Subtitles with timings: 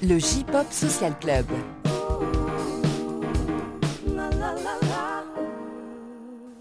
[0.00, 1.46] Le J-Pop Social Club.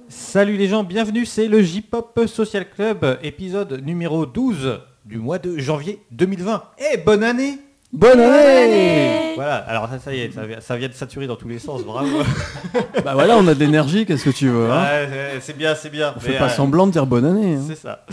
[0.08, 5.60] Salut les gens, bienvenue, c'est le J-Pop Social Club, épisode numéro 12 du mois de
[5.60, 6.64] janvier 2020.
[6.80, 7.60] Eh, bonne année
[7.98, 11.36] Bonne année Voilà, alors ça, ça y est, ça, vient- ça vient de saturer dans
[11.36, 12.20] tous les sens, bravo.
[13.04, 15.90] Bah voilà, on a de l'énergie, qu'est-ce que tu veux hein Ouais, c'est- bien, c'est
[15.90, 16.14] bien.
[16.16, 17.56] On fait pas euh, semblant de dire bonne année.
[17.56, 17.64] hein.
[17.68, 18.06] C'est ça.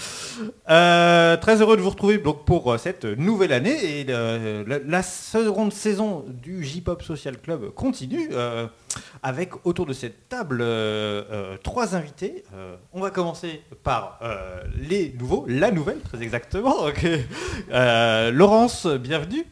[0.71, 4.79] Euh, très heureux de vous retrouver donc pour euh, cette nouvelle année et euh, la,
[4.87, 8.67] la seconde saison du J-Pop Social Club continue euh,
[9.23, 12.45] avec autour de cette table euh, euh, trois invités.
[12.55, 16.75] Euh, on va commencer par euh, les nouveaux, la nouvelle très exactement.
[17.71, 19.45] Laurence, bienvenue.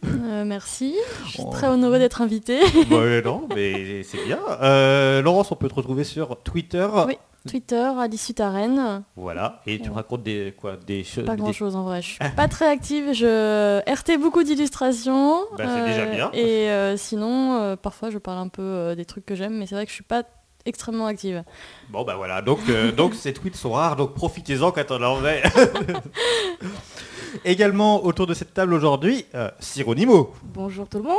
[0.47, 0.95] Merci,
[1.27, 1.51] je suis Oh.
[1.51, 2.61] très honorée d'être invitée.
[2.91, 4.39] Ouais, non, mais c'est bien.
[5.23, 6.87] Laurence, on peut te retrouver sur Twitter.
[7.07, 7.17] Oui.
[7.49, 9.61] Twitter, Alice Sutaren, Voilà.
[9.67, 9.95] Et tu Ouais.
[9.97, 11.25] racontes des quoi des choses.
[11.25, 15.41] pas des- grand chose en vrai, je suis pas très active, je RT beaucoup d'illustrations.
[15.59, 16.31] Bah, c'est déjà bien.
[16.33, 19.67] Et euh, sinon, euh, parfois je parle un peu euh, des trucs que j'aime, mais
[19.67, 20.23] c'est vrai que je suis pas
[20.65, 21.43] extrêmement active.
[21.91, 25.25] Bon bah voilà, donc, euh, donc ces tweets sont rares, donc profitez-en quand on en
[25.25, 25.43] est.
[27.45, 30.33] Également autour de cette table aujourd'hui, euh, Sironimo.
[30.43, 31.15] Bonjour tout le monde.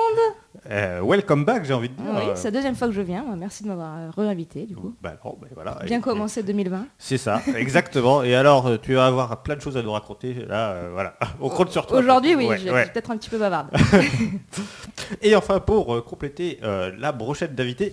[0.70, 2.06] Euh, welcome back, j'ai envie de dire.
[2.16, 3.26] Oui, c'est la deuxième fois que je viens.
[3.38, 4.94] Merci de m'avoir euh, re-invité du coup.
[5.02, 5.80] bah non, bah voilà.
[5.86, 6.86] Bien Et- commencé 2020.
[7.00, 8.24] C'est ça, exactement.
[8.24, 10.34] Et alors, euh, tu vas avoir plein de choses à nous raconter.
[10.48, 11.98] Là, euh, voilà, on compte sur toi.
[12.00, 12.86] Aujourd'hui, oui, Ouais, je vais ouais.
[12.88, 13.68] peut-être un petit peu bavarde.
[15.22, 17.92] Et enfin, pour compléter euh, la brochette d'invités,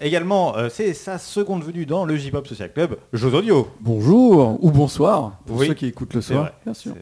[0.00, 3.68] également, euh, c'est sa seconde venue dans le J-Pop Social Club, Josodio.
[3.80, 6.94] Bonjour ou bonsoir pour Oui, ceux qui écoutent le soir, vrai, bien sûr.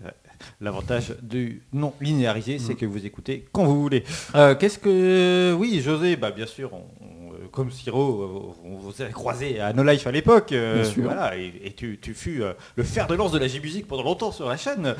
[0.61, 2.59] L'avantage du non linéarisé, Mm.
[2.61, 4.05] c'est que vous écoutez quand vous voulez.
[4.35, 5.53] Euh, Qu'est-ce que...
[5.59, 9.61] Oui, José, bah, bien sûr, on- on, euh, comme Siro, euh, on vous a croisé
[9.61, 10.53] à No Life à l'époque.
[10.53, 11.03] euh, Bien sûr.
[11.05, 14.03] Voilà, et, et tu, tu fus euh, le fer de lance de la J-Musique pendant
[14.05, 14.95] longtemps sur la chaîne.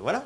[0.00, 0.24] voilà.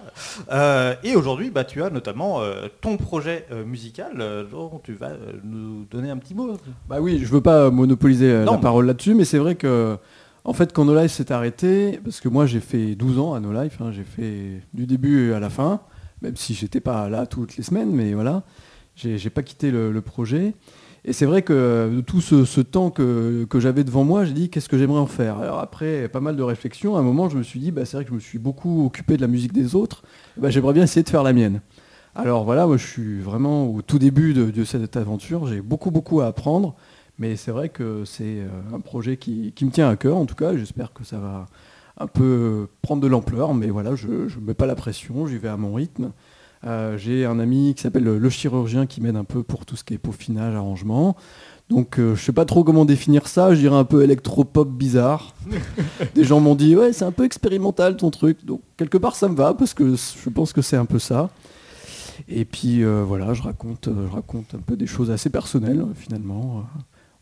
[1.02, 2.40] Et aujourd'hui, bah, tu as notamment
[2.80, 4.12] ton projet musical
[4.50, 6.56] dont tu vas nous donner un petit mot.
[6.88, 9.96] Bah oui, je veux pas monopoliser Non, la mais- parole là-dessus, mais c'est vrai que
[10.44, 13.40] en fait quand No Life s'est arrêté, parce que moi j'ai fait 12 ans à
[13.40, 15.80] No Life, hein, j'ai fait du début à la fin,
[16.22, 18.44] même si j'étais pas là toutes les semaines, mais voilà,
[18.94, 20.54] j'ai pas quitté le, projet.
[21.06, 24.70] Et c'est vrai que euh, tout ce, temps que, j'avais devant moi, j'ai dit qu'est-ce
[24.70, 25.38] que j'aimerais en faire?
[25.38, 27.96] Alors après pas mal de réflexions, à un moment je me suis dit bah, c'est
[27.96, 30.02] vrai que je me suis beaucoup occupé de la musique des autres,
[30.36, 31.60] bah, j'aimerais bien essayer de faire la mienne.
[32.14, 36.20] Alors voilà, moi je suis vraiment au tout début de cette aventure, j'ai beaucoup beaucoup
[36.20, 36.76] à apprendre,
[37.18, 40.26] mais c'est vrai que c'est euh, un projet qui, qui me tient à cœur en
[40.26, 41.46] tout cas, j'espère que ça va
[41.98, 45.48] un peu prendre de l'ampleur, mais voilà, je ne mets pas la pression, j'y vais
[45.48, 46.12] à mon rythme.
[46.66, 49.84] Euh, j'ai un ami qui s'appelle le, chirurgien qui m'aide un peu pour tout ce
[49.84, 51.14] qui est peaufinage, arrangement.
[51.68, 55.34] Donc euh, je sais pas trop comment définir ça, je dirais un peu électropop bizarre.
[56.14, 59.28] Des gens m'ont dit ouais c'est un peu expérimental ton truc, donc quelque part ça
[59.28, 61.30] me va parce que je pense que c'est un peu ça.
[62.28, 66.64] Et puis euh, voilà, je raconte, je raconte un peu des choses assez personnelles finalement.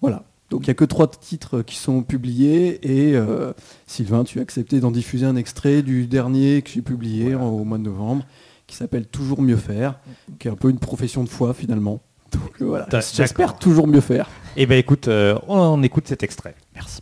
[0.03, 0.25] Voilà.
[0.51, 3.55] Donc il n'y a que trois titres qui sont publiés et euh,
[3.87, 7.65] Sylvain, tu as accepté d'en diffuser un extrait du dernier que j'ai publié en- au
[7.65, 8.27] mois de novembre,
[8.67, 9.99] qui s'appelle Toujours mieux faire,
[10.39, 12.01] qui est un peu une profession de foi finalement.
[12.33, 14.29] Donc euh, voilà, T'as- j'espère toujours mieux faire.
[14.57, 16.55] Eh ben écoute, euh, on, on écoute cet extrait.
[16.75, 17.01] Merci.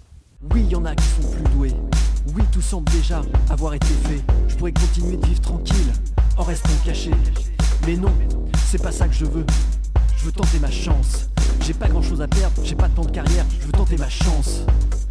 [0.55, 1.72] Oui, y en a qui sont plus doués.
[2.37, 4.21] Oui, tout semble déjà avoir été fait.
[4.49, 5.93] Je pourrais continuer de vivre tranquille,
[6.37, 7.10] en restant caché.
[7.87, 8.12] Mais non,
[8.66, 9.44] c'est pas ça que je veux.
[10.16, 11.28] Je veux tenter ma chance.
[11.62, 13.97] J'ai pas grand chose à perdre, j'ai pas de temps de carrière, je veux tenter
[13.97, 14.62] ma chance.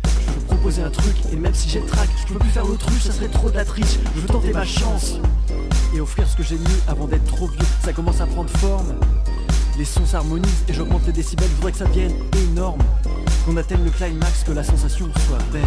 [0.04, 2.66] Je veux proposer un truc, et même si j'ai le trac, je peux plus faire
[2.66, 3.98] l'autruche, ça serait trop de la triche.
[4.16, 5.20] Je veux tenter ma chance.
[5.96, 7.66] Et offrir ce que j'ai de mieux avant d'être trop vieux.
[7.84, 8.96] Ça commence à prendre forme.
[9.78, 12.14] Les sons s'harmonisent et j'augmente les décibels, je voudrais que ça devienne
[12.52, 12.82] énorme.
[13.46, 15.64] Qu'on atteigne le climax, que la sensation soit belle.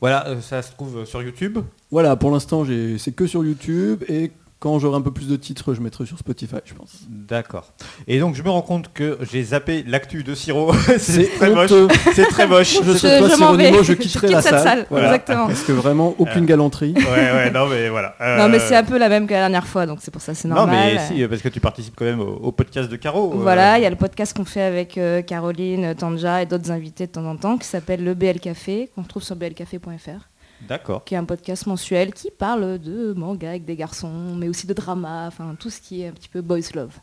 [0.00, 1.58] Voilà, euh, ça se trouve sur YouTube.
[1.90, 2.64] Voilà, pour l'instant
[2.98, 6.18] c'est que sur YouTube et quand j'aurai un peu plus de titres, je mettrai sur
[6.18, 7.02] Spotify, je pense.
[7.08, 7.72] D'accord.
[8.08, 10.72] Et donc je me rends compte que j'ai zappé l'actu de Siro.
[10.98, 11.70] c'est très moche.
[12.14, 12.74] C'est très moche.
[12.74, 12.80] Je
[13.20, 13.66] pas je si m'en vais.
[13.68, 14.62] Ronimo, je quitterai quitte la cette salle.
[14.62, 15.06] salle, Voilà.
[15.06, 15.46] exactement.
[15.46, 16.92] Parce que vraiment aucune galanterie.
[16.96, 17.02] Ouais,
[17.32, 18.14] ouais, non mais voilà.
[18.38, 20.22] Non mais Euh, c'est un peu la même que la dernière fois, donc c'est pour
[20.22, 20.98] ça c'est Non normal.
[21.10, 23.32] mais si, parce que tu participes quand même au, au podcast de Caro.
[23.32, 26.70] euh, Voilà, il y a le podcast qu'on fait avec euh, Caroline, Tanja et d'autres
[26.72, 30.27] invités de temps en temps qui s'appelle le BL Café, qu'on trouve sur blcafé.fr,
[30.66, 31.04] D'accord.
[31.04, 34.74] qui est un podcast mensuel qui parle de manga avec des garçons, mais aussi de
[34.74, 36.94] drama, enfin tout ce qui est un petit peu boys love.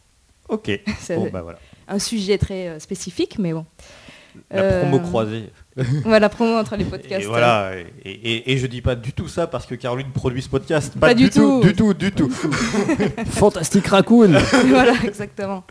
[0.50, 0.72] Ok.
[1.00, 1.60] C'est Bon bah voilà.
[1.88, 3.66] un sujet très euh, spécifique, mais bon.
[4.52, 5.50] La Euh, promo croisée.
[6.06, 7.26] Voilà, promo entre les Et podcasts.
[7.28, 7.72] voilà.
[8.06, 10.98] Et, et- et je dis pas du tout ça parce que Caroline produit ce podcast.
[10.98, 11.62] Pas du tout.
[11.62, 12.30] Du tout, du tout.
[13.32, 14.32] Fantastique Raccoon
[14.68, 15.64] voilà, exactement.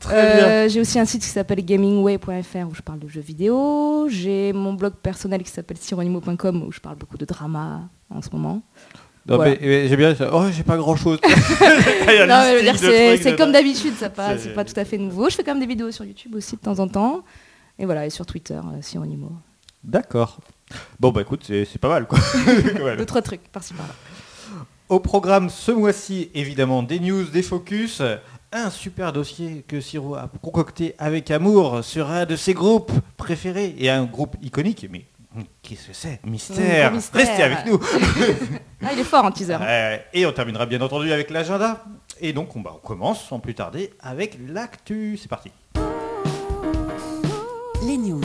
[0.00, 0.46] Très bien.
[0.46, 4.06] Euh, j'ai aussi un site qui s'appelle gamingway.fr où je parle de jeux vidéo.
[4.10, 8.28] J'ai mon blog personnel qui s'appelle sironimo.com où je parle beaucoup de drama en ce
[8.32, 8.62] moment.
[9.28, 9.52] Non, Voilà.
[9.52, 10.14] mais, mais j'ai bien.
[10.32, 11.18] Oh, j'ai pas grand chose.
[12.78, 15.28] C'est c'est comme d'habitude, ça pas, c'est pas tout à fait nouveau.
[15.30, 17.22] Je fais quand même des vidéos sur YouTube aussi de temps en temps.
[17.78, 19.32] Et voilà, et sur Twitter, euh, si on y mot.
[19.84, 20.38] D'accord.
[20.98, 22.18] Bon, bah écoute, c'est pas mal quoi.
[22.96, 23.94] D'autres trucs, par-ci par-là.
[24.88, 28.02] Au programme ce mois-ci, évidemment, des news, des focus.
[28.52, 33.74] Un super dossier que Siro a concocté avec amour sur un de ses groupes préférés
[33.78, 34.86] et un groupe iconique.
[34.90, 35.04] Mais
[35.62, 36.20] qu'est-ce que c'est?
[36.24, 36.92] Mystère.
[36.92, 37.20] Mystère.
[37.20, 37.80] Restez avec nous.
[38.82, 39.56] Ah, il est fort en teaser.
[39.60, 41.84] Euh, et on terminera bien entendu avec l'agenda.
[42.20, 45.18] Et donc on, bah, on commence sans plus tarder avec l'actu.
[45.20, 45.50] C'est parti.
[47.86, 48.20] Les news.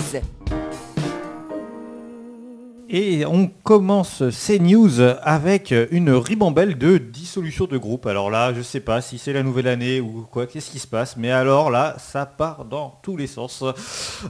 [2.89, 8.07] Et on commence ces news avec une ribambelle de dissolution de groupe.
[8.07, 10.87] Alors là, je sais pas si c'est la nouvelle année ou quoi, qu'est-ce qui se
[10.87, 13.63] passe, mais alors là, ça part dans tous les sens.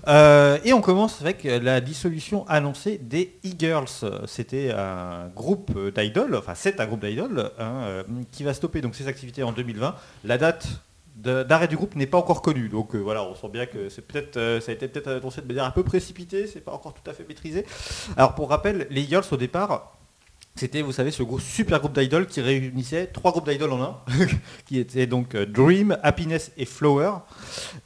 [0.09, 3.87] Euh, et on commence avec la dissolution annoncée des e-girls.
[4.25, 8.95] C'était un groupe d'idoles, enfin c'est un groupe d'idoles hein, euh, qui va stopper donc
[8.95, 9.95] ses activités en 2020.
[10.25, 10.67] La date
[11.15, 14.01] d'arrêt du groupe n'est pas encore connue, donc euh, voilà, on sent bien que c'est
[14.01, 16.93] peut-être, euh, ça a été peut-être annoncé de manière un peu précipitée, c'est pas encore
[16.93, 17.65] tout à fait maîtrisé.
[18.17, 19.97] Alors pour rappel, les Eagles au départ,
[20.55, 23.97] c'était, vous savez, ce super groupe d'idoles qui réunissait trois groupes d'idoles en un,
[24.65, 27.11] qui étaient donc euh, Dream, Happiness et Flower.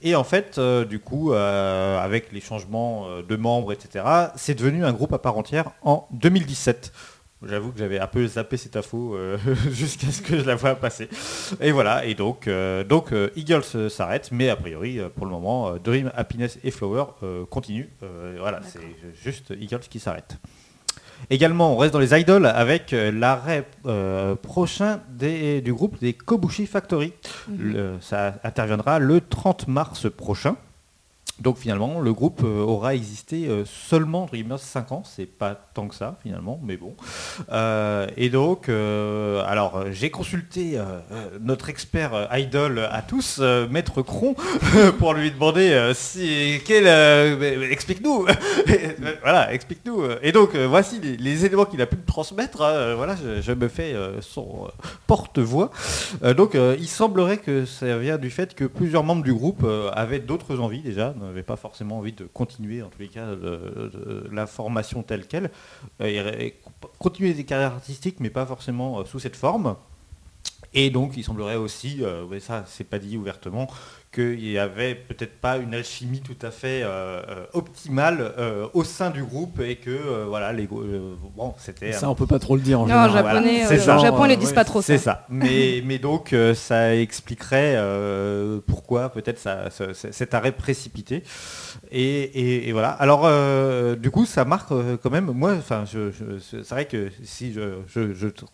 [0.01, 4.05] Et en fait, du coup, avec les changements de membres, etc.,
[4.35, 6.91] c'est devenu un groupe à part entière en 2017.
[7.43, 9.37] J'avoue que j'avais un peu zappé cette info euh,
[9.71, 11.09] jusqu'à ce que je la vois passer.
[11.61, 15.75] Et voilà, et donc, euh, donc euh, Eagles s'arrête, mais a priori, pour le moment,
[15.77, 17.89] Dream, Happiness et Flower euh, continuent.
[18.39, 18.79] Voilà, c'est
[19.21, 20.37] juste Eagles qui s'arrête.
[21.29, 23.65] Également, on reste dans les idoles avec l'arrêt
[24.41, 27.13] prochain des- du groupe des Kobushi Factory.
[27.57, 30.55] Le- ça interviendra le 30 mars prochain.
[31.39, 35.89] Donc finalement, le groupe euh, aura existé euh, seulement Dreamers 5 ans, c'est pas tant
[35.89, 36.95] que ça finalement, mais bon.
[37.51, 40.79] Euh, et donc, alors j'ai consulté
[41.41, 43.39] notre expert idol à tous,
[43.69, 44.35] Maître Cron,
[44.99, 46.87] pour lui demander si quel,
[47.71, 48.25] explique-nous,
[49.21, 50.03] voilà, explique-nous.
[50.21, 52.61] Et donc voici les, éléments qu'il a pu me transmettre.
[52.61, 52.95] hein.
[52.95, 54.67] Voilà, je, je me fais son
[55.07, 55.71] porte-voix.
[56.37, 60.59] Donc il semblerait que ça vient du fait que plusieurs membres du groupe avaient d'autres
[60.59, 63.27] envies déjà, n'avaient pas forcément envie de continuer en tous les cas
[64.31, 65.51] la formation telle qu'elle,
[66.99, 69.75] continuer des carrières artistiques mais pas forcément euh, sous cette forme.
[70.73, 73.67] Et donc il semblerait aussi, euh, mais ça c'est pas dit ouvertement,
[74.15, 78.83] qu'il n'y avait peut-être pas une alchimie tout à fait euh, euh, optimale euh, au
[78.85, 82.25] sein du groupe et que euh, voilà les euh, bon c'était un Ça, on peut
[82.25, 83.11] pas trop le dire en Non, général.
[83.13, 83.97] japonais, voilà, c'est euh, ça.
[83.97, 85.03] au Japon, ils Ouais, disent pas trop c'est ça.
[85.03, 85.25] ça.
[85.29, 89.69] Mais, mais donc, euh, ça expliquerait euh, pourquoi peut-être ça-
[90.11, 91.21] cet arrêt précipité.
[91.91, 92.89] Et, et- et voilà.
[92.89, 94.69] Alors, euh, du coup, ça marque
[95.03, 95.31] quand même.
[95.33, 98.45] Moi, enfin, je, je- c'est vrai que si je, je- je t-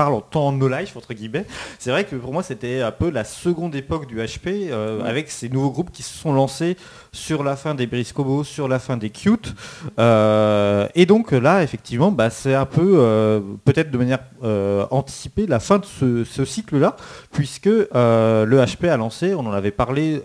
[0.00, 1.44] parle en temps no life entre guillemets,
[1.78, 5.30] c'est vrai que pour moi c'était un peu la seconde époque du HP euh, avec
[5.30, 6.78] ces nouveaux groupes qui se sont lancés
[7.12, 9.54] sur la fin des Briscobo, sur la fin des Cute.
[9.98, 15.46] Euh, et donc là, effectivement, bah, c'est un peu, euh, peut-être de manière euh, anticipée,
[15.46, 16.96] la fin de ce, ce cycle-là,
[17.32, 20.22] puisque le HP a lancé, on en avait parlé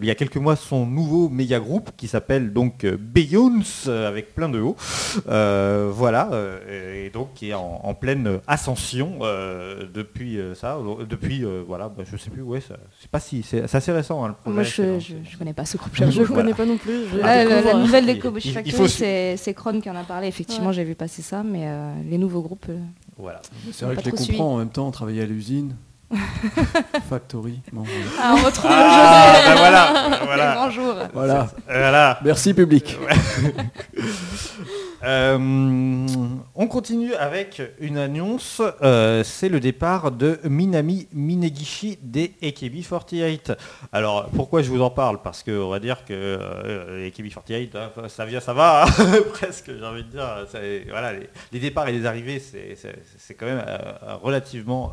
[0.00, 4.48] il y a quelques mois, son nouveau méga groupe qui s'appelle donc Beyoncé, avec plein
[4.48, 4.76] de hauts.
[5.26, 6.30] Voilà,
[6.70, 9.18] et donc qui est en, en pleine ascension
[9.92, 12.74] depuis ça, depuis, voilà, bah, je sais plus, ouais, sais
[13.10, 14.24] pas si, c'est c'est assez récent.
[14.24, 15.90] hein, le projet, Moi, c'est je, je connais pas ce groupe.
[15.94, 17.06] Je ne connais pas non plus.
[17.12, 18.12] je Ouais, la, nouvelle des
[18.44, 20.28] il Factory, faut- c'est Kron qui en a parlé.
[20.28, 20.72] Effectivement, Ouais.
[20.74, 22.66] j'ai vu passer ça, mais euh, les nouveaux groupes.
[22.68, 22.78] euh,
[23.18, 23.40] Voilà.
[23.72, 25.74] C'est vrai Pas que je les comprends en même temps, travailler à l'usine.
[27.10, 27.60] Factory.
[27.72, 28.00] Bon, voilà.
[28.20, 30.52] Ah, on retrouve Ah, bah voilà, le voilà.
[30.54, 30.94] grand jour.
[31.12, 31.48] Voilà.
[31.66, 32.18] Voilà.
[32.24, 32.96] Merci public.
[35.04, 36.06] Euh,
[36.56, 43.56] on continue avec une annonce, euh, c'est le départ de Minami Minegishi des AKB48.
[43.92, 45.22] Alors pourquoi je vous en parle?
[45.22, 48.88] Parce que on va dire que euh, les AKB48, hein, ça vient, ça va, hein,
[49.32, 50.46] presque j'ai envie de dire.
[50.90, 51.12] Voilà,
[51.52, 52.76] les, départs et les arrivées, c'est-
[53.38, 54.92] quand même euh, relativement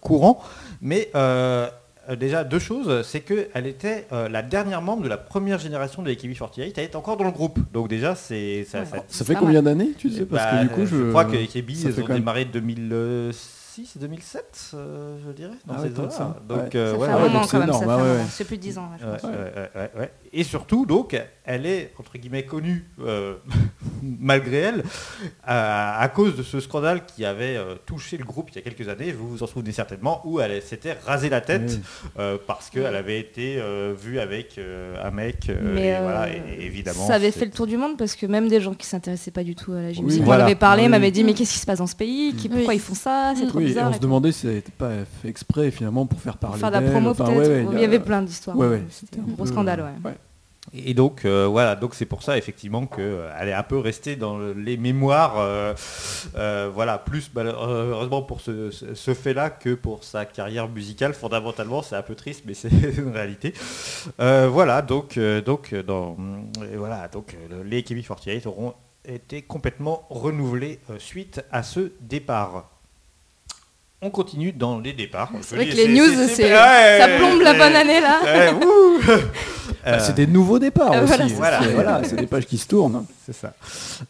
[0.00, 0.42] courant.
[0.80, 1.10] Mais
[2.08, 6.02] euh, déjà deux choses, c'est qu'elle était euh, la dernière membre de la première génération
[6.02, 7.58] de AKB48, elle est encore dans le groupe.
[7.72, 8.86] Donc déjà c'est ça, Ouais.
[8.86, 11.32] ça- Ça fait combien d'années, tu sais Parce bah, que du coup, je, crois que
[11.36, 15.90] ça ils fait ont démarré 2006 2007 euh, je dirais dans Ah ces ouais.
[16.48, 16.70] Donc Ouais.
[16.76, 18.62] euh, Ça ouais, fait ouais, un ouais, moment donc quand même, c'est énorme, plus de
[18.62, 18.88] 10 ans.
[19.96, 23.34] ouais, Et surtout, donc, elle est, entre guillemets, connue euh,
[24.02, 24.82] malgré elle,
[25.44, 28.62] à, à cause de ce scandale qui avait euh, touché le groupe il y a
[28.62, 31.78] quelques années, vous vous en souvenez certainement, où elle s'était rasé la tête
[32.18, 35.48] euh, parce qu'elle avait été euh, vue avec euh, un mec.
[35.50, 37.06] euh, Mais, et euh, voilà, et- et évidemment.
[37.06, 39.44] Ça avait fait le tour du monde parce que même des gens qui s'intéressaient pas
[39.44, 40.44] du tout à la gym Oui, musique voilà.
[40.44, 40.88] m'en avaient parlé, Oui.
[40.88, 42.34] m'avaient dit mais qu'est-ce qui se passe dans ce pays?
[42.34, 42.56] Qui- Oui.
[42.56, 43.34] Pourquoi ils font ça?
[43.36, 43.88] C'est trop Oui, et bizarre.
[43.88, 46.70] on et se demandait si ça n'était pas fait exprès finalement pour faire parler Faire
[46.70, 47.38] de la promo Enfin, peut-être.
[47.38, 48.56] ouais, ouais, il y avait plein d'histoires.
[48.56, 50.12] Ouais, ouais, C'était un gros scandale, ouais.
[50.72, 54.38] Et donc euh, voilà, donc c'est pour ça effectivement qu'elle est un peu restée dans
[54.38, 55.74] le- les mémoires, euh,
[56.36, 61.14] euh, voilà, plus malheureusement pour ce, ce- fait-là que pour sa carrière musicale.
[61.14, 63.54] Fondamentalement, c'est un peu triste, mais c'est une réalité.
[64.20, 65.82] Euh, voilà, donc euh, donc euh,
[66.76, 72.71] voilà, donc euh, les KB48 auront été complètement renouvelés euh, suite à ce départ.
[74.04, 75.30] On continue dans les départs.
[75.42, 78.20] C'est vrai que les news, c'est- ça plombe la bonne année là.
[79.84, 81.32] Bah, Euh, c'est des nouveaux départs Euh, aussi.
[81.34, 83.04] voilà, c'est voilà, des pages qui se tournent.
[83.26, 83.52] C'est ça.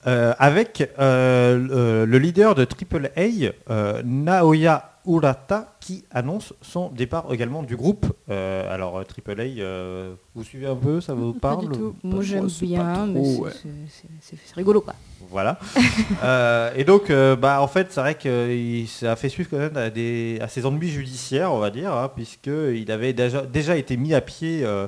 [0.07, 1.57] Euh, avec euh,
[2.05, 8.07] le, le leader de AAA, euh, Naoya Urata, qui annonce son départ également du groupe.
[8.31, 11.95] Euh, alors euh, AAA, euh, vous suivez un peu, ça vous Pas parle du tout.
[12.03, 14.39] Moi j'aime bien, mais c'est- ouais.
[14.55, 14.95] rigolo quoi.
[15.31, 15.59] Voilà.
[16.25, 19.49] Euh, et donc, euh, bah, en fait, c'est vrai que il- ça a fait suivre
[19.51, 23.43] quand même à, des, à ses ennuis judiciaires, on va dire, hein, puisqu'il avait déjà,
[23.43, 24.87] déjà été mis à pied euh,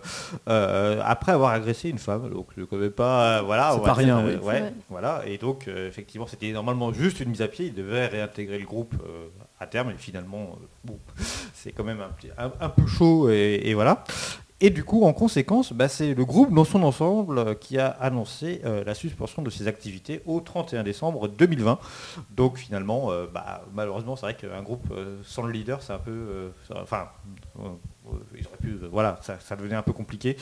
[0.48, 2.30] euh, après avoir agressé une femme.
[2.30, 3.38] Donc, je ne connais pas.
[3.38, 4.46] euh, voilà, C'est pas dire, rien, euh, oui.
[4.46, 5.22] ouais, voilà.
[5.26, 7.66] Et donc, euh, effectivement, c'était normalement juste une mise à pied.
[7.66, 9.26] Il devait réintégrer le groupe euh,
[9.64, 9.90] à terme.
[9.90, 10.92] Et finalement, euh,
[11.54, 12.00] c'est quand même
[12.38, 13.28] un, un- peu chaud.
[13.30, 14.04] Et, voilà.
[14.60, 18.60] Et du coup, en conséquence, bah, c'est le groupe dans son ensemble qui a annoncé
[18.64, 21.78] euh, la suspension de ses activités au 31 décembre 2020.
[22.30, 24.86] Donc finalement, euh, bah, malheureusement, c'est vrai qu'un groupe
[25.24, 26.52] sans le leader, c'est un peu...
[26.76, 27.08] enfin,
[28.36, 28.68] ils auraient pu...
[28.82, 30.36] euh, voilà, ça, ça devenait un peu compliqué.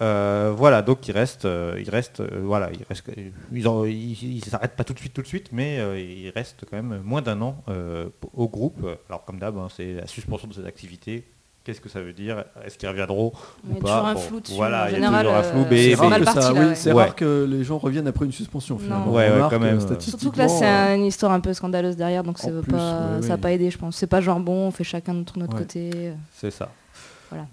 [0.00, 1.44] Euh, voilà, donc il reste...
[1.44, 3.04] euh, il reste euh, voilà, il reste,
[3.52, 6.30] ils en- ils- ils s'arrêtent pas tout de suite, tout de suite, mais euh, il
[6.30, 8.86] reste quand même moins d'un an euh, au groupe.
[9.08, 11.24] Alors comme d'hab, hein, c'est la suspension de ses activités.
[11.64, 12.44] Qu'est-ce que ça veut dire?
[12.64, 13.30] Est-ce qu'ils reviendront
[13.64, 13.86] Il y ou a pas?
[13.88, 14.54] toujours un Bon, flou dessus.
[14.54, 16.74] Voilà, en il y a général, toujours un flou, euh, mais- c'est oui, ouais.
[16.74, 17.02] c'est Ouais.
[17.04, 19.12] rare que les gens reviennent après une suspension finalement.
[19.12, 21.40] Ouais, ouais, quand même, euh, euh, statistiquement, Surtout que là, c'est euh, une histoire un
[21.40, 22.76] peu scandaleuse derrière, donc ça plus, pas,
[23.16, 23.40] ouais, ça n'a ouais.
[23.40, 23.96] pas aidé, je pense.
[23.96, 25.58] C'est pas genre bon, on fait chacun de notre Ouais.
[25.58, 26.12] côté.
[26.32, 26.70] C'est ça.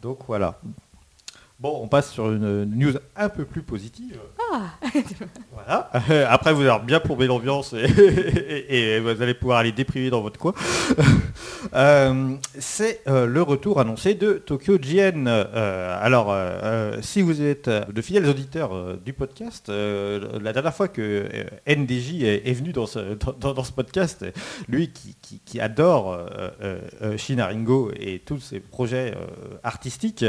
[0.01, 0.60] Donc voilà.
[1.60, 4.20] Bon, on passe sur une news un peu plus positive.
[5.54, 5.90] voilà.
[6.30, 10.40] Après, vous allez bien plomber l'ambiance et, et- vous allez pouvoir aller déprimer dans votre
[10.40, 10.54] coin.
[11.74, 15.25] Euh, C'est euh, le retour annoncé de Tokyo GN.
[15.28, 20.40] Euh, alors, euh, euh, si vous êtes euh, de fidèles auditeurs euh, du podcast, euh,
[20.42, 23.00] la dernière fois que euh, NDJ est, venu dans ce,
[23.40, 24.25] dans- ce podcast,
[24.70, 26.28] lui qui, qui- qui adore euh,
[26.62, 30.24] euh, euh, Shinaringo et tous ses projets euh, artistiques,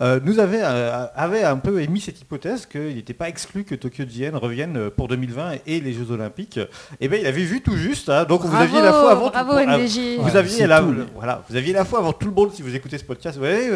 [0.00, 3.74] euh, nous avait, euh, avait un peu émis cette hypothèse qu'il n'était pas exclu que
[3.74, 6.58] Tokyo GN revienne pour 2020 et les Jeux Olympiques.
[7.00, 8.08] Et bien, il avait vu tout juste.
[8.08, 8.24] hein.
[8.24, 9.28] donc, vous aviez la foi avant.
[9.30, 10.16] bravo tout, ah, NDJ.
[10.18, 10.90] vous Ouais, aviez la, tout.
[10.92, 13.36] le- voilà, vous aviez la foi avant tout le monde si vous écoutez ce podcast.
[13.38, 13.68] Vous voyez,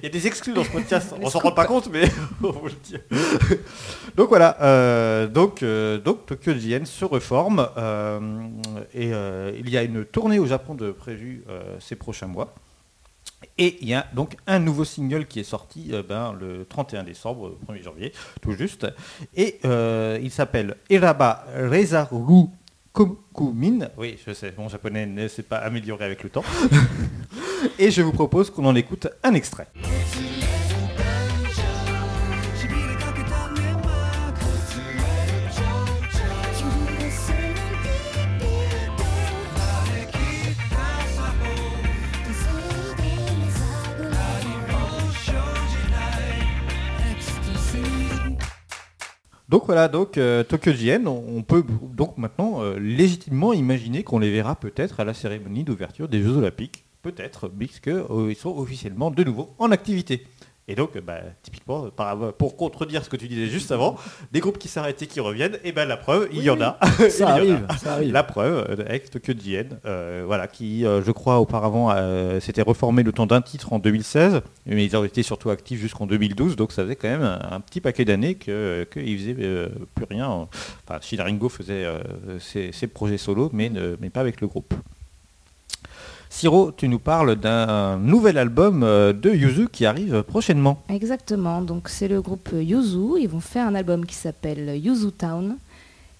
[0.00, 1.14] il y a des exclus dans ce podcast.
[1.20, 2.02] On s'en rend pas compte, mais
[2.42, 2.96] on vous le dit.
[4.16, 4.56] donc voilà.
[4.60, 8.20] euh, donc, euh, donc Tokyo GN se reforme euh,
[8.94, 12.54] et euh, il y a une tournée au Japon de prévue euh, ces prochains mois.
[13.58, 17.04] Et il y a donc un nouveau single qui est sorti euh, ben, le 31
[17.04, 18.86] décembre, euh, 1er janvier, tout juste.
[19.34, 22.46] Et euh, il s'appelle Eraba Rezaru
[22.92, 23.90] Kokumin.
[23.96, 26.44] Oui, je sais, mon japonais ne s'est pas amélioré avec le temps.
[27.78, 29.68] Et je vous propose qu'on en écoute un extrait.
[49.50, 54.30] 'Donc voilà, donc euh, Tokyo GN, on, peut donc maintenant euh, légitimement imaginer qu'on les
[54.30, 59.24] verra peut-être à la cérémonie d'ouverture des Jeux Olympiques, peut-être, puisque euh, sont officiellement de
[59.24, 60.24] nouveau en activité.
[60.68, 61.88] Et donc, euh, bah, typiquement,
[62.38, 63.96] pour contredire ce que tu disais juste avant,
[64.30, 66.78] des groupes qui s'arrêtent et qui reviennent, et ben la preuve, il y en a.
[67.10, 67.32] Ça a.
[67.32, 68.12] arrive, ça arrive.
[68.12, 72.62] La preuve, euh, avec Tokyo GN, euh, voilà, qui, euh, je crois, auparavant, euh, s'était
[72.62, 76.54] reformé le temps d'un titre en 2016, mais ils ont été surtout actifs jusqu'en 2012,
[76.54, 80.06] donc ça faisait quand même un, un petit paquet d'années que- qu'ils faisaient euh, plus
[80.08, 80.28] rien.
[80.86, 81.84] Enfin, Shinaringo faisait
[82.38, 84.72] ses, ses projets solo, mais, ne- mais pas avec le groupe.
[86.32, 90.80] Siro, tu nous parles d'un nouvel album euh, de Yuzu qui arrive prochainement.
[90.88, 93.20] Exactement, donc c'est le groupe Yuzu.
[93.20, 95.56] Ils vont faire un album qui s'appelle Yuzu Town.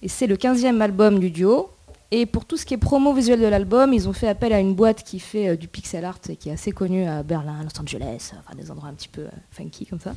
[0.03, 1.69] Et c'est le 15e album du duo.
[2.11, 4.59] Et pour tout ce qui est promo visuel de l'album, ils ont fait appel à
[4.59, 7.63] une boîte qui fait euh, du pixel art et qui est assez connue à Berlin,
[7.63, 10.13] Los Angeles, enfin des endroits un petit peu euh, funky comme ça.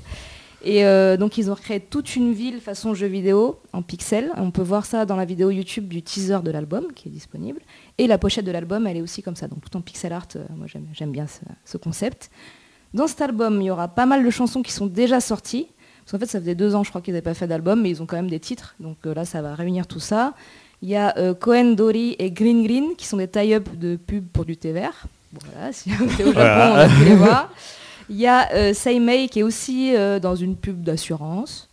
[0.66, 0.82] Et
[1.18, 4.30] donc ils ont créé toute une ville façon jeu vidéo en pixels.
[4.38, 7.60] On peut voir ça dans la vidéo YouTube du teaser de l'album qui est disponible.
[7.98, 10.26] Et la pochette de l'album, elle est aussi comme ça, donc tout en pixel art.
[10.36, 12.30] Euh, moi j'aime- bien ce, ce concept.
[12.92, 15.68] Dans cet album, il y aura pas mal de chansons qui sont déjà sorties.
[16.04, 17.90] Parce qu'en fait, ça faisait deux ans, je crois, qu'ils n'avaient pas fait d'album, mais
[17.90, 18.74] ils ont quand même des titres.
[18.80, 20.34] Donc euh, là, ça va réunir tout ça.
[20.82, 24.26] Il y a euh, Cohen, Dory et Green Green, qui sont des tie-up de pub
[24.28, 25.06] pour du thé vert.
[25.32, 26.72] Bon, voilà, si on était au Japon, Voilà.
[26.72, 27.50] on a pu les voir.
[28.10, 31.68] Il y a euh, Seimei, qui est aussi dans une pub d'assurance.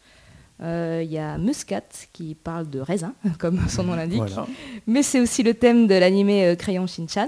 [0.61, 1.81] Euh, Il y a Muscat,
[2.13, 4.17] qui parle de raisin, comme son nom l'indique.
[4.19, 4.45] Voilà.
[4.87, 7.27] Mais c'est aussi le thème de l'animé euh, Crayon Shinchan.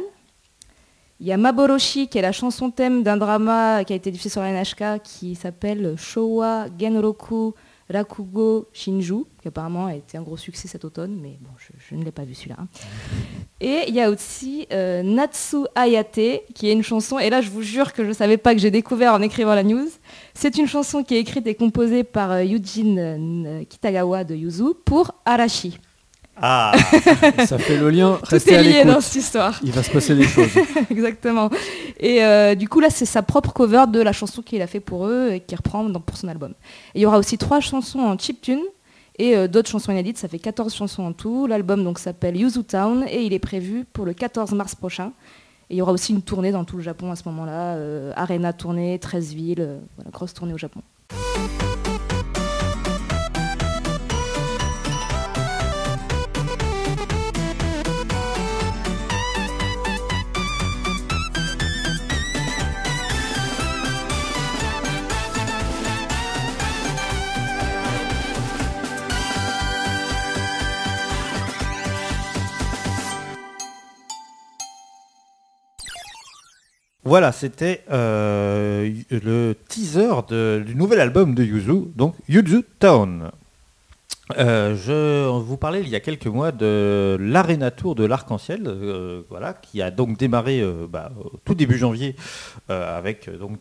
[1.19, 4.29] Il y a Maboroshi, qui est la chanson thème d'un drama qui a été diffusé
[4.29, 7.53] sur la NHK, qui s'appelle Showa Genroku
[7.89, 11.95] Rakugo Shinju, qui apparemment a été un gros succès cet automne, mais bon, je, je
[11.95, 12.55] ne l'ai pas vu celui-là.
[12.59, 12.67] hein.
[13.61, 16.19] Et il y a aussi euh, Natsu Ayate,
[16.53, 18.59] qui est une chanson, et là je vous jure que je ne savais pas que
[18.59, 19.87] j'ai découvert en écrivant la news.
[20.33, 24.73] C'est une chanson qui est écrite et composée par euh, Yujin euh, Kitagawa de Yuzu
[24.85, 25.79] pour Arashi.
[26.35, 26.73] Ah,
[27.45, 28.17] Ça fait le lien.
[28.23, 29.03] Tout Restez est à lié dans l'écoute.
[29.03, 29.59] cette histoire.
[29.63, 30.49] Il va se passer des choses.
[30.89, 31.51] Exactement.
[31.99, 34.79] Et euh, du coup, là, c'est sa propre cover de la chanson qu'il a fait
[34.79, 36.53] pour eux et qu'il reprend dans- pour son album.
[36.95, 38.61] Et il y aura aussi trois chansons en chiptune
[39.19, 40.17] et euh, d'autres chansons inédites.
[40.17, 41.45] Ça fait 14 chansons en tout.
[41.45, 45.11] L'album donc s'appelle Yuzu Town et il est prévu pour le 14 mars prochain.
[45.69, 47.75] Et il y aura aussi une tournée dans tout le Japon à ce moment-là.
[47.75, 49.79] euh, Arena tournée, 13 villes, euh,
[50.11, 50.81] grosse tournée au Japon.
[77.05, 80.09] Voilà, c'était euh, le teaser
[80.65, 83.31] du nouvel album de Yuzu, donc Yuzu Town.
[84.37, 89.21] Euh, je vous parlais il y a quelques mois de l'Arena Tour de l'Arc-en-Ciel, euh,
[89.29, 91.11] voilà, qui a donc démarré euh, bah,
[91.43, 92.15] tout début janvier
[92.69, 93.59] avec donc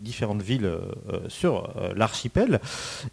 [0.00, 0.70] différentes villes
[1.28, 2.60] sur l'archipel.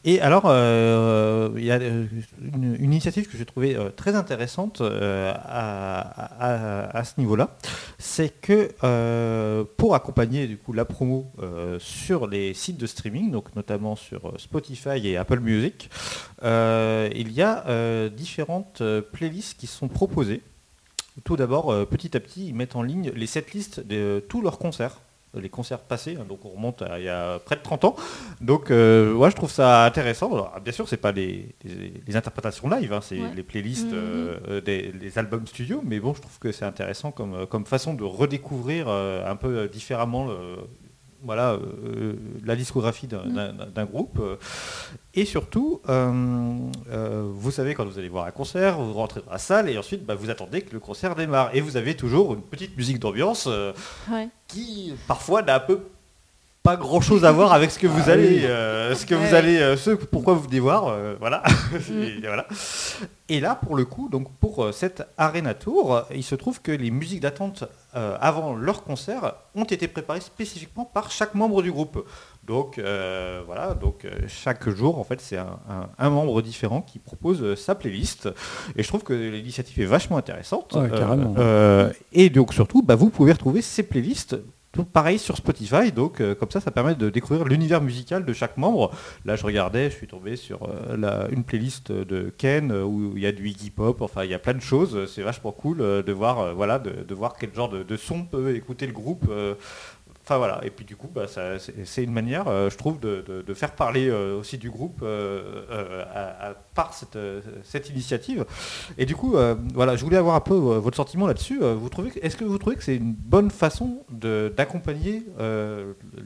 [0.04, 7.14] Et alors, il y a une, initiative que j'ai trouvée très intéressante à, à- ce
[7.20, 7.56] niveau-là,
[7.98, 11.32] c'est que pour accompagner du coup la promo
[11.80, 15.90] sur les sites de streaming, donc notamment sur Spotify et Apple Music,
[16.56, 20.42] euh, il y a euh, différentes euh, playlists qui sont proposées.
[21.24, 24.58] Tout d'abord, euh, petit à petit, ils mettent en ligne les setlists de tous leurs
[24.58, 25.00] concerts
[25.38, 27.98] les concerts passés, hein, donc on remonte à il y a près de 30 ans.
[28.40, 30.32] Donc euh, ouais, je trouve ça intéressant.
[30.32, 33.34] Alors, bien sûr, c'est pas les, les- les interprétations live, hein, c'est Ouais.
[33.36, 33.94] les playlists, Mhm.
[34.48, 37.94] euh, des les albums studio, mais bon, je trouve que c'est intéressant comme, comme façon
[37.96, 40.28] de redécouvrir euh, un peu différemment
[41.26, 42.14] voilà, euh,
[42.46, 44.20] la discographie d'un d'un groupe.
[44.20, 44.36] euh,
[45.14, 49.38] et surtout, euh, vous savez, quand vous allez voir un concert, vous rentrez dans la
[49.38, 51.50] salle et ensuite bah, vous attendez que le concert démarre.
[51.54, 53.48] Et vous avez toujours une petite musique d'ambiance
[54.12, 54.30] Ouais.
[54.48, 55.80] qui parfois n'a un peu
[56.66, 59.58] pas grand chose à voir avec ce que vous allez, euh, ce que vous allez,
[59.60, 61.44] euh, ce pourquoi vous venez voir, euh, voilà.
[61.92, 62.46] et, voilà.
[63.30, 66.72] Et là, pour le coup, donc pour euh, cette Arena Tour, il se trouve que
[66.72, 67.64] les musiques d'attente
[67.96, 72.06] euh, avant leur concert ont été préparées spécifiquement par chaque membre du groupe.
[72.46, 76.82] Donc euh, voilà, donc euh, chaque jour, en fait, c'est un, un- un membre différent
[76.82, 78.30] qui propose euh, sa playlist.
[78.76, 80.74] Et je trouve que l'initiative est vachement intéressante.
[80.74, 81.34] Ouais, carrément.
[81.38, 84.36] euh, et donc surtout, bah, vous pouvez retrouver ces playlists.
[84.84, 88.58] Pareil sur Spotify, donc euh, comme ça, ça permet de découvrir l'univers musical de chaque
[88.58, 88.92] membre.
[89.24, 93.14] Là, je regardais, je suis tombé sur euh, la- une playlist de Ken euh, où
[93.16, 95.10] il y a du Iggy Pop, enfin il y a plein de choses.
[95.14, 98.94] C'est vachement cool de voir, voilà, de, voir quel genre de, son peut écouter le
[98.94, 99.30] groupe.
[100.24, 104.12] Enfin voilà, et puis du coup, bah, c'est une manière, je trouve, de, faire parler
[104.12, 108.46] aussi du groupe à- par cette, euh, cette initiative.
[108.98, 111.60] Et du coup, euh, voilà, je voulais avoir un peu euh, votre sentiment là-dessus.
[111.62, 115.24] Euh, vous trouvez, est-ce que vous trouvez que c'est une bonne façon de- d'accompagner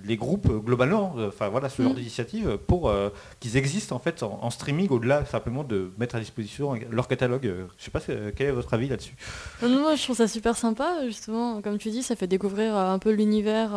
[0.04, 1.96] les groupes globalement, enfin voilà, ce genre Mm.
[1.96, 2.92] d'initiative pour
[3.40, 7.54] qu'ils existent en fait en, en streaming au-delà simplement de mettre à disposition leur catalogue.
[7.78, 9.16] Je sais pas quel est votre avis là-dessus?
[9.62, 12.98] Non, moi je trouve ça super sympa, justement, comme tu dis, ça fait découvrir un
[13.00, 13.72] peu l'univers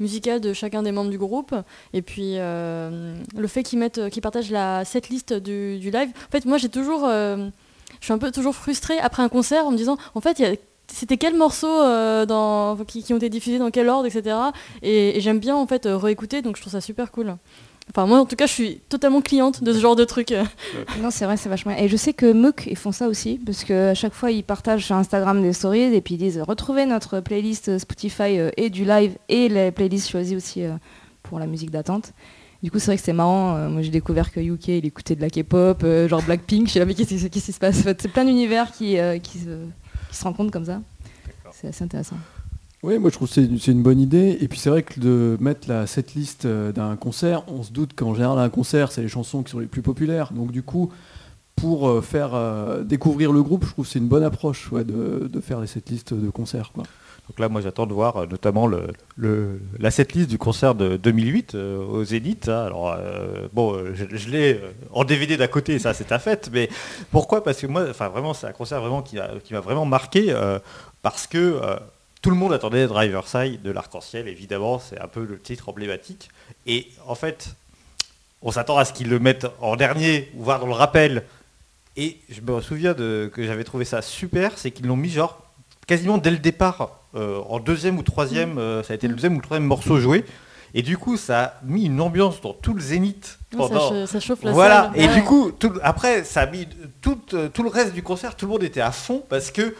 [0.00, 1.54] musical de chacun des membres du groupe.
[1.92, 6.05] Et puis le fait qu'ils mettent, qu'ils partagent la setlist du, du live.
[6.08, 7.48] En fait, moi j'ai toujours, euh,
[8.00, 10.42] je suis un peu toujours frustrée après un concert en me disant, en fait,
[10.88, 14.36] c'était quels morceaux euh, qui, ont été diffusés dans quel ordre, etc.
[14.82, 17.36] Et, j'aime bien en fait euh, réécouter, donc je trouve ça super cool.
[17.90, 20.34] Enfin, moi en tout cas, je suis totalement cliente de ce genre de truc.
[21.00, 21.76] Non, c'est vrai, c'est vachement.
[21.76, 24.42] Et je sais que Mook, ils font ça aussi, parce que à chaque fois, ils
[24.42, 28.84] partagent sur Instagram des stories et puis ils disent retrouvez notre playlist Spotify et du
[28.84, 30.62] live et les playlists choisies aussi
[31.22, 32.12] pour la musique d'attente.
[32.66, 33.54] Du coup, c'est vrai que c'est marrant.
[33.54, 36.66] euh, moi, j'ai découvert que UK, il écoutait de la K-pop, euh, genre Blackpink.
[36.66, 39.20] Je sais pas, mais qu'est-ce qui se passe En fait, C'est plein d'univers qui, euh,
[39.20, 39.50] qui, se,
[40.10, 40.82] qui se rencontrent comme ça.
[41.52, 42.16] C'est assez intéressant.
[42.82, 44.36] Oui, moi je trouve que c'est c'est une bonne idée.
[44.40, 48.14] Et puis c'est vrai que de mettre la setlist d'un concert, on se doute qu'en
[48.14, 50.32] général un concert, c'est les chansons qui sont les plus populaires.
[50.32, 50.90] Donc du coup,
[51.54, 52.32] pour faire
[52.84, 55.68] découvrir le groupe, je trouve que c'est une bonne approche ouais, de, de faire les
[55.68, 56.72] setlists de concert.
[56.74, 56.82] Quoi.
[57.28, 58.86] Donc là, moi, j'attends de voir euh, notamment le,
[59.16, 62.48] le- la setlist du concert de 2008 euh, au Zénith.
[62.48, 62.64] hein.
[62.66, 64.60] Alors, euh, bon, euh, je, l'ai
[64.92, 66.48] en DVD d'à côté, ça, c'est à fait.
[66.52, 66.68] Mais
[67.10, 67.42] pourquoi?
[67.42, 69.16] Parce que moi, enfin, vraiment, c'est un concert vraiment qui
[69.52, 70.32] m'a vraiment marqué
[71.02, 71.60] parce que
[72.22, 74.28] tout le monde attendait Driver Side de l'Arc-en-Ciel.
[74.28, 76.28] Évidemment, c'est un peu le titre emblématique.
[76.66, 77.54] Et en fait,
[78.42, 81.24] on s'attend à ce qu'ils le mettent en dernier ou voire dans le rappel.
[81.96, 85.42] Et je me souviens que j'avais trouvé ça super, c'est qu'ils l'ont mis genre
[85.86, 89.36] quasiment dès le départ, en deuxième ou troisième, euh, ça a été le deuxième ou
[89.36, 90.24] le troisième morceau joué.
[90.74, 93.38] Et du coup, ça a mis une ambiance dans tout le zénith.
[93.52, 95.02] Ça, pendant- ça chauffe la voilà, salle.
[95.02, 95.14] et Ouais.
[95.14, 96.68] du coup, tout- après, ça a mis
[97.00, 99.74] tout, euh, tout le reste du concert, tout le monde était à fond parce que,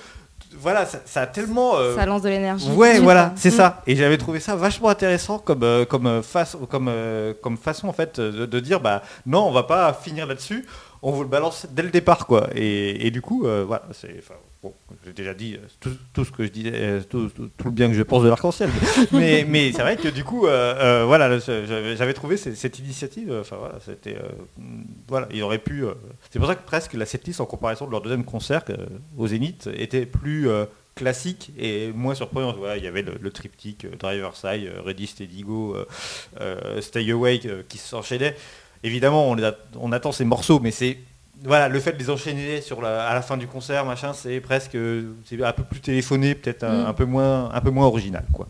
[0.58, 1.76] voilà, ça, ça a tellement...
[1.76, 2.70] euh, Ça lance de l'énergie.
[2.70, 3.56] Ouais, dessus, voilà, c'est Mm.
[3.56, 3.82] ça.
[3.86, 7.88] Et j'avais trouvé ça vachement intéressant comme, euh, comme, euh, face, comme, euh, comme façon
[7.88, 10.64] en fait de, de dire bah non, on va pas finir là-dessus,
[11.02, 12.46] on vous le balance dès le départ quoi.
[12.54, 14.22] Et, et du coup, euh, voilà, c'est.
[14.62, 17.94] Bon, j'ai déjà dit euh, tout, ce que je disais, euh, tout, le bien que
[17.94, 18.70] je pense de l'arc-en-ciel.
[19.12, 23.32] Mais, c'est vrai que du coup, euh, voilà, j'avais trouvé cette, initiative.
[23.40, 24.16] Enfin voilà, c'était,
[24.56, 25.26] mm, voilà,
[25.58, 25.84] pu.
[26.30, 28.64] c'est pour ça que presque la setlist en comparaison de leur deuxième concert
[29.16, 30.48] au Zénith était plus
[30.96, 32.56] classique et moins surprenante.
[32.56, 35.76] Voilà, il y avait le, triptyque Driver Side, euh, Ready Steady Go,
[36.80, 38.34] Stay Awake qui s'enchaînaient.
[38.82, 39.34] Évidemment,
[39.78, 40.98] on attend ces morceaux, mais c'est
[41.44, 44.40] voilà, le fait de les enchaîner sur la- à la fin du concert, machin, c'est
[44.40, 44.76] presque
[45.24, 46.86] c'est un peu plus téléphoné, peut-être un, Mm.
[46.86, 48.48] un peu moins un peu moins original, quoi.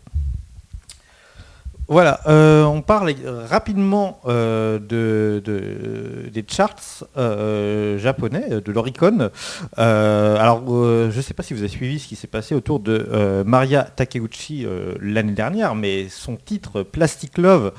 [1.89, 3.15] Voilà, euh, on parle
[3.49, 9.31] rapidement euh, de, de- des charts euh, japonais, de l'Oricon.
[9.77, 13.45] Alors, je ne sais pas si vous avez suivi ce qui s'est passé autour de
[13.47, 14.67] Maria Takeuchi
[15.01, 17.71] l'année dernière, mais son titre Plastic Love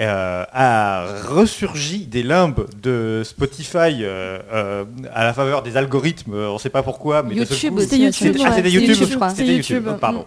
[0.00, 6.54] euh, a ressurgi des limbes de Spotify euh, euh, à la faveur des algorithmes, on
[6.54, 7.84] ne sait pas pourquoi, mais YouTube coup- aussi.
[7.88, 8.70] C'était YouTube, ah, ouais.
[8.70, 9.88] YouTube, YouTube, YouTube.
[10.00, 10.26] pardon.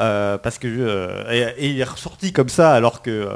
[0.00, 3.28] Euh, parce que et, et il est ressorti comme ça alors que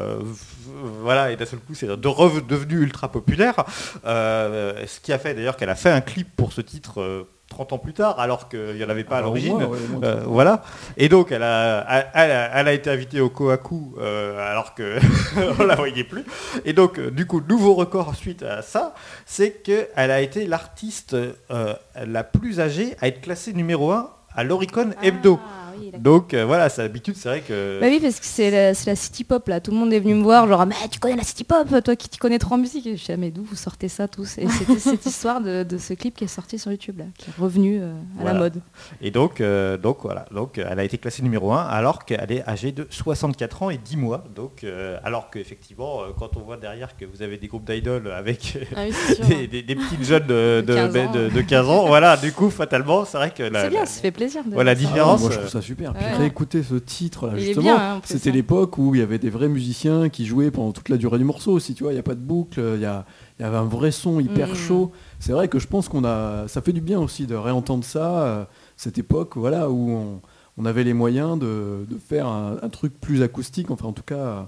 [1.00, 3.64] voilà et d'un seul coup c'est de devenu ultra populaire.
[4.04, 7.78] Ce qui a fait d'ailleurs qu'elle a fait un clip pour ce titre 30 ans
[7.78, 9.56] plus tard alors qu'il n'y en avait pas à Alors, au l'origine.
[9.56, 10.62] ouais, Euh, voilà.
[10.96, 14.74] Et donc elle a, elle, elle a, elle a été invitée au Kohaku euh, alors
[14.74, 14.98] que
[15.60, 16.24] on la voyait plus.
[16.64, 18.94] Et donc euh, du coup nouveau record suite à ça,
[19.26, 21.74] c'est qu'elle a été l'artiste euh,
[22.06, 25.40] la plus âgée à être classée numéro 1 à l'Oricon Hebdo.
[25.78, 26.00] Ah, oui.
[26.00, 27.78] Donc euh, voilà, c'est l'habitude, c'est vrai que.
[27.80, 29.60] Bah oui, parce que c'est la, c'est la city pop là.
[29.60, 31.96] Tout le monde est venu me voir, genre, mais tu connais la city pop, toi
[31.96, 32.86] qui t'y connais trop en musique.
[32.86, 34.38] Et je suis, ah, mais d'où vous sortez ça tous?
[34.38, 37.30] Et c'était cette histoire de, de ce clip qui est sorti sur YouTube là, qui
[37.30, 38.32] est revenu euh, à Voilà.
[38.34, 38.60] la mode.
[39.00, 42.48] Et donc, euh, donc voilà, donc elle a été classée numéro 1 alors qu'elle est
[42.48, 44.24] âgée de 64 ans et 10 mois.
[44.34, 48.58] Donc euh, alors qu'effectivement, quand on voit derrière que vous avez des groupes d'idoles avec
[48.76, 51.12] Ah oui, des, des- des petites jeunes de, De 15 de- ans.
[51.12, 53.86] de- de 15 ans, voilà, du coup fatalement, c'est vrai que la, C'est bien, la-
[53.86, 54.44] ça fait plaisir.
[54.44, 55.92] De voilà, Ah, différence, moi je trouve ça super.
[55.94, 56.16] Puis ouais.
[56.16, 58.32] réécouter ce titre là Il est justement, hein, c'était hein.
[58.34, 61.24] l'époque où il y avait des vrais musiciens qui jouaient pendant toute la durée du
[61.24, 63.04] morceau aussi, tu vois, il n'y a pas de boucle, il y, a-
[63.38, 64.54] il y avait un vrai son hyper Mm.
[64.54, 64.92] chaud.
[65.20, 68.22] C'est vrai que je pense qu'on a ça fait du bien aussi de réentendre ça,
[68.24, 68.44] euh,
[68.76, 70.20] cette époque voilà où on,
[70.56, 74.02] on avait les moyens de, de faire un, un truc plus acoustique, enfin en tout
[74.02, 74.42] cas euh,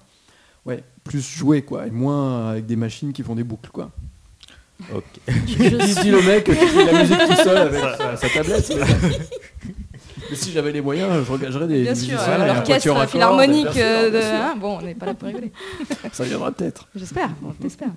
[0.67, 3.91] ouais, plus joué quoi, et moins avec des machines qui font des boucles quoi.
[4.95, 5.05] ok.
[5.27, 8.29] Je Dis, suis- dis le mec qui fait la musique tout seul avec sa, sa
[8.29, 8.73] tablette.
[10.31, 13.77] Mais, si j'avais les moyens, je regarderais des, Bien sûr, l'orchestre philharmonique.
[13.77, 15.53] euh, hein, bon, on n'est pas là pour rigoler.
[16.13, 16.89] Ça viendra peut-être.
[16.95, 17.91] J'espère, bon, j'espère.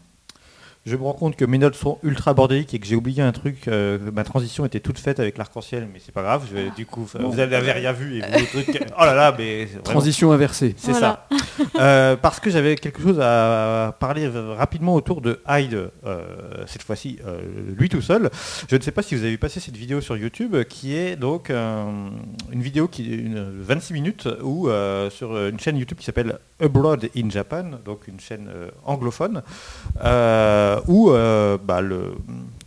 [0.85, 3.31] Je me rends compte que mes notes sont ultra bordéliques et que j'ai oublié un
[3.31, 3.69] truc.
[3.69, 6.45] euh, ma transition était toute faite avec l'arc-en-ciel, mais c'est pas grave.
[6.49, 7.29] Je vais, du coup, Bon.
[7.29, 8.83] vous n'avez rien vu et vous, le truc.
[8.99, 10.75] Oh là là, mais vraiment- Transition inversée.
[10.77, 11.25] C'est Voilà.
[11.29, 11.37] ça.
[11.79, 16.23] Euh, parce que j'avais quelque chose à parler rapidement autour de Hyde, euh,
[16.65, 17.41] cette fois-ci, euh,
[17.77, 18.29] lui tout seul.
[18.69, 21.49] Je ne sais pas si vous avez passé cette vidéo sur YouTube, qui est donc
[21.51, 21.85] euh,
[22.51, 26.39] une vidéo qui est une 26 minutes, où euh, sur une chaîne YouTube qui s'appelle
[26.59, 29.43] Abroad in Japan, donc une chaîne euh, anglophone,
[30.03, 32.13] euh, où euh, bah, le,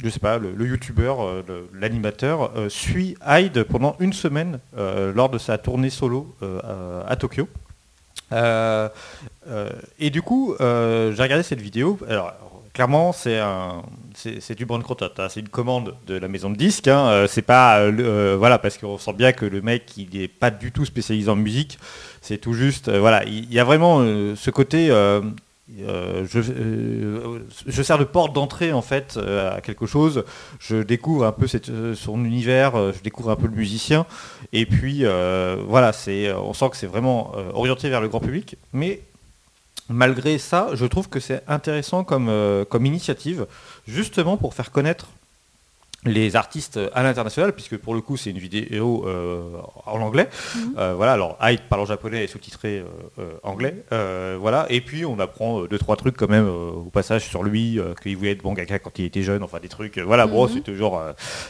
[0.02, 1.42] je sais pas, le, youtubeur, euh,
[1.74, 7.16] l'animateur, euh, suit Hyde pendant une semaine euh, lors de sa tournée solo euh, à,
[7.16, 7.48] Tokyo.
[8.32, 8.88] Euh,
[9.48, 11.98] euh, et du coup, euh, j'ai regardé cette vidéo.
[12.08, 12.32] Alors,
[12.74, 13.40] clairement, c'est
[14.14, 15.08] c'est, du brand content.
[15.18, 15.28] hein.
[15.28, 16.88] C'est une commande de la maison de disques.
[16.88, 17.08] hein.
[17.08, 20.28] Euh, c'est pas, euh, euh, voilà, parce qu'on sent bien que le mec, il n'est
[20.28, 21.78] pas du tout spécialisé en musique.
[22.22, 24.90] C'est tout juste, euh, voilà, il y a vraiment euh, ce côté.
[25.80, 30.24] Euh, euh, je, sers de porte d'entrée en fait euh, à quelque chose.
[30.60, 31.46] Je découvre un peu
[31.94, 34.06] son univers, je découvre un peu le musicien.
[34.52, 35.04] Et puis
[35.66, 38.56] voilà, c'est, on sent que c'est vraiment orienté vers le grand public.
[38.72, 39.00] Mais
[39.88, 42.30] malgré ça, je trouve que c'est intéressant comme,
[42.68, 43.46] comme initiative,
[43.86, 45.08] justement pour faire connaître
[46.04, 49.42] les artistes à l'international, puisque pour le coup c'est une vidéo euh,
[49.86, 50.28] en anglais.
[50.78, 52.84] Euh, voilà, alors Hyde parle en japonais et sous-titré
[53.18, 53.82] euh, anglais.
[54.38, 58.16] Voilà, et puis on apprend deux trois trucs quand même au passage sur lui, qu'il
[58.16, 59.98] voulait être mangaka quand il était jeune, enfin des trucs.
[59.98, 60.52] voilà, bon, Mhm.
[60.54, 61.02] c'est toujours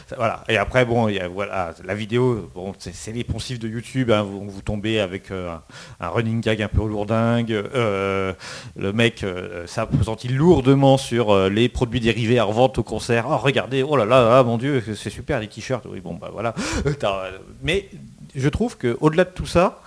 [0.07, 0.43] ça- voilà.
[0.49, 4.09] Et après bon, il y a voilà la vidéo, bon, c'est les poncifs de YouTube.
[4.09, 5.61] hein, vous, vous tombez avec un,
[5.99, 7.51] un running gag un peu lourdingue.
[7.75, 9.23] le mec
[9.67, 13.25] s'appesantit lourdement sur les produits dérivés à revente au concert.
[13.29, 15.85] Oh regardez, oh là là, ah, mon dieu, c'est super les t-shirts.
[15.89, 16.53] Oui bon bah voilà.
[16.99, 17.31] T'as-
[17.63, 17.89] Mais
[18.35, 19.81] je trouve que au-delà de tout ça,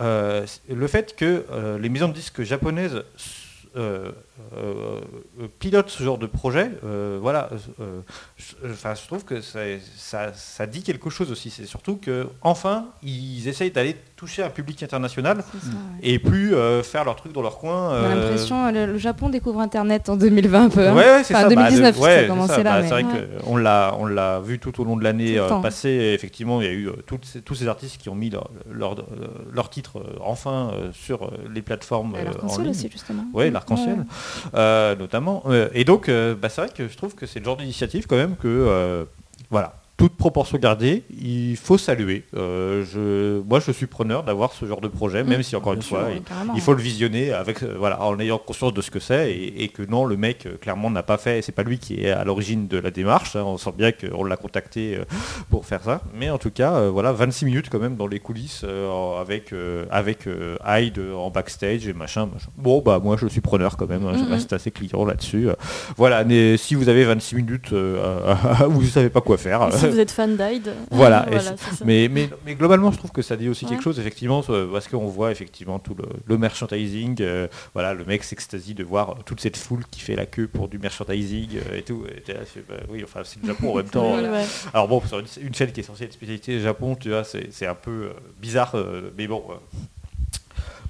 [0.00, 3.02] euh, le fait que euh, les maisons de disques japonaises
[3.76, 4.12] euh,
[4.56, 5.00] euh,
[5.40, 8.00] euh, pilotent ce genre de projet, euh, voilà, euh,
[8.38, 9.60] je, trouve que ça,
[9.96, 11.50] ça- ça dit quelque chose aussi.
[11.50, 15.44] C'est surtout que enfin ils essayent d'aller toucher un public international ouais.
[16.02, 17.88] et plus faire leur truc dans leur coin.
[17.88, 20.88] On a euh, l'impression le, le Japon découvre Internet en 2020 un peu.
[20.88, 20.94] hein.
[20.94, 21.42] Ouais, Enfin, ça.
[21.42, 22.62] bah, 2019, le- ça a ouais, commencé ça.
[22.62, 23.04] là, Bah, c'est vrai
[23.44, 26.12] qu'on l'a, on l'a vu tout au long de l'année passée.
[26.14, 26.88] effectivement, il y a eu
[27.22, 28.96] ces- tous ces artistes qui ont mis leur, leur,
[29.52, 32.70] leur titre enfin sur les plateformes l'arc-en-ciel ligne.
[32.70, 33.24] aussi, justement.
[33.34, 34.04] Oui, l'arc-en-ciel,
[34.54, 35.42] notamment.
[35.46, 38.06] Euh, et donc, euh, bah, c'est vrai que je trouve que c'est le genre d'initiative
[38.06, 39.04] quand même que, euh,
[39.50, 42.24] voilà, toute proportion gardée, il faut saluer.
[42.36, 45.42] Euh, je, moi, je suis preneur d'avoir ce genre de projet, même Mm.
[45.44, 46.22] si encore une fois, sûr,
[46.56, 49.62] il- faut le visionner avec, euh, voilà, en ayant conscience de ce que c'est et,
[49.62, 52.10] et que non, le mec euh, clairement n'a pas fait, c'est pas lui qui est
[52.10, 53.36] à l'origine de la démarche.
[53.36, 54.98] hein, on sent bien qu'on l'a contacté
[55.50, 56.00] pour faire ça.
[56.18, 58.64] Mais en tout cas, voilà, 26 minutes quand même dans les coulisses
[59.20, 59.54] avec
[59.90, 60.26] avec
[60.66, 62.48] Hyde en backstage et machin, machin.
[62.56, 65.46] Bon bah moi je suis preneur quand même, hein, je reste assez client là-dessus.
[65.96, 69.68] Voilà, mais si vous avez 26 minutes, vous savez pas quoi faire.
[69.92, 71.26] Vous êtes fan d'Hyde, Voilà.
[71.84, 73.70] Mais, mais, mais globalement, je trouve que ça dit aussi Ouais.
[73.72, 77.16] quelque chose, effectivement, euh, parce qu'on voit effectivement tout le, le merchandising.
[77.20, 80.68] euh, voilà, le mec s'extasie de voir toute cette foule qui fait la queue pour
[80.68, 82.04] du merchandising euh, et tout.
[82.08, 84.16] Et là, bah oui, enfin, c'est le Japon en même temps.
[84.16, 84.44] Ouais, ouais.
[84.74, 87.66] Alors bon, sur une, une chaîne qui est censée être spécialité Japon, tu vois, c'est
[87.66, 89.42] un peu bizarre, euh, mais bon.
[89.50, 89.54] euh.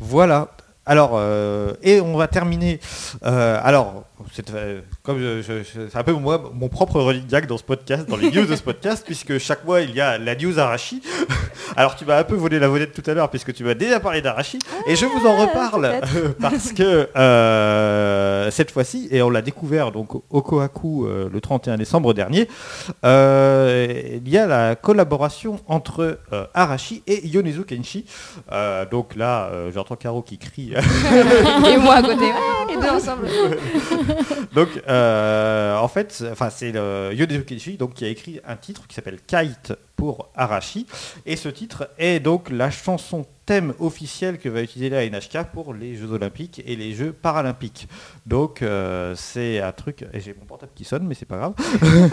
[0.00, 0.48] Voilà.
[0.84, 2.80] Alors, euh, et on va terminer.
[3.24, 7.46] euh, alors, c'est euh, comme je- je- je- c'est un peu moi mon propre gag
[7.46, 10.18] dans ce podcast, dans les news de ce podcast, puisque chaque mois il y a
[10.18, 11.02] la news Arashi.
[11.76, 13.98] Alors, tu m'as un peu volé la vedette tout à l'heure, puisque tu m'as déjà
[13.98, 16.00] parlé d'Arashi, et je vous en reparle
[16.40, 21.78] parce que euh, cette fois-ci, et on l'a découvert donc au Kohaku euh, le 31
[21.78, 22.46] décembre dernier,
[23.04, 28.04] euh, il y a la collaboration entre euh, Arashi et Yonezu Kenshi.
[28.52, 30.74] Euh, donc là, euh, j'entends Caro qui crie.
[30.74, 32.26] Et moi à côté.
[32.35, 33.28] Ah, les deux ensemble.
[34.55, 38.87] donc euh, en fait, c'est- enfin c'est le Kenshi donc qui a écrit un titre
[38.87, 40.87] qui s'appelle Kite pour Arashi,
[41.27, 45.75] et ce titre est donc la chanson thème officielle que va utiliser la NHK pour
[45.75, 47.87] les Jeux Olympiques et les Jeux Paralympiques.
[48.27, 51.55] Donc euh, c'est un truc, et j'ai mon portable qui sonne, mais c'est pas grave.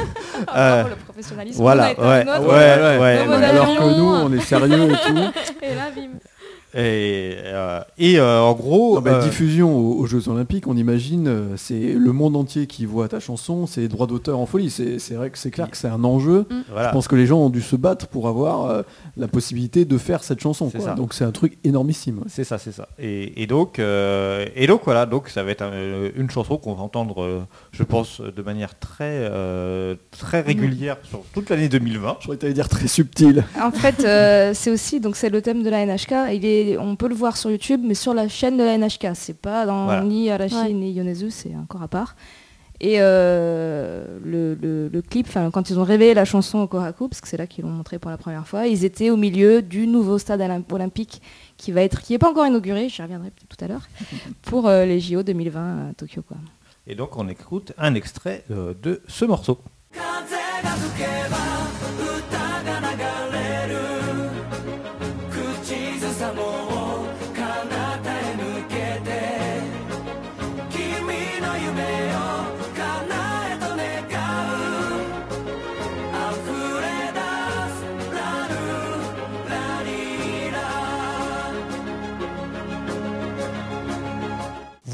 [0.48, 1.62] Ah, bravo, le professionnalisme.
[1.62, 5.18] Voilà, ouais, ouais, ouais, Alors que nous, on est sérieux et tout.
[5.62, 6.12] Et là, bim.
[6.76, 11.32] Et, euh, et, euh, en gros, Non, euh, diffusion aux, aux Jeux Olympiques, on imagine,
[11.56, 14.70] c'est le monde entier qui voit ta chanson, c'est les droits d'auteur en folie.
[14.70, 16.46] C'est c'est vrai que c'est clair que c'est un enjeu.
[16.72, 16.90] voilà.
[16.90, 18.82] Je pense que les gens ont dû se battre pour avoir euh,
[19.18, 20.70] la possibilité de faire cette chanson.
[20.72, 20.88] C'est quoi.
[20.90, 20.94] ça.
[20.96, 22.24] Donc c'est un truc énormissime.
[22.28, 22.88] C'est ça, c'est ça.
[23.00, 26.74] Et, et donc, euh, et donc voilà, donc ça va être un- une chanson qu'on
[26.76, 29.00] va entendre, je pense, de manière très,
[29.32, 32.18] euh, très régulière sur toute l'année 2020.
[32.22, 33.44] J'aurais été dire très subtil.
[33.62, 36.14] En fait, euh, c'est aussi donc c'est le thème de la NHK.
[36.34, 39.08] Il est, on peut le voir sur YouTube, mais sur la chaîne de la NHK.
[39.16, 40.04] C'est pas dans Voilà.
[40.04, 40.74] ni Arashi Ouais.
[40.74, 42.16] ni Yonezu, c'est encore à part.
[42.82, 47.10] Et euh, le, le- le clip, enfin, quand ils ont révélé la chanson au Kohaku,
[47.10, 49.62] parce que c'est là qu'ils l'ont montré pour la première fois, ils étaient au milieu
[49.62, 51.22] du nouveau stade olymp- olympique
[51.58, 53.86] qui va être, qui n'est pas encore inauguré, j'y reviendrai peut-être tout à l'heure,
[54.44, 56.22] pour euh, les JO 2020 à Tokyo.
[56.26, 56.38] Quoi.
[56.88, 59.58] Et donc on écoute un extrait euh, de ce morceau.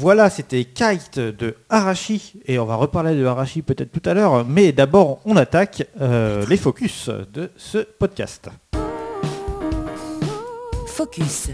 [0.06, 4.44] Voilà, c'était Kite de Arashi, et on va reparler de Arashi peut-être tout à l'heure,
[4.46, 8.48] mais d'abord on attaque euh, les focus de ce podcast.
[10.86, 11.48] Focus.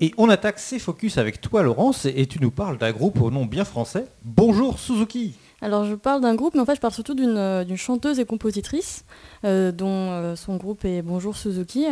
[0.00, 3.30] Et on attaque ces focus avec toi Laurence et tu nous parles d'un groupe au
[3.30, 4.06] nom bien français.
[4.24, 5.34] Bonjour Suzuki.
[5.62, 8.26] Alors je parle d'un groupe, mais en fait je parle surtout d'une euh, chanteuse et
[8.26, 9.04] compositrice
[9.44, 11.86] euh, dont euh, son groupe est Bonjour Suzuki.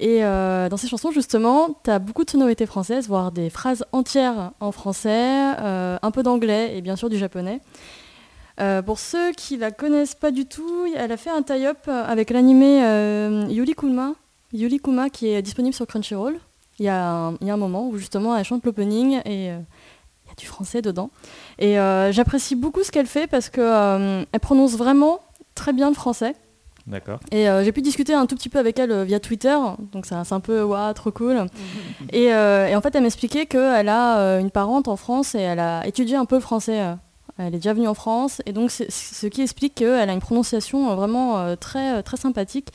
[0.00, 3.84] Et euh, dans ces chansons justement, tu as beaucoup de sonorités françaises, voire des phrases
[3.92, 7.60] entières en français, euh, un peu d'anglais et bien sûr du japonais.
[8.60, 12.30] Euh, pour ceux qui la connaissent pas du tout, elle a fait un tie-up avec
[12.30, 14.14] l'animé euh, Yuri Kuma,
[14.52, 16.38] Yuri Kuma qui est disponible sur Crunchyroll.
[16.80, 20.28] Il y, a un, y a un moment où justement elle chante l'opening et il
[20.28, 21.10] y a du français dedans.
[21.60, 21.74] Et
[22.10, 25.20] j'apprécie beaucoup ce qu'elle fait parce qu'elle prononce vraiment
[25.54, 26.34] très bien le français.
[26.86, 27.18] D'accord.
[27.30, 29.56] Et euh, j'ai pu discuter un tout petit peu avec elle euh, via Twitter,
[29.92, 31.46] donc c'est un, c'est un peu waouh, trop cool.
[32.12, 35.60] et, euh, et en fait, elle m'expliquait qu'elle a une parente en France et elle
[35.60, 36.80] a étudié un peu le français.
[37.36, 40.94] Elle est déjà venue en France et donc ce qui explique qu'elle a une prononciation
[40.94, 42.68] vraiment très, très sympathique.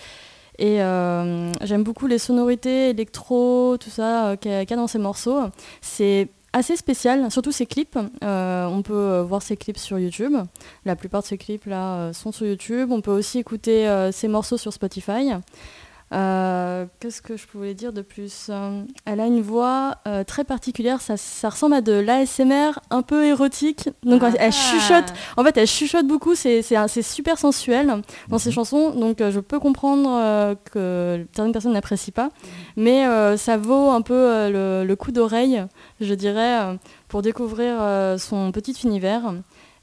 [0.60, 4.82] Et euh, j'aime beaucoup les sonorités électro, tout ça qu'il y a qu'il y a
[4.82, 5.40] dans ses morceaux.
[5.80, 7.98] C'est assez spécial, surtout ses clips.
[8.24, 10.34] Euh, on peut euh, voir ses clips sur YouTube.
[10.86, 12.92] La plupart de ces clips euh, sont sur YouTube.
[12.92, 15.32] On peut aussi écouter ses morceaux sur Spotify.
[16.12, 20.44] Euh, Qu'est-ce que je pouvais dire de plus Euh, Elle a une voix euh, très
[20.44, 21.02] particulière.
[21.02, 23.90] Ça, ça ressemble à de l'ASMR un peu érotique.
[24.04, 24.32] Donc Ah.
[24.40, 25.14] elle chuchote.
[25.38, 26.34] En fait, elle chuchote beaucoup.
[26.36, 26.64] C'est
[27.04, 28.40] super sensuel dans Mhm.
[28.40, 28.90] ses chansons.
[28.92, 32.30] Donc euh, je peux comprendre euh, que certaines personnes n'apprécient pas,
[32.76, 35.64] mais euh, ça vaut un peu euh, le, le coup d'oreille,
[36.02, 36.74] je dirais, euh,
[37.08, 39.34] pour découvrir euh, son petit univers.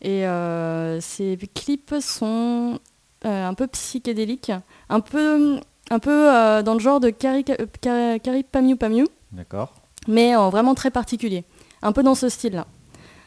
[0.03, 2.79] Et euh, ses clips sont
[3.25, 4.53] euh, un peu psychédéliques,
[4.91, 5.59] un peu,
[5.91, 9.75] un peu euh, dans le genre de Cari, Cari, Cari Pamiu Pamiu, D'accord.
[10.09, 11.45] mais euh, vraiment très particulier,
[11.83, 12.67] un peu dans ce style-là.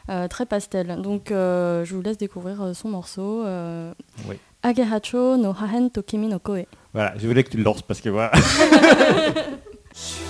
[0.08, 1.00] Euh, très pastel.
[1.02, 3.44] Donc euh, je vous laisse découvrir euh, son morceau.
[3.44, 3.92] euh,
[4.28, 4.36] Oui.
[4.62, 6.66] Agehacho no Hahen to Kimi no Koe.
[6.92, 8.32] Voilà, je voulais que tu le lances parce que voilà.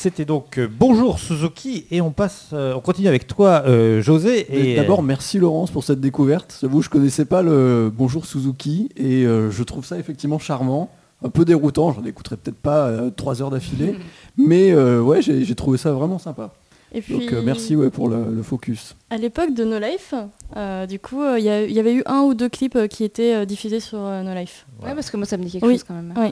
[0.00, 4.46] C'était donc euh, Bonjour Suzuki et on passe, euh, on continue avec toi euh, José.
[4.48, 6.56] Et D'abord, merci Laurence pour cette découverte.
[6.62, 10.90] J'avoue, je connaissais pas le Bonjour Suzuki et euh, je trouve ça effectivement charmant.
[11.22, 13.94] Un peu déroutant, j'en écouterai peut-être pas euh, trois heures d'affilée,
[14.38, 16.54] mais euh, ouais, j'ai trouvé ça vraiment sympa.
[16.92, 18.96] Et puis, Donc euh, merci ouais, pour le, le focus.
[19.10, 20.14] à l'époque de No Life,
[20.56, 23.34] euh, du coup, euh, il y, avait eu un ou deux clips euh, qui étaient
[23.34, 24.66] euh, diffusés sur euh, No Life.
[24.82, 25.74] Ouais, parce que moi ça me dit quelque Oui.
[25.74, 26.14] chose quand même.
[26.16, 26.30] Oui.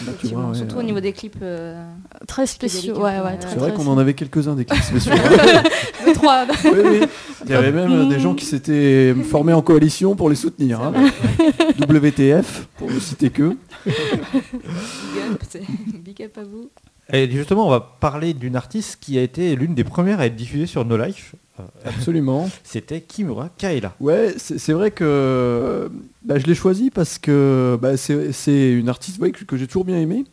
[0.00, 1.36] Bah, tu Effectivement, vois, ouais, Surtout euh, au niveau des clips.
[1.42, 1.82] euh,
[2.26, 2.96] Très spéciaux.
[2.96, 3.38] un Ouais, peu, ouais, ouais.
[3.38, 5.12] très, C'est vrai qu'on en avait quelques-uns des clips spéciaux.
[6.06, 6.46] deux, trois.
[6.64, 7.00] oui, oui.
[7.44, 10.80] Il y avait même euh, des gens qui s'étaient formés en coalition pour les soutenir.
[10.80, 10.92] hein.
[11.88, 13.56] WTF, pour ne citer que.
[13.86, 13.94] Big
[15.32, 15.62] up, c'est-
[16.04, 16.70] big up à vous.
[17.12, 20.36] Et justement, on va parler d'une artiste qui a été l'une des premières à être
[20.36, 21.34] diffusée sur No Life.
[21.84, 22.48] Absolument.
[22.64, 23.94] C'était Kimura Kaela.
[24.00, 25.90] Ouais, c'est vrai que
[26.24, 29.84] bah, je l'ai choisi parce que bah, c'est une artiste ouais, que, que j'ai toujours
[29.84, 30.24] bien aimée.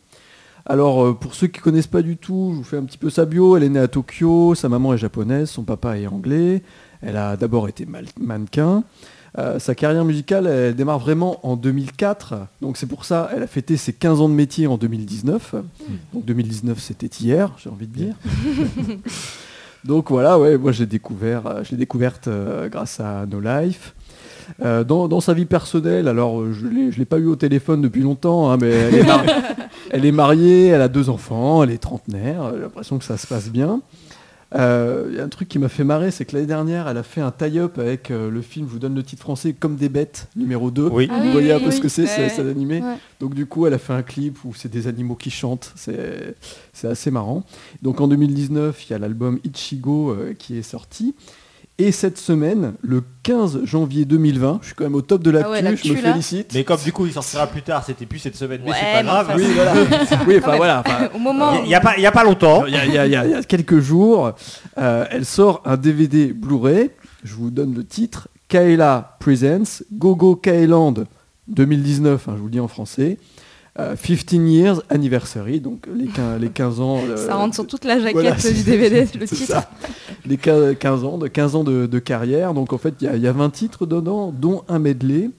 [0.66, 3.08] Alors euh, pour ceux qui connaissent pas du tout, je vous fais un petit peu
[3.10, 3.56] sa bio.
[3.56, 6.62] Elle est née à Tokyo, sa maman est japonaise, son papa est anglais.
[7.00, 8.84] Elle a d'abord été mal- mannequin.
[9.38, 12.34] Euh, sa carrière musicale, elle démarre vraiment en 2004.
[12.60, 15.54] Donc c'est pour ça, elle a fêté ses 15 ans de métier en 2019.
[16.12, 18.14] Donc 2019, c'était hier, j'ai envie de dire.
[19.88, 23.94] Donc voilà, ouais, moi j'ai découvert, euh, je l'ai découverte euh, grâce à No Life.
[24.62, 28.02] Euh, dans, dans sa vie personnelle, alors je ne l'ai pas eu au téléphone depuis
[28.02, 29.06] longtemps, hein, mais elle est,
[29.90, 33.26] elle est mariée, elle a deux enfants, elle est trentenaire, j'ai l'impression que ça se
[33.26, 33.80] passe bien.
[34.54, 36.96] Euh, Il y a un truc qui m'a fait marrer, c'est que l'année dernière, elle
[36.96, 39.76] a fait un tie-up avec euh, le film, je vous donne le titre français, Comme
[39.76, 40.88] des bêtes, numéro 2.
[40.90, 41.08] Oui.
[41.10, 42.08] Ah Vous oui, voyez un oui, peu ce que c'est, Ouais.
[42.08, 42.80] c'est cet animé.
[42.80, 42.96] Ouais.
[43.20, 45.72] Donc du coup, elle a fait un clip où c'est des animaux qui chantent.
[45.76, 46.34] C'est
[46.72, 47.44] c'est assez marrant.
[47.82, 51.14] Donc en 2019, il y a l'album Ichigo euh, qui est sorti.
[51.80, 55.48] Et cette semaine, le 15 janvier 2020, je suis quand même au top de Ah
[55.48, 56.10] ouais, je me là.
[56.12, 56.50] félicite.
[56.54, 58.92] Mais comme du coup il sortira plus tard, c'était plus cette semaine, mais Ouais, c'est
[58.94, 59.26] pas grave.
[59.28, 59.72] enfin, Oui, voilà.
[60.26, 60.82] oui, enfin voilà.
[60.84, 62.66] enfin, Au moment Il n'y a, pas- il y a pas longtemps.
[62.66, 64.32] il y a, il y a- il y a- il y a quelques jours,
[64.78, 66.90] euh, elle sort un DVD Blu-ray.
[67.22, 68.26] Je vous donne le titre.
[68.48, 70.94] Kaela Presents Gogo Kaeland
[71.46, 73.18] 2019, hein, je vous le dis en français.
[73.78, 76.98] Euh, 15 Years Anniversary, donc les 15, les 15 ans.
[77.08, 79.44] euh, ça rentre sur toute la jaquette voilà, du DVD, le titre.
[79.44, 79.70] ça.
[80.26, 82.54] Les 15 15 ans, de 15 ans de, de carrière.
[82.54, 85.30] Donc en fait, il y, y a 20 titres dedans, dont un medley.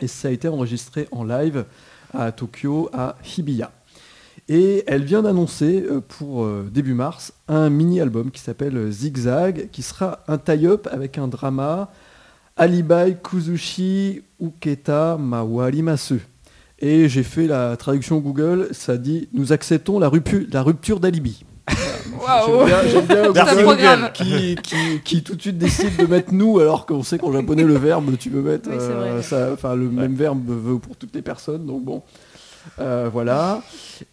[0.00, 1.64] Et ça a été enregistré en live
[2.14, 3.70] à Tokyo, à Hibiya.
[4.48, 9.68] Et elle vient d'annoncer euh, pour euh, début mars un mini-album qui s'appelle euh, Zigzag,
[9.70, 11.90] qui sera un tie-up avec un drama
[12.56, 16.20] Alibai Kuzushi Uketa Mawarimasu.
[16.80, 21.44] Et j'ai fait la traduction Google, ça dit Nous acceptons la rupture, la rupture d'alibi.
[22.90, 26.86] J'aime bien, bien Google qui, qui- qui tout de suite décide de mettre nous alors
[26.86, 30.40] qu'on sait qu'en japonais le verbe tu peux mettre Oui, euh, ça- le même verbe
[30.48, 32.02] veut pour toutes les personnes donc bon
[32.78, 33.62] Euh, voilà.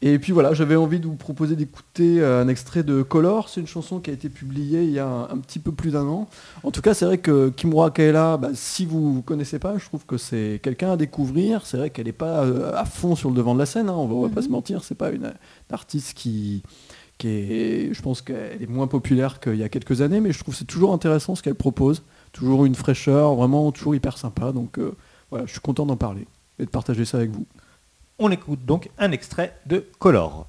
[0.01, 3.49] Et puis voilà j'avais envie de vous proposer d'écouter euh, un extrait de Color.
[3.49, 5.91] C'est une chanson qui a été publiée il y a un, un petit peu plus
[5.91, 6.27] d'un an.
[6.63, 9.85] En tout cas c'est vrai que Kimura Kaela bah, si vous ne connaissez pas je
[9.85, 11.65] trouve que c'est quelqu'un à découvrir.
[11.65, 13.95] C'est vrai qu'elle n'est pas euh, à fond sur le devant de la scène hein,
[13.95, 14.83] on va, on va pas se mentir.
[14.83, 16.63] C'est pas une, une artiste qui
[17.17, 20.39] qui est, je pense qu'elle est moins populaire qu'il y a quelques années, mais je
[20.39, 22.03] trouve que c'est toujours intéressant ce qu'elle propose,
[22.33, 24.51] toujours une fraîcheur, vraiment toujours hyper sympa.
[24.51, 24.93] Donc euh,
[25.29, 26.27] voilà, je suis content d'en parler
[26.59, 27.45] et de partager ça avec vous.
[28.17, 30.47] On écoute donc un extrait de Color.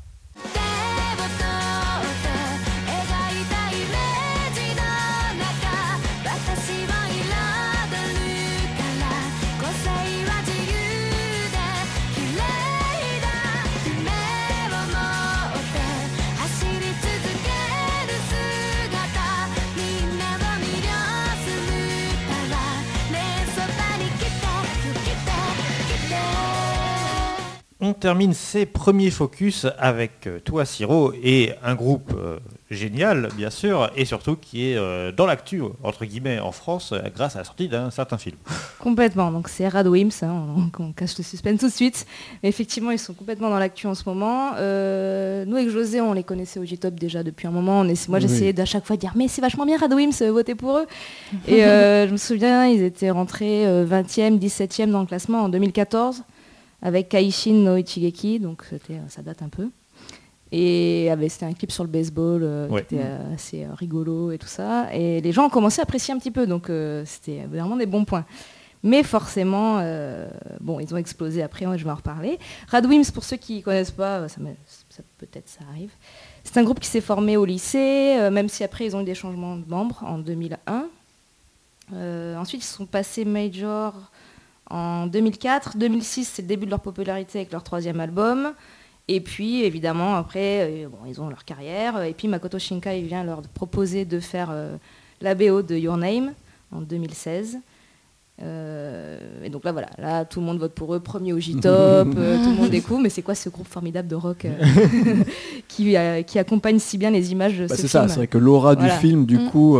[27.89, 33.49] On termine ces premiers focus avec euh, Toi Siro et un groupe euh, génial bien
[33.49, 37.39] sûr et surtout qui est euh, dans l'actu entre guillemets en France euh, grâce à
[37.39, 38.35] la sortie d'un certain film.
[38.81, 42.07] Complètement, donc c'est Radwims, hein, on, on cache le suspense tout de suite.
[42.43, 44.51] Mais effectivement, ils sont complètement dans l'actu en ce moment.
[44.57, 47.81] Euh, nous avec José, on les connaissait au G-Top déjà depuis un moment.
[47.83, 48.23] On essa- moi Oui.
[48.27, 50.87] j'essayais d'à chaque fois de dire mais c'est vachement bien Radwims, euh, votez pour eux.
[51.47, 55.49] Et euh, je me souviens, ils étaient rentrés euh, 20e, 17e dans le classement en
[55.49, 56.25] 2014
[56.83, 58.65] avec Kaishin no Ichigeki, donc
[59.09, 59.69] ça date un peu.
[60.53, 62.85] Et c'était un clip sur le baseball euh, Ouais.
[62.85, 64.89] qui était euh, assez euh, rigolo et tout ça.
[64.95, 66.71] Et les gens ont commencé à apprécier un petit peu, donc
[67.05, 68.25] c'était vraiment des bons points.
[68.83, 69.83] Mais forcément,
[70.61, 72.39] bon, ils ont explosé après, hein, je vais en reparler.
[72.69, 74.39] Radwims, pour ceux qui ne connaissent pas, ça,
[75.19, 75.91] peut-être ça arrive.
[76.45, 79.17] C'est un groupe qui s'est formé au lycée, même si après ils ont eu des
[79.17, 80.87] changements de membres en 2001.
[81.93, 83.95] Euh, ensuite, ils sont passés major
[84.71, 85.77] en 2004.
[85.77, 88.53] 2006, c'est le début de leur popularité avec leur troisième album.
[89.09, 92.03] Et puis, évidemment, après, euh, bon, ils ont leur carrière.
[92.03, 94.77] Et puis, Makoto Shinkai vient leur proposer de faire euh,
[95.21, 96.33] la BO de Your Name
[96.73, 97.59] en 2016.
[98.43, 101.63] Euh, et donc là, voilà, là, tout le monde vote pour eux, premier au J-Top,
[102.19, 103.01] euh, tout le monde découvre.
[103.01, 104.47] Mais c'est quoi ce groupe formidable de rock
[105.69, 105.95] qui,
[106.27, 108.75] qui accompagne si bien les images de Bah, ce c'est ça, c'est vrai que l'aura
[108.75, 108.93] Voilà.
[108.93, 109.51] du film, du Mm.
[109.51, 109.79] coup,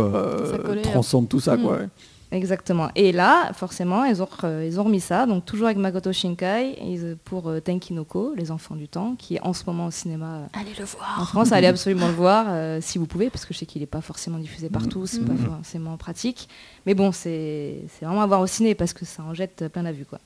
[0.65, 1.57] collait, transcende tout ça.
[1.57, 1.61] Mm.
[1.63, 1.87] Quoi, ouais.
[2.31, 2.89] Exactement.
[2.95, 7.15] Et là, forcément, ils ont, re- ils ont remis ça, donc toujours avec Makoto Shinkai,
[7.23, 10.45] pour euh, Tenkinoko, Les Enfants du Temps, qui est en ce moment au cinéma euh,
[10.59, 11.29] Allez le en voir.
[11.29, 11.51] France.
[11.53, 14.01] Allez absolument le voir, euh, si vous pouvez, parce que je sais qu'il n'est pas
[14.01, 16.49] forcément diffusé partout, c'est pas forcément pratique.
[16.85, 19.93] Mais bon, c'est vraiment à voir au ciné, parce que ça en jette plein la
[19.93, 20.05] vue.
[20.05, 20.19] Quoi.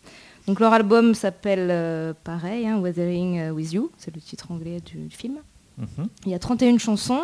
[0.47, 5.05] Donc leur album s'appelle euh, pareil, hein, Weathering With You, c'est le titre anglais du-
[5.05, 5.35] du film.
[5.77, 6.07] Mhm.
[6.25, 7.21] Il y a 31 chansons,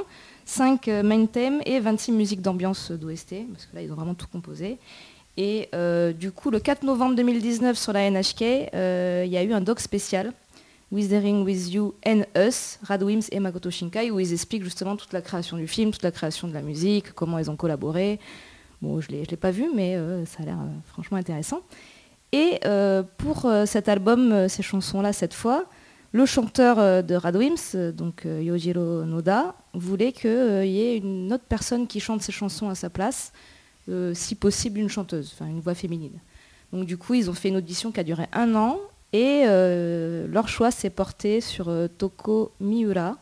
[0.48, 4.14] 5 euh, main thèmes et 26 musiques d'ambiance d'OST, parce que là, ils ont vraiment
[4.14, 4.78] tout composé.
[5.36, 8.42] Et euh, du coup, le 4 novembre 2019, sur la NHK,
[8.74, 10.32] euh, il y a eu un doc spécial,
[10.92, 15.22] Withering With You and Us, Radwims et Makoto Shinkai, où ils expliquent justement toute la
[15.22, 18.18] création du film, toute la création de la musique, comment ils ont collaboré.
[18.82, 21.60] Bon, je ne l'ai pas vu, mais ça a l'air franchement intéressant.
[22.32, 22.60] Et
[23.18, 25.66] pour cet album, ces chansons-là, cette fois,
[26.12, 30.30] le chanteur euh, de Radwims, euh, donc euh, Yojiro Noda, voulait qu'il
[30.66, 33.32] y ait une autre personne qui chante ses chansons à sa place,
[34.14, 36.20] si possible une chanteuse, enfin une voix féminine.
[36.74, 38.80] Donc du coup, ils ont fait une audition qui a duré un an
[39.14, 43.16] et euh, leur choix s'est porté sur euh, Toko Miura,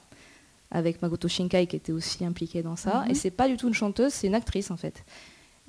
[0.72, 3.04] avec Makoto Shinkai qui était aussi impliqué dans ça.
[3.04, 3.12] Mhm.
[3.12, 5.04] Et c'est pas du tout une chanteuse, c'est une actrice en fait.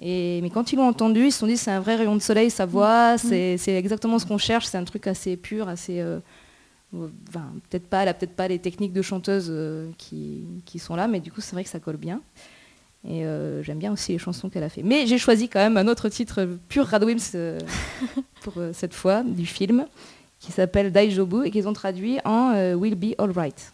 [0.01, 2.23] Et, mais quand ils l'ont entendu, ils se sont dit c'est un vrai rayon de
[2.23, 6.01] soleil, sa voix, c'est c'est exactement ce qu'on cherche, c'est un truc assez pur, assez...
[6.01, 6.21] euh,
[7.29, 10.97] enfin, peut-être pas, elle a peut-être pas les techniques de chanteuse euh, qui, qui sont
[10.97, 12.21] là, mais du coup c'est vrai que ça colle bien.
[13.09, 14.83] Et euh, j'aime bien aussi les chansons qu'elle a fait.
[14.83, 17.61] Mais j'ai choisi quand même un autre titre pur Radwims euh,
[18.43, 19.87] pour euh, cette fois du film
[20.41, 23.73] qui s'appelle Daijobu et qu'ils ont traduit en euh, Will Be Alright.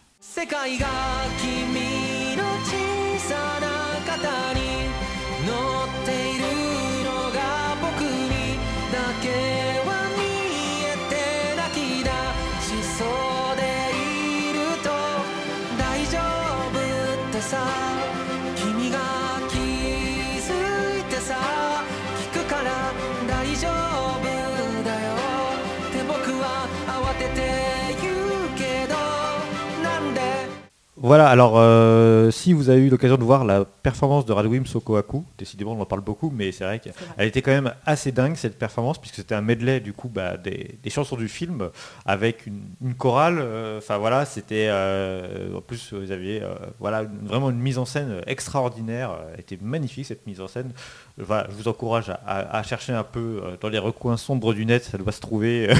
[31.13, 35.23] Voilà, alors euh, si vous avez eu l'occasion de voir la performance de Radwim Sokohaku,
[35.37, 38.57] décidément on en parle beaucoup, mais c'est vrai qu'elle était quand même assez dingue cette
[38.57, 41.69] performance, puisque c'était un medley du coup bah, des, des chansons du film
[42.07, 43.37] avec une, une chorale.
[43.39, 46.41] euh, Enfin voilà, c'était euh, en plus vous aviez
[46.79, 49.11] voilà une- vraiment une mise en scène extraordinaire.
[49.35, 50.71] Elle était magnifique cette mise en scène.
[51.19, 54.53] Voilà, je vous encourage à, à- à chercher un peu euh, dans les recoins sombres
[54.55, 55.71] du net, ça doit se trouver.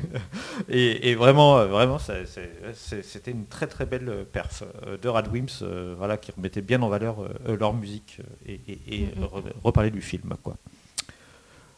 [0.70, 5.62] et, et vraiment, euh, vraiment, c'était une très très belle perf euh, de Radwimps,
[5.98, 7.16] voilà, qui remettait bien en valeur
[7.46, 10.56] leur musique et, et- re- reparler du film, quoi.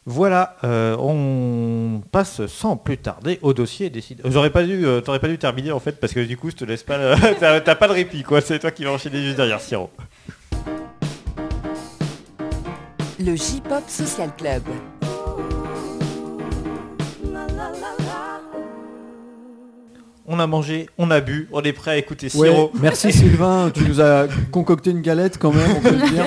[0.07, 4.21] Voilà, euh, on passe sans plus tarder au dossier décide.
[4.23, 6.55] J'aurais pas dû, euh, t'aurais pas dû terminer en fait parce que du coup je
[6.57, 8.39] te laisse pas, t'as pas de répit quoi.
[8.39, 9.89] C'est toi qui vas enchaîner juste derrière Siro.
[13.17, 14.63] Le J-Pop Social Club.
[20.27, 22.71] On a mangé, on a bu, on est prêt à écouter Ouais, Siro.
[22.81, 26.25] merci Sylvain, tu nous as concocté une galette quand même, on peut le dire.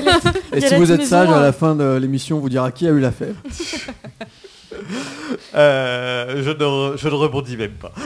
[0.54, 1.42] Et si vous êtes sage, à hein.
[1.42, 3.34] la fin de l'émission, on vous dira qui a eu l'affaire.
[5.54, 7.92] Euh, je, ne, je ne rebondis même pas.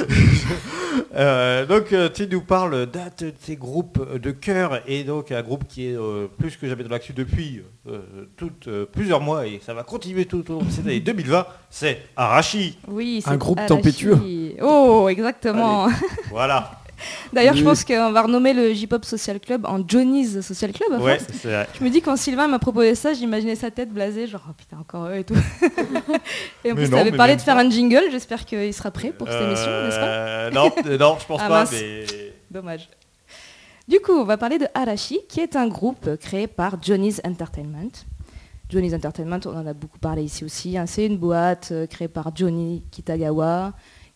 [1.15, 5.43] Euh, donc euh, tu nous parles d'un de tes groupes de chœur et donc un
[5.43, 8.01] groupe qui est euh, plus que jamais dans l'actu depuis euh,
[8.37, 11.47] toutes, euh, plusieurs mois et ça va continuer tout au long de cette année 2020,
[11.71, 12.79] c'est Arashi.
[12.89, 13.75] Oui, Un c'est groupe Arashi.
[13.75, 14.19] tempétueux.
[14.63, 15.89] Oh, exactement.
[16.31, 16.73] Voilà.
[17.33, 20.93] D'ailleurs, je pense qu'on va renommer le J-Pop Social Club en Johnny's Social Club.
[20.93, 21.31] à Ouais, force.
[21.41, 21.69] c'est vrai.
[21.79, 24.79] Je me dis quand Sylvain m'a proposé ça, j'imaginais sa tête blasée, genre oh putain
[24.79, 25.35] encore eux et tout.
[26.65, 27.63] et en Mais plus, tu avais parlé de faire pas.
[27.63, 30.07] un jingle, j'espère qu'il sera prêt pour cette émission, n'est-ce pas?
[30.07, 32.05] Euh, non, euh, non, je pense Ah, pas, mais
[32.51, 32.89] Dommage.
[33.89, 37.91] Du coup, on va parler de Arashi, qui est un groupe créé par Johnny's Entertainment.
[38.71, 40.79] Johnny's Entertainment, on en a beaucoup parlé ici aussi.
[40.79, 40.87] hein.
[40.87, 43.73] C'est une boîte euh, créée par Johnny Kitagawa,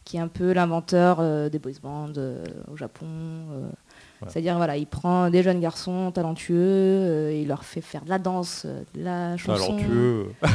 [0.07, 2.43] qui est un peu l'inventeur euh, des boys bands euh,
[2.73, 3.05] au Japon.
[3.53, 3.69] euh.
[4.29, 8.09] C'est-à-dire, voilà, il prend des jeunes garçons talentueux, euh, et il leur fait faire de
[8.09, 9.77] la danse, euh, de la chanson.
[9.77, 10.29] talentueux.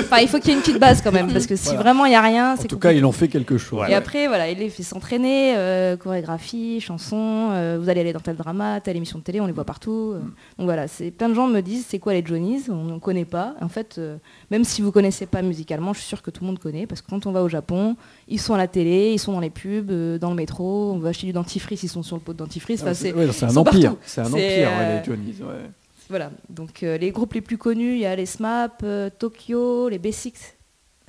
[0.00, 1.82] Enfin, il faut qu'il y ait une petite base quand même, parce que si Voilà.
[1.82, 2.98] vraiment il n'y a rien, En c'est tout cas, compliqué.
[2.98, 3.80] il en fait quelque chose.
[3.82, 3.92] Ouais.
[3.92, 8.18] Et après, voilà, il les fait s'entraîner, euh, chorégraphie, chansons, euh, vous allez aller dans
[8.20, 10.12] tel drama, telle émission de télé, on les voit partout.
[10.16, 10.20] euh.
[10.58, 12.64] Donc voilà, c'est plein de gens me disent c'est quoi les Johnnies?
[12.70, 13.54] On ne connaît pas.
[13.60, 14.16] En fait, euh,
[14.50, 17.02] même si vous connaissez pas musicalement, je suis sûre que tout le monde connaît, parce
[17.02, 17.94] que quand on va au Japon,
[18.28, 20.98] ils sont à la télé, ils sont dans les pubs, euh, dans le métro, on
[20.98, 22.82] va acheter du dentifrice, ils sont sur le pot de dentifrice.
[22.86, 23.96] Ah, c'est- ouais, un empire.
[24.04, 25.36] C'est un empire, ouais, euh, les Johnnies.
[25.40, 25.70] ouais.
[26.08, 29.88] voilà, donc euh, les groupes les plus connus, il y a les SMAP, euh, Tokyo,
[29.88, 30.36] les Basics,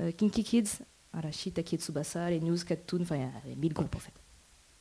[0.02, 0.70] euh, Kinky Kids,
[1.14, 4.12] Arashi, Taki Tsubasa, les News, Cattoon, enfin il y a mille groupes en fait.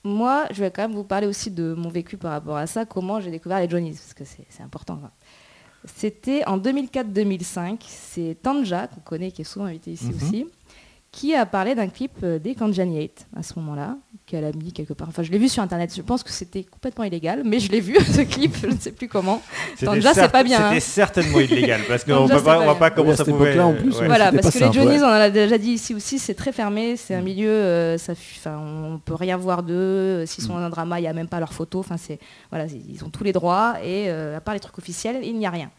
[0.05, 2.84] Moi, je vais quand même vous parler aussi de mon vécu par rapport à ça,
[2.84, 5.01] comment j'ai découvert les Johnnies, parce que c'est important.
[5.84, 10.14] C'était en 2004-2005, c'est Tanja, qu'on connaît, qui est souvent invité ici Mhm.
[10.16, 10.47] aussi,
[11.17, 13.97] qui a parlé d'un clip euh, des Kanjani 8 à ce moment-là,
[14.27, 15.09] qu'elle a mis quelque part.
[15.09, 17.81] Enfin, je l'ai vu sur internet, je pense que c'était complètement illégal, mais je l'ai
[17.81, 19.41] vu ce clip, je ne sais plus comment.
[19.77, 20.81] C'était Tanja, c'est pas bien, C'était hein.
[20.81, 23.59] certainement illégal parce qu'on ne voit pas comment Oui, à ça pouvait.
[23.59, 24.07] en plus, ouais.
[24.07, 25.03] Voilà, parce que les Johnnies, ouais.
[25.05, 27.25] on en a déjà dit ici aussi, c'est très fermé, c'est un Mm.
[27.25, 28.12] milieu, euh, ça,
[28.59, 30.27] on peut rien voir d'eux.
[30.27, 30.57] S'ils sont Mm.
[30.61, 31.81] dans un drama, il n'y a même pas leurs photos.
[31.81, 32.19] Enfin, c'est,
[32.51, 35.47] voilà, ils ont tous les droits et euh, à part les trucs officiels, il n'y
[35.47, 35.71] a rien.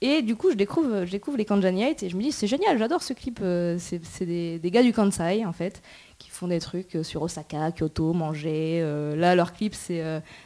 [0.00, 3.02] Et du coup, je découvre, les Kanjani 8 et je me dis, c'est génial, j'adore
[3.02, 3.40] ce clip.
[3.42, 5.82] euh, c'est des, gars du Kansai, en fait,
[6.18, 8.80] qui font des trucs euh, sur Osaka, Kyoto, manger.
[8.82, 10.02] euh, là, leur clip, c'est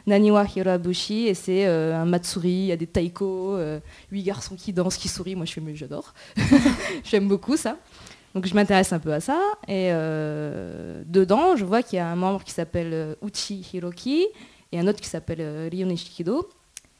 [0.07, 3.57] Naniwa Hirabushi et c'est un Matsuri, il y a des taiko,
[4.11, 5.35] huit garçons qui dansent, qui sourient.
[5.35, 6.13] Moi, je fais, mais j'adore.
[7.03, 7.77] J'aime beaucoup ça.
[8.35, 9.41] Donc je m'intéresse un peu à ça.
[9.67, 9.89] Et
[11.05, 14.27] dedans, je vois qu'il y a un membre qui s'appelle Uchi Hiroki
[14.71, 16.47] et un autre qui s'appelle Ryo Nishikido.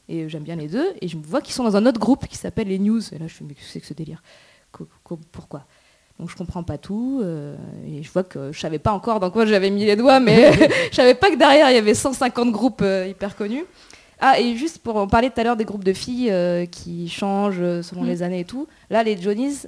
[0.09, 0.87] Et j'aime bien les deux.
[1.01, 3.01] Et je vois qu'ils sont dans un autre groupe qui s'appelle les News.
[3.13, 4.21] Et là, je fais, mais qu'est-ce que c'est que ce délire?
[5.31, 5.63] Pourquoi?
[6.19, 7.55] Donc je comprends pas tout euh,
[7.87, 10.51] et je vois que je savais pas encore dans quoi j'avais mis les doigts, mais
[10.91, 13.63] je savais pas que derrière il y avait 150 groupes euh, hyper connus.
[14.19, 17.07] Ah et juste pour en parler tout à l'heure des groupes de filles euh, qui
[17.07, 18.07] changent selon Mm.
[18.07, 19.59] les années et tout, là les Johnnies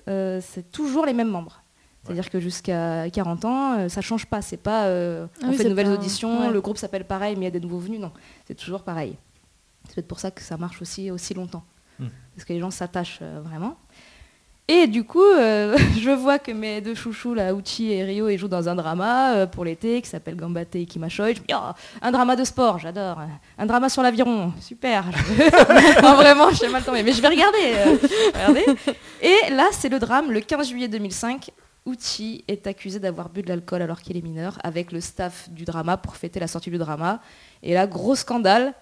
[0.42, 1.62] c'est toujours les mêmes membres.
[2.04, 4.42] C'est-à-dire que jusqu'à 40 ans, ça change pas.
[4.42, 6.52] C'est pas Ah on oui, fait de nouvelles pas- auditions, ouais.
[6.52, 8.00] le groupe s'appelle pareil, mais il y a des nouveaux venus.
[8.02, 8.12] Non,
[8.46, 9.16] c'est toujours pareil.
[9.92, 11.66] C'est peut-être pour ça que ça marche aussi aussi longtemps.
[12.00, 12.06] Mm.
[12.34, 13.76] Parce que les gens s'attachent euh, vraiment.
[14.70, 18.38] Et du coup, euh, je vois que mes deux chouchous, là, Uchi et Rio, ils
[18.38, 21.34] jouent dans un drama euh, pour l'été qui s'appelle Gambate Ikimashoi.
[21.34, 23.20] Je me dis, oh, un drama de sport, j'adore.
[23.58, 25.04] Un drama sur l'aviron, super.
[26.02, 27.04] non, vraiment, je sais mal tomber.
[27.04, 27.74] Mais je vais regarder.
[28.34, 28.66] regardez.
[29.22, 30.32] Et là, c'est le drame.
[30.32, 31.52] Le 15 juillet 2005,
[31.86, 35.66] Uchi est accusé d'avoir bu de l'alcool alors qu'il est mineur avec le staff du
[35.66, 37.20] drama pour fêter la sortie du drama.
[37.62, 38.74] Et là, gros scandale.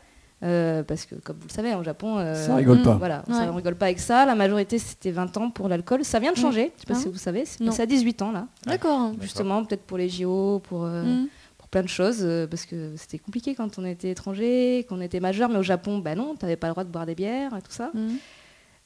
[0.44, 2.84] Euh, parce que, comme vous le savez, au Japon, euh, Ça rigole Mm.
[2.84, 2.96] pas.
[2.96, 3.34] voilà, Ouais.
[3.34, 4.26] ça ne rigole pas avec ça.
[4.26, 6.04] La majorité, c'était 20 ans pour l'alcool.
[6.06, 6.42] Ça vient de Mm.
[6.42, 7.46] changer, je sais pas Ah si vous savez.
[7.46, 8.48] C'est passé à 18 ans, là.
[8.66, 9.12] D'accord.
[9.22, 11.28] Justement, peut-être pour les JO, pour, euh, Mm.
[11.58, 15.50] pour plein de choses, parce que c'était compliqué quand on était étranger, qu'on était majeur,
[15.50, 17.72] mais au Japon, bah non, t'avais pas le droit de boire des bières et tout
[17.72, 17.92] ça.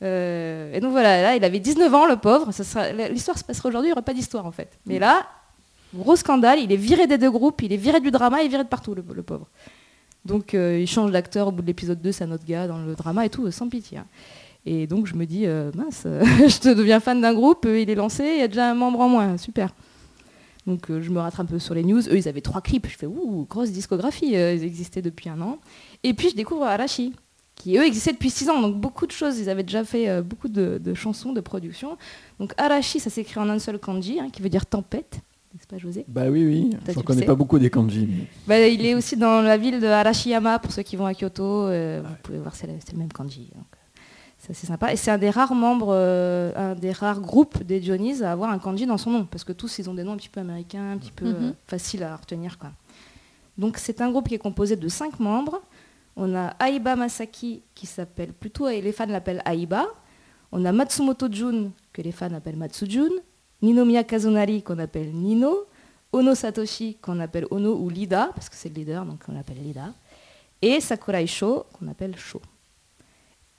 [0.02, 2.52] Euh, et donc voilà, là, il avait 19 ans, le pauvre.
[2.52, 4.70] Ça sera- L'histoire se passerait aujourd'hui, il n'y aurait pas d'histoire en fait.
[4.86, 5.26] Mais là,
[5.96, 8.50] gros scandale, il est viré des deux groupes, il est viré du drama, il est
[8.50, 9.48] viré de partout, le, le pauvre.
[10.26, 12.78] Donc euh, il change d'acteur au bout de l'épisode 2, c'est un autre gars dans
[12.80, 13.98] le drama et tout, euh, sans pitié.
[13.98, 14.06] hein.
[14.66, 17.90] Et donc je me dis, euh, mince, euh, je te deviens fan d'un groupe, il
[17.90, 19.74] est lancé, il y a déjà un membre en moins, super.
[20.66, 22.00] Donc je me rattrape un peu sur les news.
[22.08, 22.88] Eux, ils avaient trois clips.
[22.88, 25.60] Je fais, ouh, grosse discographie, ils existaient depuis un an.
[26.04, 27.12] Et puis je découvre Arashi,
[27.56, 28.62] qui eux existaient depuis six ans.
[28.62, 31.98] Donc beaucoup de choses, ils avaient déjà fait beaucoup de, de chansons, de productions.
[32.40, 35.20] Donc Arashi, ça s'écrit en un seul kanji, hein, qui veut dire tempête,
[35.54, 36.04] n'est-ce pas José?
[36.08, 36.70] Bah oui, oui.
[36.88, 38.08] J'en dû connais pas beaucoup des kanji.
[38.10, 41.14] mais- Bah, il est aussi dans la ville de Arashiyama, pour ceux qui vont à
[41.14, 41.44] Kyoto.
[41.68, 43.52] euh, Vous pouvez voir, c'est le, même kanji.
[43.56, 43.78] donc, euh,
[44.40, 44.92] C'est assez sympa.
[44.92, 48.50] Et c'est un des rares membres, euh, un des rares groupes des Johnny's à avoir
[48.50, 49.26] un kanji dans son nom.
[49.26, 51.36] Parce que tous, ils ont des noms un petit peu américains, un petit peu Mhm.
[51.40, 52.58] euh, faciles à retenir.
[52.58, 52.72] Quoi.
[53.58, 55.62] Donc c'est un groupe qui est composé de cinq membres.
[56.16, 59.86] On a Aiba Masaki, qui s'appelle plutôt, et les fans l'appellent Aiba.
[60.52, 63.10] On a Matsumoto Jun, que les fans appellent Matsujun.
[63.64, 65.66] Ninomiya Kazunari, qu'on appelle Nino.
[66.12, 69.64] Ono Satoshi, qu'on appelle Ono ou Lida, parce que c'est le leader, donc on l'appelle
[69.64, 69.94] Lida.
[70.62, 72.42] Et Sakurai Sho, qu'on appelle Sho.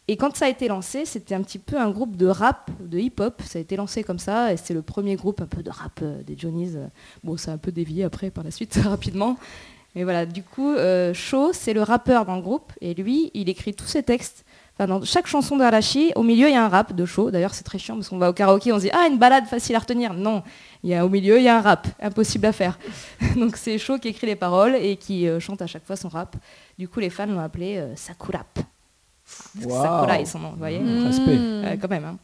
[0.06, 2.98] Et quand ça a été lancé, c'était un petit peu un groupe de rap, de
[2.98, 3.40] hip-hop.
[3.42, 5.98] Ça a été lancé comme ça, et c'est le premier groupe un peu de rap
[6.02, 6.76] euh, des Johnny's.
[7.24, 9.38] Bon, ça a un peu dévié après, par la suite, rapidement.
[9.94, 13.48] Mais voilà, du coup, euh, Sho, c'est le rappeur dans le groupe, et lui, il
[13.48, 14.44] écrit tous ses textes.
[14.76, 17.30] Enfin, dans chaque chanson d'Arashi, au milieu, il y a un rap de Sho.
[17.30, 19.46] D'ailleurs, c'est très chiant, parce qu'on va au karaoké, on se dit «Ah, une balade
[19.46, 20.42] facile à retenir!» Non,
[20.82, 22.76] il y a, au milieu, il y a un rap, impossible à faire.
[23.36, 26.08] Donc c'est Sho qui écrit les paroles et qui euh, chante à chaque fois son
[26.08, 26.34] rap.
[26.76, 28.48] Du coup, les fans l'ont appelé euh, Sakurap.
[28.54, 29.82] Parce que Waouh.
[29.82, 31.06] Sakura est son nom, vous voyez Mmh.
[31.06, 31.78] Respect.
[31.80, 32.04] Quand même.
[32.04, 32.16] hein.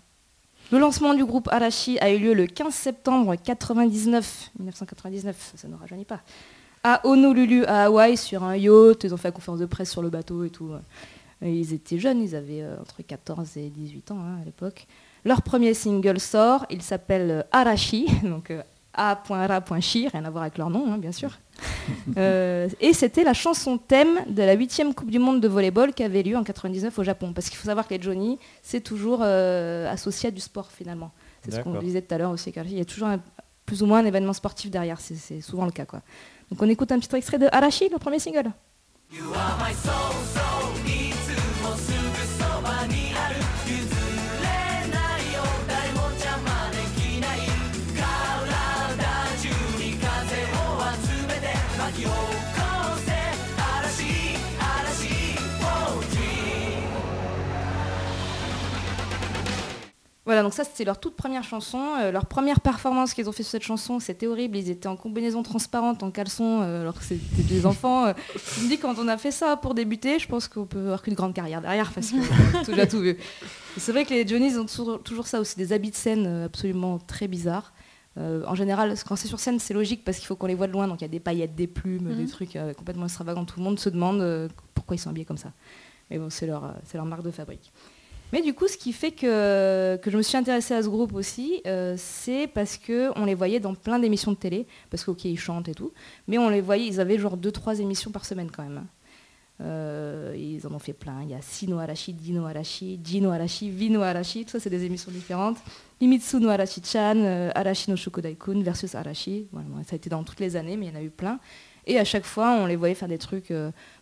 [0.72, 5.74] Le lancement du groupe Arashi a eu lieu le 15 septembre 99, 1999, ça ne
[5.76, 6.20] rajeunit pas,
[6.84, 9.05] à Honolulu, à Hawaï, sur un yacht.
[9.05, 10.70] Ils ont fait la conférence de presse sur le bateau et tout.
[11.43, 14.86] Ils étaient jeunes, ils avaient euh, entre 14 et 18 ans hein, à l'époque.
[15.24, 18.62] Leur premier single sort, il s'appelle euh, Arashi, donc euh,
[18.95, 21.30] A.Ra.Chi, rien à voir avec leur nom, hein, bien sûr.
[22.16, 26.03] Euh, et c'était la chanson thème de la 8 Coupe du Monde de volleyball qui
[26.05, 27.32] avait lieu en 99 au Japon.
[27.32, 31.11] Parce qu'il faut savoir que les Johnny, c'est toujours euh, associé à du sport finalement.
[31.45, 33.20] C'est ce qu'on disait tout à l'heure aussi, car il y a toujours un-
[33.66, 35.84] plus ou moins un événement sportif derrière, c'est- souvent le cas.
[35.84, 36.01] Quoi.
[36.51, 38.51] Donc on écoute un petit extrait de Arashi, le premier single.
[60.30, 61.80] 'Voilà, donc ça c'était leur toute première chanson.
[62.00, 64.56] Euh, leur première performance qu'ils ont fait sur cette chanson, c'était horrible.
[64.56, 68.06] Ils étaient en combinaison transparente, en caleçon, euh, alors que c'était des enfants.
[68.06, 68.12] Euh,
[68.58, 71.02] je me dis, quand on a fait ça pour débuter, je pense qu'on peut avoir
[71.02, 73.16] qu'une grande carrière derrière, parce tout- déjà tout vu.
[73.76, 76.98] C'est vrai que les Johnny's ont toujours, toujours ça aussi, des habits de scène absolument
[76.98, 77.72] très bizarres.
[78.16, 80.72] En général, quand c'est sur scène, c'est logique parce qu'il faut qu'on les voit de
[80.72, 82.16] loin, donc il y a des paillettes, des plumes, Mhm.
[82.16, 83.44] des trucs euh, complètement extravagants.
[83.44, 85.52] Tout le monde se demande pourquoi ils sont habillés comme ça.
[86.10, 87.72] Mais bon, c'est leur, c'est leur marque de fabrique.
[88.32, 91.14] Mais du coup, ce qui fait que, que je me suis intéressée à ce groupe
[91.14, 95.38] aussi, euh, c'est parce qu'on les voyait dans plein d'émissions de télé, parce qu'ok, ils
[95.38, 95.92] chantent et tout,
[96.28, 98.78] mais on les voyait, ils avaient genre 2-3 émissions par semaine quand même.
[98.78, 98.86] hein.
[99.62, 101.22] Euh, ils en ont fait plein.
[101.22, 104.84] Il y a Sino Arashi, Dino Arashi, Jino Arashi, Vino Arashi, tout ça c'est des
[104.84, 105.58] émissions différentes.
[106.00, 109.48] Limitsu no Arashi-chan, euh, Arashi no Shokodai-kun versus Arashi.
[109.52, 111.38] Voilà, ça a été dans toutes les années, mais il y en a eu plein.
[111.86, 113.52] Et à chaque fois, on les voyait faire des trucs.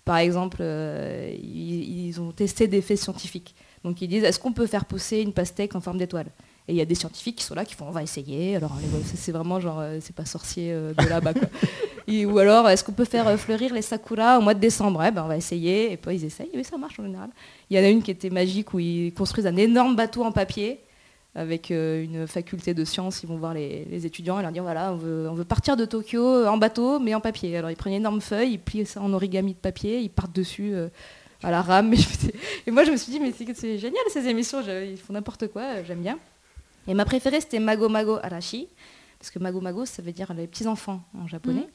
[0.05, 3.57] par exemple, ils, ils ont testé des faits scientifiques.
[3.85, 6.27] Donc ils disent est-ce qu'on peut faire pousser une pastèque en forme d'étoile?
[6.69, 8.57] Et il y a des scientifiques qui sont là qui font on va essayer.
[8.57, 8.77] Alors
[9.15, 11.33] c'est vraiment genre euh, c'est pas sorcier euh, de là-bas
[12.09, 15.03] ou alors est-ce qu'on peut faire euh, fleurir les sakuras au mois de décembre?
[15.03, 15.93] Eh ben on va essayer.
[15.93, 16.51] Et puis ils essayent.
[16.55, 17.31] Oui ça marche en général.
[17.71, 20.33] Il y en a une qui était magique où ils construisent un énorme bateau en
[20.33, 20.81] papier
[21.35, 24.93] avec une faculté de sciences, ils vont voir les, les étudiants et leur dire voilà,
[24.93, 27.57] on veut, on veut partir de Tokyo en bateau, mais en papier.
[27.57, 30.35] Alors ils prennent une énorme feuille, ils plient ça en origami de papier, ils partent
[30.35, 30.75] dessus
[31.43, 31.93] à la rame.
[31.95, 31.99] Et,
[32.67, 35.49] je moi je me suis dit, mais c'est génial ces émissions, je- ils font n'importe
[35.49, 36.19] quoi, euh, j'aime bien.
[36.87, 38.69] Et ma préférée c'était Mago Mago Arashi,
[39.19, 41.61] parce que Mago Mago ça veut dire les petits-enfants en japonais.
[41.61, 41.67] Mhm.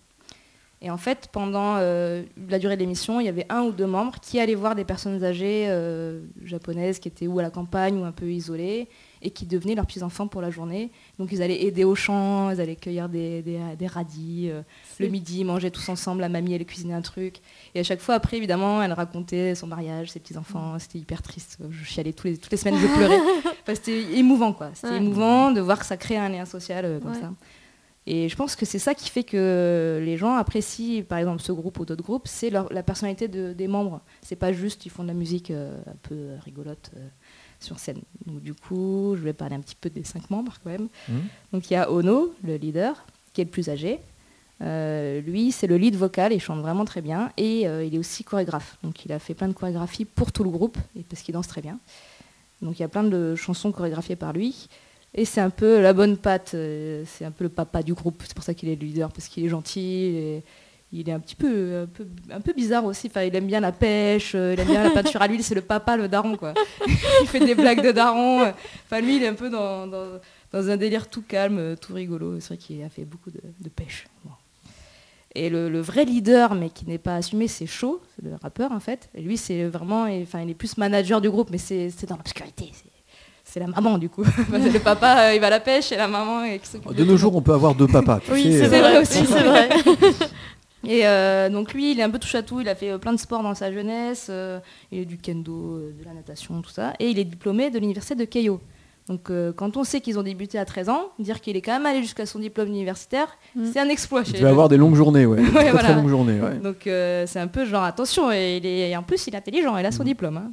[0.85, 3.85] Et en fait, pendant euh, la durée de l'émission, il y avait un ou deux
[3.87, 7.97] membres qui allaient voir des personnes âgées euh, japonaises qui étaient ou à la campagne
[7.97, 8.89] ou un peu isolées
[9.23, 10.91] et qui devenaient leurs petits-enfants pour la journée.
[11.17, 14.49] Donc ils allaient aider au champ, ils allaient cueillir des, des- des radis.
[14.51, 14.61] euh,
[14.99, 17.37] le midi, ils mangeaient tous ensemble, la mamie, elle cuisinait un truc.
[17.73, 20.77] Et à chaque fois, après, évidemment, elle racontait son mariage, ses petits-enfants.
[20.77, 21.57] C'était hyper triste.
[21.71, 23.19] Je chialais tous les, toutes les semaines, je pleurais.
[23.63, 24.71] Enfin, c'était émouvant, quoi.
[24.73, 24.97] C'était Ouais.
[24.97, 27.19] émouvant de voir que ça crée un lien social euh, comme Ouais.
[27.21, 27.31] ça.
[28.05, 31.53] Et je pense que c'est ça qui fait que les gens apprécient, par exemple, ce
[31.53, 34.01] groupe ou d'autres groupes, c'est la personnalité de- des membres.
[34.21, 37.07] C'est pas juste ils font de la musique euh, un peu rigolote euh,
[37.63, 38.01] sur scène.
[38.25, 40.87] Donc du coup, je vais parler un petit peu des cinq membres quand même.
[41.09, 41.21] Mhm.
[41.53, 43.99] Donc il y a Ono, le leader, qui est le plus âgé.
[44.61, 47.97] Euh, lui, c'est le lead vocal, il chante vraiment très bien et euh, il est
[47.97, 48.77] aussi chorégraphe.
[48.83, 51.47] Donc il a fait plein de chorégraphies pour tout le groupe et parce qu'il danse
[51.47, 51.79] très bien.
[52.61, 54.69] Donc il y a plein de chansons chorégraphiées par lui.
[55.15, 58.23] Et c'est un peu la bonne patte, euh, c'est un peu le papa du groupe.
[58.25, 59.81] C'est pour ça qu'il est le leader, parce qu'il est gentil.
[59.81, 60.43] et
[60.95, 63.07] il est un petit peu, un peu, un peu bizarre aussi.
[63.07, 65.43] Enfin, il aime bien la pêche, euh, il aime bien la peinture à l'huile.
[65.43, 66.53] C'est le papa, le daron, quoi.
[67.21, 68.43] il fait des blagues de daron.
[68.85, 70.05] Enfin, lui, il est un peu dans, dans,
[70.51, 72.39] dans un délire tout calme, tout rigolo.
[72.39, 74.05] C'est vrai qu'il a fait beaucoup de, de pêche.
[74.23, 74.31] Bon.
[75.35, 78.71] Et le, le vrai leader, mais qui n'est pas assumé, c'est Shaw, c'est le rappeur
[78.71, 79.09] en fait.
[79.15, 82.07] Et lui, c'est vraiment, et- enfin, il est plus manager du groupe, mais c'est c'est
[82.07, 82.69] dans l'obscurité.
[82.71, 82.89] c'est-
[83.43, 84.23] C'est la maman du coup.
[84.51, 87.03] Le papa, euh, il va à la pêche, et la maman euh, qui s'occupe De
[87.03, 88.19] nos jours, on peut avoir deux papas.
[88.23, 89.25] tu Oui, c'est euh, vrai aussi.
[89.25, 89.69] C'est vrai.
[90.85, 92.59] Et euh, donc lui, il est un peu touche à tout.
[92.61, 94.27] Il a fait euh, plein de sports dans sa jeunesse.
[94.29, 94.59] euh,
[94.91, 96.93] il est du kendo, euh, de la natation, tout ça.
[96.99, 98.59] Et il est diplômé de l'université de Keio.
[99.09, 101.73] Donc euh, quand on sait qu'ils ont débuté à 13 ans, dire qu'il est quand
[101.73, 103.65] même allé jusqu'à son diplôme universitaire, Mm.
[103.71, 104.21] c'est un exploit.
[104.23, 104.45] Vas eux.
[104.47, 105.37] avoir des longues journées, ouais.
[105.41, 105.89] Des très, voilà.
[105.89, 106.55] très longues journées, ouais.
[106.55, 108.31] Donc euh, c'est un peu genre attention.
[108.31, 109.75] Et, il est, et en plus, il est intelligent.
[109.77, 110.07] Il a son Mhm.
[110.07, 110.37] diplôme.
[110.37, 110.51] hein.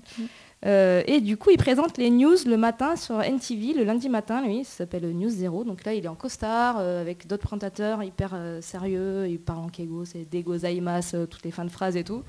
[0.67, 4.43] Euh, et du coup, il présente les news le matin sur NTV, le lundi matin,
[4.47, 5.65] lui, ça s'appelle News Zero.
[5.65, 9.27] Donc là, il est en costard euh, avec d'autres présentateurs hyper euh, sérieux.
[9.29, 12.23] Il parle en kego, c'est des gozaimasu, euh, toutes les fins de phrases et tout.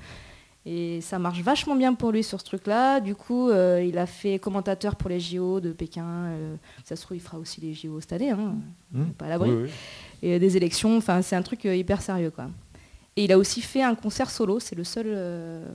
[0.64, 3.00] Et ça marche vachement bien pour lui sur ce truc-là.
[3.00, 6.36] Du coup, il a fait commentateur pour les JO de Pékin.
[6.84, 8.30] ça se trouve, il fera aussi les JO cette année.
[8.30, 8.54] Hein.
[8.94, 9.70] Est Pas à l'abri Oui, oui.
[10.22, 10.96] et des élections.
[10.96, 12.48] Enfin, c'est un truc hyper sérieux, quoi.
[13.16, 14.60] Et il a aussi fait un concert solo.
[14.60, 15.08] C'est le seul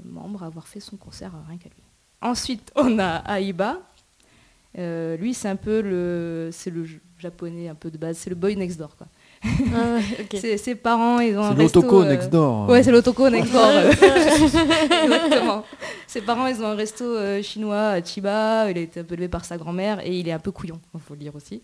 [0.06, 1.84] membre à avoir fait son concert rien qu'à lui.
[2.22, 3.80] Ensuite, on a Aiba.
[4.78, 6.86] Euh, lui, c'est un peu le, c'est le
[7.20, 8.18] japonais un peu de base.
[8.18, 8.96] C'est le boy next door.
[9.44, 10.00] Ah.
[10.34, 11.82] Ses, ses parents, ils ont un C'est resto.
[11.82, 12.70] l'autoko euh, next door.
[12.70, 13.62] Ouais, c'est l'autoko next door.
[13.66, 13.92] euh.
[15.04, 15.64] Exactement.
[16.08, 18.70] Ses parents, ils ont un resto euh, chinois à Chiba.
[18.72, 20.80] Il a été un peu élevé par sa grand-mère et il est un peu couillon,
[20.94, 21.62] il faut le dire aussi.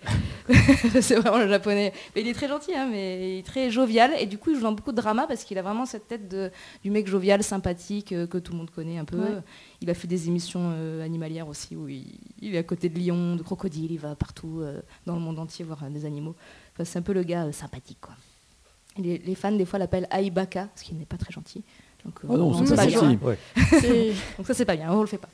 [1.01, 1.93] c'est vraiment le japonais.
[2.15, 4.11] Mais il est très gentil, hein, mais il est très jovial.
[4.19, 6.28] Et du coup, il joue dans beaucoup de drama parce qu'il a vraiment cette tête
[6.28, 6.51] de,
[6.84, 9.17] du mec jovial, sympathique, euh, que tout le monde connaît un peu.
[9.17, 9.39] Ouais.
[9.82, 12.05] Il a fait des émissions euh, animalières aussi où il,
[12.41, 13.91] il est à côté de lions, de crocodiles.
[13.91, 16.36] Il va partout euh, dans le monde entier voir euh, des animaux.
[16.74, 18.15] Enfin, c'est un peu le gars euh, sympathique, quoi.
[18.97, 21.63] Les, les fans, des fois, l'appellent Aibaka, parce qu'il n'est pas très gentil.
[22.05, 23.17] Donc, euh, Ah non, on c'est pas gentil.
[23.21, 23.38] Ouais.
[24.38, 25.30] Donc ça, c'est pas bien, on le fait pas.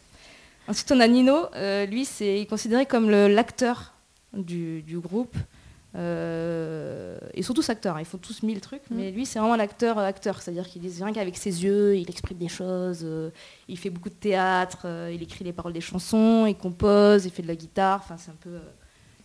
[0.67, 1.35] Ensuite, on a Nino.
[1.55, 3.93] Euh, lui, c'est il est considéré comme l'acteur
[4.33, 5.35] du, du groupe.
[5.95, 8.95] Euh, ils sont tous acteurs, hein, ils font tous mille trucs, Mm.
[8.95, 12.37] mais lui, c'est vraiment l'acteur acteur, c'est-à-dire qu'il dit rien qu'avec ses yeux, il exprime
[12.37, 13.31] des choses, euh,
[13.67, 17.31] il fait beaucoup de théâtre, euh, il écrit les paroles des chansons, il compose, il
[17.31, 18.59] fait de la guitare, enfin c'est un peu, euh,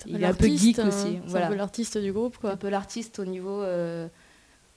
[0.06, 0.88] Il un est un peu geek hein.
[0.88, 1.46] aussi, voilà.
[1.46, 2.56] un peu l'artiste du groupe, un quoi.
[2.56, 4.06] peu l'artiste au niveau, euh,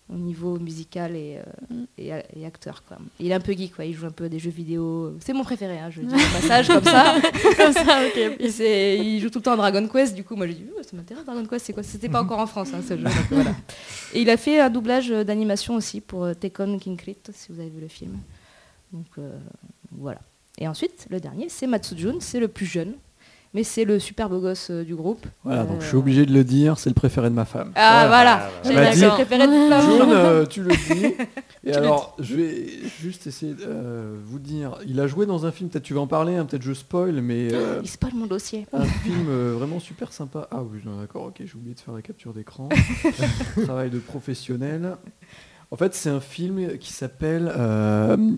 [0.10, 1.44] au niveau musical et, euh,
[1.74, 1.84] Mm.
[1.98, 2.84] et, et acteur.
[2.88, 2.98] Quoi.
[3.20, 3.84] Il est un peu geek, quoi.
[3.86, 5.16] il joue un peu à des jeux vidéo.
[5.20, 7.16] C'est mon préféré, hein, je dis au passage comme ça.
[7.58, 10.66] Comme ça, il joue tout le temps à Dragon Quest, du coup moi j'ai dit
[10.78, 11.84] Oh, ça m'intéresse Dragon Quest, c'est quoi?
[11.84, 13.04] C'était pas encore en France hein, ce jeu.
[13.04, 13.52] donc voilà.
[14.14, 17.60] Et il a fait un doublage d'animation aussi pour euh, Tekken King Crit, si vous
[17.60, 18.18] avez vu le film.
[18.94, 19.38] Donc euh,
[19.92, 20.20] voilà.
[20.60, 22.94] Et ensuite, le dernier, c'est Matsujun, c'est le plus jeune,
[23.58, 25.26] mais c'est le super beau gosse euh, du groupe.
[25.44, 27.72] Voilà, donc Euh, je suis obligé de le dire, c'est le préféré de ma femme.
[27.74, 30.12] Ah voilà, j'ai le préféré de Jaune, gens.
[30.12, 31.16] euh, tu le dis.
[31.64, 32.68] Et alors, je vais
[33.02, 34.78] juste essayer de euh, vous dire.
[34.86, 37.20] Il a joué dans un film, peut-être tu vas en parler, hein, peut-être je spoil,
[37.24, 38.68] mais euh, Il spoil mon dossier.
[38.74, 40.48] un film euh, vraiment super sympa.
[40.52, 42.70] Ah oui, d'accord, ok, j'ai oublié de faire la capture d'écran.
[43.64, 44.98] Travail de professionnel.
[45.72, 47.52] En fait, c'est un film qui s'appelle.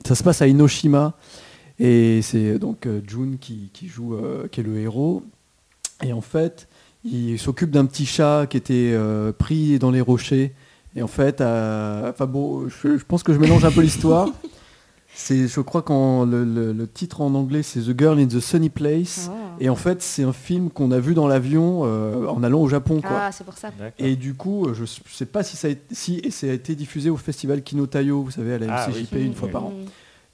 [0.08, 1.14] ça se passe à Inoshima.
[1.80, 5.24] Et c'est donc euh, Jun qui, qui joue, euh, qui est le héros.
[6.04, 6.68] Et en fait,
[7.06, 10.54] il s'occupe d'un petit chat qui était euh, pris dans les rochers.
[10.96, 14.30] Et en fait, euh, enfin bon, je, je pense que je mélange un peu l'histoire.
[15.12, 18.40] C'est, je crois qu'en le, le- le titre en anglais, c'est The Girl in the
[18.40, 19.30] Sunny Place.
[19.30, 19.36] Oh.
[19.60, 22.70] Et en fait, c'est un film qu'on a vu dans l'avion euh, en allant au
[22.70, 23.02] Japon.
[23.02, 23.18] Quoi.
[23.24, 23.70] Ah, c'est pour ça.
[23.78, 23.92] D'accord.
[23.98, 26.48] Et du coup, euh, je ne sais pas si ça, a, été- si et ça
[26.48, 29.26] a été diffusé au festival Kinotayo, vous savez, à la Ah MCJP oui.
[29.26, 29.74] une fois par an.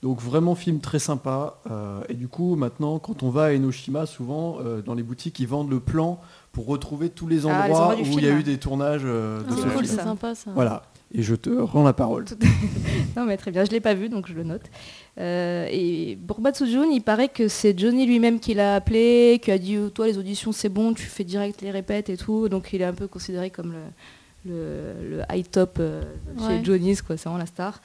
[0.05, 1.55] Donc vraiment film très sympa.
[1.71, 5.39] euh, et du coup, maintenant, quand on va à Enoshima, souvent, euh, dans les boutiques,
[5.39, 6.19] ils vendent le plan
[6.51, 8.39] pour retrouver tous les Ah, endroits, les endroits du où il y a film.
[8.39, 9.99] eu des tournages euh, de Ah, ce c'est cool, film.
[9.99, 10.51] sympa ça.
[10.53, 10.83] Voilà.
[11.11, 12.25] Et je te rends la parole.
[13.17, 14.63] Non, mais très bien, je l'ai pas vu, donc je le note.
[15.19, 19.57] Euh, et pour Matsujun, il paraît que c'est Johnny lui-même qui l'a appelé, qui a
[19.57, 22.47] dit oh, Toi, les auditions, c'est bon, tu fais direct les répètes et tout.
[22.49, 23.79] Donc il est un peu considéré comme le,
[24.45, 26.01] le, le high top euh,
[26.37, 26.57] Ouais.
[26.59, 27.81] chez Johnny's, quoi, c'est vraiment la star.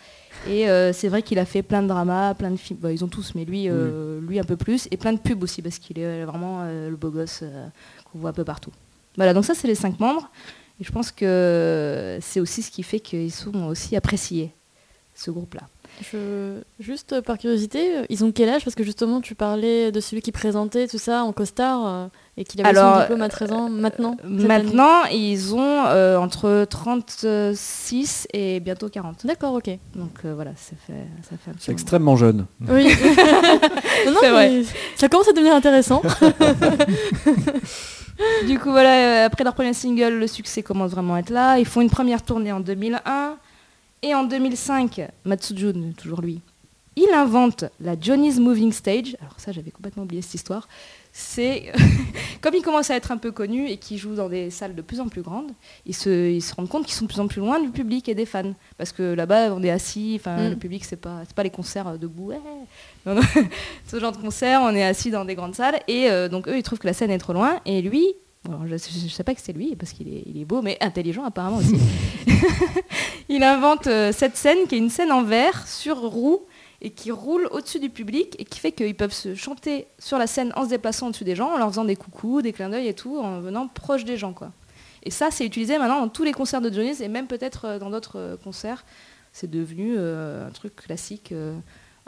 [0.49, 2.79] Et euh, c'est vrai qu'il a fait plein de dramas, plein de films.
[2.81, 4.89] Bah, ils ont tous, mais lui, euh, lui un peu plus.
[4.91, 7.67] Et plein de pubs aussi, parce qu'il est vraiment euh, le beau gosse euh,
[8.11, 8.73] qu'on voit un peu partout.
[9.17, 10.31] Voilà, donc ça, c'est les cinq membres.
[10.81, 14.51] Et je pense que c'est aussi ce qui fait qu'ils sont aussi appréciés,
[15.15, 15.63] ce groupe-là.
[16.13, 18.65] Je- Juste par curiosité, euh, ils ont quel âge?
[18.65, 22.45] Parce que justement, tu parlais de celui qui présentait tout ça en costard euh, et
[22.45, 23.69] qu'il avait Alors, son diplôme à 13 ans.
[23.69, 29.27] Maintenant cette année Maintenant, ils ont euh, entre 36 et bientôt 40.
[29.27, 29.69] D'accord, ok.
[29.95, 32.47] Donc euh, voilà, ça fait, ça fait un petit C'est extrêmement jeune.
[32.69, 32.85] Oui.
[34.07, 34.51] non, non, C'est vrai.
[34.51, 34.65] mais
[34.97, 36.03] ça commence à devenir intéressant.
[38.47, 41.59] Du coup, voilà, euh, après leur premier single, le succès commence vraiment à être là.
[41.59, 43.37] Ils font une première tournée en 2001.
[44.03, 46.41] Et en 2005, Matsujun, toujours lui,
[46.97, 49.17] il invente la Johnny's Moving Stage.
[49.21, 50.69] Alors ça, j'avais complètement oublié cette histoire.
[51.13, 51.73] C'est
[52.41, 54.83] comme ils commencent à être un peu connus et qu'ils jouent dans des salles de
[54.83, 55.51] plus en plus grandes,
[55.87, 58.09] ils se, ils se rendent compte qu'ils sont de plus en plus loin du public
[58.09, 58.55] et des fans.
[58.79, 60.51] Parce que là-bas, on est assis, enfin, Mm.
[60.51, 62.29] le public, c'est pas, c'est pas les concerts euh, debout.
[62.29, 62.41] ouais.
[63.07, 63.23] Non, non.
[63.87, 65.81] Ce genre de concert, on est assis dans des grandes salles.
[65.89, 67.61] Et euh, donc, eux, ils trouvent que la scène est trop loin.
[67.67, 68.07] Et lui,
[68.45, 70.77] bon, je, je sais pas que c'est lui, parce qu'il est, il est beau, mais
[70.81, 71.77] intelligent apparemment aussi.
[73.31, 76.41] Il invente euh, cette scène qui est une scène en verre sur roue
[76.83, 80.27] et qui roule au-dessus du public et qui fait qu'ils peuvent se chanter sur la
[80.27, 82.89] scène en se déplaçant au-dessus des gens, en leur faisant des coucous, des clins d'œil
[82.89, 84.33] et tout, en venant proche des gens.
[84.33, 84.51] quoi.
[85.05, 87.79] Et ça, c'est utilisé maintenant dans tous les concerts de Johnny's et même peut-être euh,
[87.79, 88.85] dans d'autres euh, concerts.
[89.33, 91.33] C'est devenu un truc classique,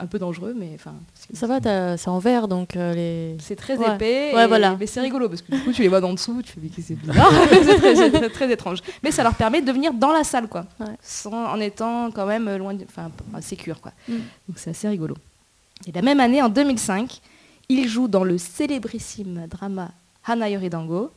[0.02, 0.94] un peu dangereux, mais enfin.
[1.32, 3.36] ça va, t'as- c'est en vert, donc euh, les...
[3.40, 3.94] C'est très Ouais.
[3.94, 4.76] épais, Ouais, et- voilà.
[4.78, 6.70] mais c'est rigolo parce que du coup tu les vois d'en dessous, tu fais mais
[6.82, 8.80] c'est bizarre, c'est très, c'est très, très étrange.
[9.02, 10.86] Mais ça leur permet de venir dans la salle quoi, Ouais.
[11.00, 13.92] sans, en étant quand même loin, du- enfin sécure quoi.
[14.08, 14.12] Mm.
[14.48, 15.14] Donc c'est assez rigolo.
[15.86, 17.20] Et la même année, en 2005,
[17.68, 19.90] il joue dans le célébrissime drama
[20.26, 21.10] Hanayori Dango.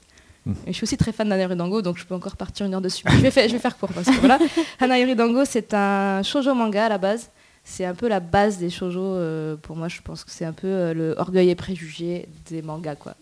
[0.46, 0.52] Mm.
[0.68, 2.82] Et je suis aussi très fan d'Hanayori Dango, donc je peux encore partir une heure
[2.82, 3.04] dessus.
[3.06, 4.38] Mais je, vais faire, je vais faire court parce que voilà.
[4.80, 7.30] Hanayori Dango, c'est un shoujo manga à la base.
[7.68, 9.01] C'est un peu la base des shoujo.
[9.01, 12.61] euh, pour moi, je pense que c'est un peu euh, le orgueil et préjugé des
[12.61, 13.16] mangas, quoi.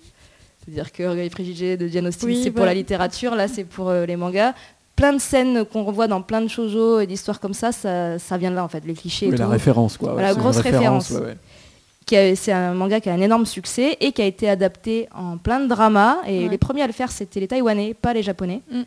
[0.65, 3.63] C'est-à-dire que Orgueil et préjugé de Jane Austen, Oui, c'est pour la littérature, là, c'est
[3.63, 4.53] pour euh, les mangas.
[4.95, 8.37] Plein de scènes qu'on revoit dans plein de shoujo et d'histoires comme ça, ça, ça
[8.37, 9.51] vient de là, en fait, les clichés et Oui, la tout.
[9.51, 10.13] référence, quoi.
[10.13, 11.09] ouais, une grosse référence.
[11.11, 12.35] ouais, ouais.
[12.35, 15.59] C'est un manga qui a un énorme succès et qui a été adapté en plein
[15.61, 16.17] de dramas.
[16.27, 16.49] Et Ouais.
[16.49, 18.61] les premiers à le faire, c'était les Taïwanais, pas les Japonais.
[18.71, 18.81] Mm.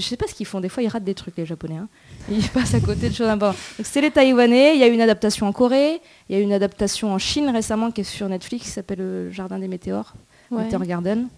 [0.00, 0.60] Je sais pas ce qu'ils font.
[0.60, 1.76] Des fois, ils ratent des trucs, les Japonais.
[1.76, 1.88] hein.
[2.30, 3.58] Ils passent à côté de choses importantes.
[3.84, 4.74] C'est les Taïwanais.
[4.74, 6.00] Il y a une adaptation en Corée.
[6.28, 9.30] Il y a une adaptation en Chine récemment qui est sur Netflix, qui s'appelle Le
[9.30, 10.14] Jardin des Météores,
[10.50, 10.64] Ouais.
[10.64, 11.28] Meteor Garden,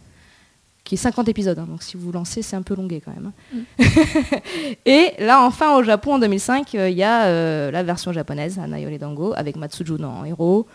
[0.85, 1.59] qui est 50 épisodes.
[1.59, 1.67] hein.
[1.69, 3.33] donc, si vous vous lancez, c'est un peu longué quand même.
[3.53, 3.57] hein.
[3.79, 3.85] Mm.
[4.87, 8.59] Et là, enfin, au Japon, en 2005, euh, il y a euh, la version japonaise,
[8.59, 10.67] Hanayori Dango, avec Matsujun en héros.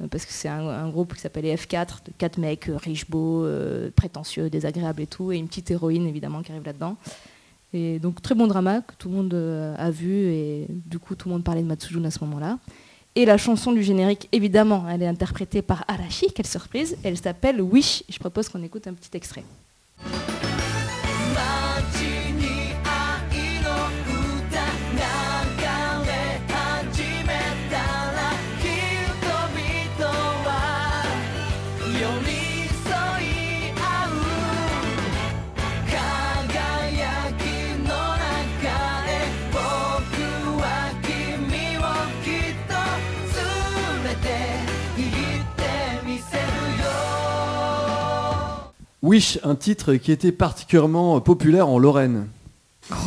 [0.00, 3.08] Euh, Parce que c'est un, groupe qui s'appelle les F4, de quatre mecs euh, riches,
[3.08, 6.96] beaux, euh, prétentieux, désagréables et tout, et une petite héroïne évidemment qui arrive là-dedans.
[7.72, 11.28] Et donc très bon drama que tout le monde a vu et du coup tout
[11.28, 12.58] le monde parlait de Matsujun à ce moment-là.
[13.16, 16.96] Et la chanson du générique, évidemment, elle est interprétée par Arashi, quelle surprise.
[17.02, 18.04] Elle s'appelle Wish.
[18.08, 19.44] Je propose qu'on écoute un petit extrait.
[49.04, 52.26] Wish, un titre qui était particulièrement populaire en Lorraine.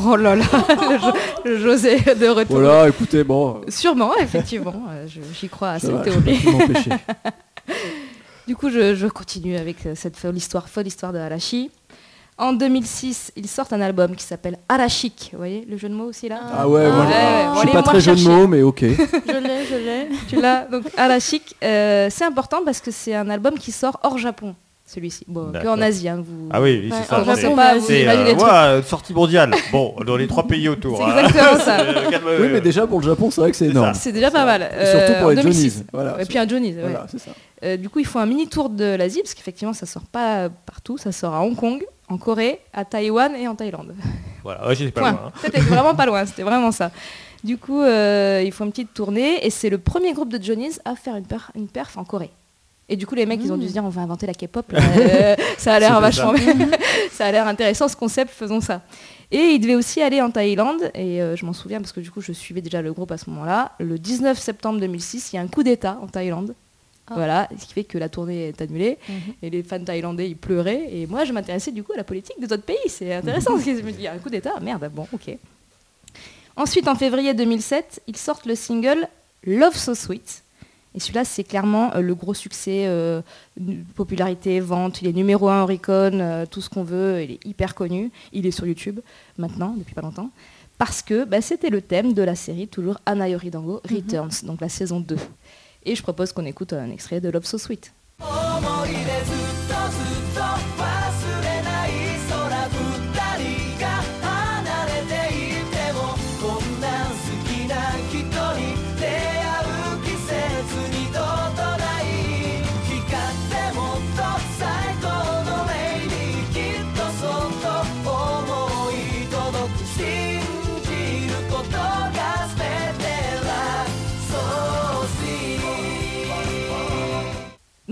[0.06, 0.46] Oh là là,
[0.90, 1.14] le Jo-
[1.46, 2.60] le José de retour.
[2.60, 5.08] Voilà, écoutez, bon, Sûrement, effectivement, euh,
[5.40, 6.40] j'y crois à cette théorie.
[8.48, 11.70] Du coup, je, je continue avec euh, cette folle histoire, folle histoire de Arashi.
[12.38, 15.32] En 2006, ils sortent un album qui s'appelle Arashik.
[15.34, 16.40] Vous voyez le jeu de mots aussi là?
[16.58, 18.80] Ah ouais, moi, Ouais, ouais, je suis pas très jeu de mots, mais ok.
[18.84, 20.08] Je l'ai, je l'ai.
[20.30, 20.66] Tu l'as?
[20.72, 24.56] Donc Arashik, euh, c'est important parce que c'est un album qui sort hors Japon,
[24.88, 25.26] celui-ci.
[25.28, 26.48] Bon, que en Asie, hein, vous.
[26.50, 27.20] Ah oui, oui, Ouais, c'est ça.
[27.22, 29.54] en c'est- euh, ouais, sortie mondiale.
[29.72, 30.98] Bon, dans les trois pays autour.
[30.98, 31.18] C'est hein.
[31.28, 31.78] exactement ça.
[32.28, 33.94] Euh, Oui, mais déjà pour le Japon, c'est vrai que c'est énorme.
[33.94, 34.62] C'est déjà pas mal.
[34.64, 35.62] Et surtout Euh, pour en les 2006.
[35.62, 35.84] Johnny's.
[35.94, 36.82] Voilà, Et puis un Johnny's, ouais.
[36.82, 37.32] Voilà, c'est ça.
[37.64, 40.38] Euh, du coup, ils font un mini tour de l'Asie, parce qu'effectivement, ça sort pas
[40.46, 40.98] euh, partout.
[40.98, 43.94] Ça sort à Hong Kong, en Corée, à Taïwan et en Thaïlande.
[44.44, 45.20] Voilà, ouais, j'étais pas loin.
[45.28, 45.32] hein.
[45.44, 46.92] C'était vraiment pas loin, c'était vraiment ça.
[47.44, 50.80] Du coup, euh, ils font une petite tournée et c'est le premier groupe de Johnny's
[50.86, 52.32] à faire une, per- une perf en Corée.
[52.90, 54.66] Et du coup, les mecs, ils ont dû se dire, on va inventer la K-pop.
[54.74, 56.56] Euh, ça a l'air vachement bien.
[57.12, 58.82] ça a l'air intéressant ce concept, faisons ça.
[59.30, 62.12] Et ils devaient aussi aller en Thaïlande, et euh, je m'en souviens parce que du
[62.12, 63.74] coup, je suivais déjà le groupe à ce moment-là.
[63.80, 66.56] Le 19 septembre 2006, il y a un coup d'État en Thaïlande.
[67.10, 67.14] Ah.
[67.16, 68.98] Voilà, ce qui fait que la tournée est annulée.
[69.08, 69.16] Mhm.
[69.42, 70.88] Et les fans thaïlandais, ils pleuraient.
[70.92, 72.78] Et moi, je m'intéressais du coup à la politique des autres pays.
[72.88, 73.52] C'est intéressant.
[73.52, 75.38] parce que je me dis, il y a un coup d'État, merde, bon, ok.
[76.56, 79.08] Ensuite, en février 2007, ils sortent le single
[79.46, 80.44] Love So Sweet.
[80.98, 83.22] Et celui-là, c'est clairement euh, le gros succès, euh,
[83.94, 85.00] popularité, vente.
[85.04, 87.22] Il est numéro 1 Oricon, euh, tout ce qu'on veut.
[87.22, 88.12] Il est hyper connu.
[88.34, 89.02] Il est sur YouTube
[89.38, 90.32] maintenant, depuis pas longtemps.
[90.80, 94.70] Parce que bah, c'était le thème de la série, toujours Anna Yoridango Returns, donc la
[94.70, 95.18] saison 2.
[95.86, 97.94] Et je propose qu'on écoute un extrait de Love So Sweet.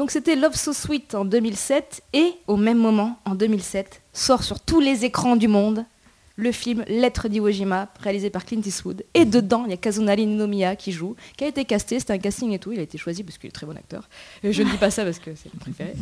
[0.06, 4.60] Donc c'était Love So Sweet en 2007 et au même moment, en 2007, sort sur
[4.60, 5.84] tous les écrans du monde
[6.36, 9.04] le film Lettre d'Iwo Jima, réalisé par Clint Eastwood.
[9.16, 12.20] Et dedans, il y a Kazunari Ninomiya qui joue, qui a été casté, c'était un
[12.20, 14.08] casting et tout, il a été choisi parce qu'il est très bon acteur.
[14.44, 15.96] Je ne dis pas ça parce que c'est mon préféré.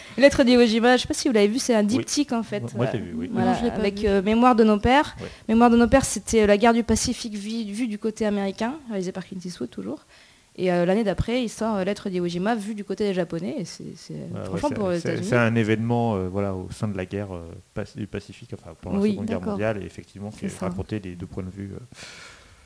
[0.18, 2.74] Lettre d'Iwo Jima, je sais pas si vous l'avez vu, c'est un diptyque en fait.
[2.74, 3.30] Moi, j'ai vu, oui.
[3.32, 4.08] Voilà, Non, avec vu.
[4.08, 5.16] euh, Mémoire de nos pères.
[5.48, 8.74] Mémoire de nos pères, c'était euh, la guerre du Pacifique vue, vue du côté américain,
[8.88, 10.06] réalisé par Clint Eastwood toujours.
[10.56, 13.54] Et euh, l'année d'après, il sort euh, Lettre d'Iwo Jima, vue du côté des Japonais.
[13.58, 15.28] Et c'est, c'est- Ouais, franchement, ouais, pour les c'est- c'est États-Unis.
[15.30, 18.96] c'est un événement euh, voilà, au sein de la guerre euh, du Pacifique, enfin pendant
[18.96, 21.70] la Oui, Seconde Guerre mondiale, et effectivement, qui racontait les deux points de vue.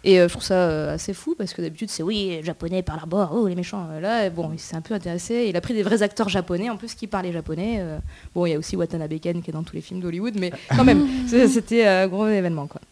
[0.06, 3.30] Et je trouve ça assez fou parce que d'habitude, c'est oui, les japonais par là-bas,
[3.32, 3.86] oh les méchants.
[4.02, 5.46] Là, bon, il s'est un peu intéressé.
[5.48, 7.82] Il a pris des vrais acteurs japonais en plus qui parlaient japonais.
[8.34, 10.52] Bon, il y a aussi Watanabe Ken qui est dans tous les films d'Hollywood, mais
[10.76, 11.06] quand même,
[11.48, 12.66] c'était un gros événement.
[12.66, 12.82] Quoi.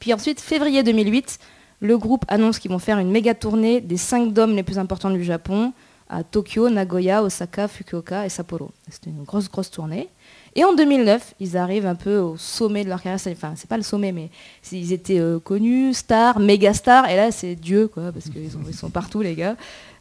[0.00, 1.38] Puis ensuite, février 2008,
[1.84, 5.10] le groupe annonce qu'ils vont faire une méga tournée des cinq dômes les plus importants
[5.10, 5.74] du Japon
[6.08, 8.70] à Tokyo, Nagoya, Osaka, Fukuoka et Sapporo.
[8.88, 10.08] C'était une grosse, grosse tournée.
[10.54, 13.20] Et en 2009, ils arrivent un peu au sommet de leur carrière.
[13.32, 14.30] Enfin, c'est pas le sommet, mais
[14.72, 17.08] ils étaient euh, connus, stars, méga stars.
[17.10, 19.56] Et là, c'est Dieu, quoi, parce qu'ils sont, partout, les gars.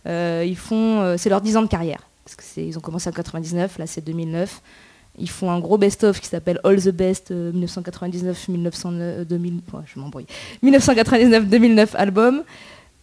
[0.08, 2.08] Euh, euh, c'est leurs 10 ans de carrière.
[2.24, 4.62] Parce que ils ont commencé en 99, là c'est 2009.
[5.20, 9.82] Ils font un gros best-of qui s'appelle All the Best euh, 1999, 1909, 2000, ouais,
[9.86, 10.26] je m'embrouille.
[10.64, 12.44] 1999-2009 album.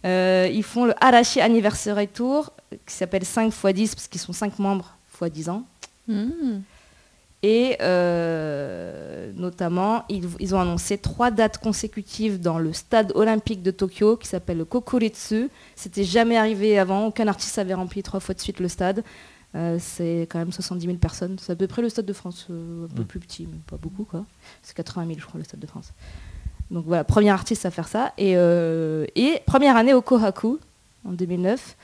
[0.03, 2.51] Euh, ils font le Arashi Anniversary Tour
[2.85, 5.63] qui s'appelle 5 x 10 parce qu'ils sont 5 membres x 10 ans.
[6.07, 6.63] Mhm.
[7.43, 13.71] Et euh, notamment, ils, ils ont annoncé trois dates consécutives dans le stade olympique de
[13.71, 15.49] Tokyo qui s'appelle le Kokuritsu.
[15.75, 19.03] C'était jamais arrivé avant, aucun artiste avait rempli trois fois de suite le stade.
[19.55, 21.37] Euh, c'est quand même 70 000 personnes.
[21.39, 23.05] C'est à peu près le stade de France, euh, un peu Mm.
[23.05, 24.25] plus petit, mais pas beaucoup quoi.
[24.63, 25.91] C'est 80 000 je crois le stade de France.
[26.69, 28.13] Donc voilà, premier artiste à faire ça.
[28.17, 30.57] Et, euh, et première année au Kohaku
[31.05, 31.75] en 2009.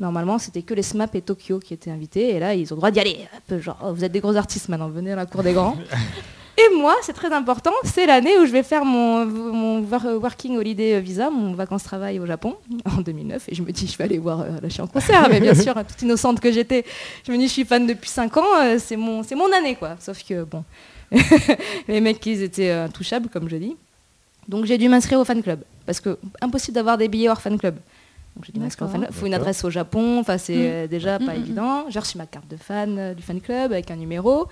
[0.00, 2.34] Normalement, c'était que les SMAP et Tokyo qui étaient invités.
[2.34, 3.18] Et là, ils ont le droit d'y aller.
[3.36, 5.52] Un peu genre, oh, vous êtes des gros artistes maintenant, venez à la cour des
[5.52, 5.76] grands.
[6.58, 10.56] et moi, c'est très important, c'est l'année où je vais faire mon, mon wor- Working
[10.58, 13.44] Holiday Visa, mon vacances-travail au Japon, en 2009.
[13.48, 15.28] Et je me dis, je vais aller voir euh, la en concert.
[15.30, 16.84] Mais bien sûr, toute innocente que j'étais,
[17.26, 19.74] je me dis, je suis fan depuis 5 ans, euh, c'est mon, c'est mon année,
[19.76, 19.96] quoi.
[19.98, 20.62] Sauf que, bon,
[21.88, 23.76] les mecs, ils étaient euh, intouchables, comme je dis.
[24.48, 25.60] Donc j'ai dû m'inscrire au fan club.
[25.86, 27.76] Parce que impossible d'avoir des billets hors fan club.
[28.34, 29.12] Donc j'ai dû m'inscrire au fan club.
[29.14, 30.18] Il faut une adresse au Japon.
[30.18, 30.60] Enfin, c'est Mm.
[30.62, 31.42] euh, déjà pas Mm, mm, mm.
[31.42, 31.84] évident.
[31.90, 34.48] J'ai reçu ma carte de fan euh, du fan club avec un numéro.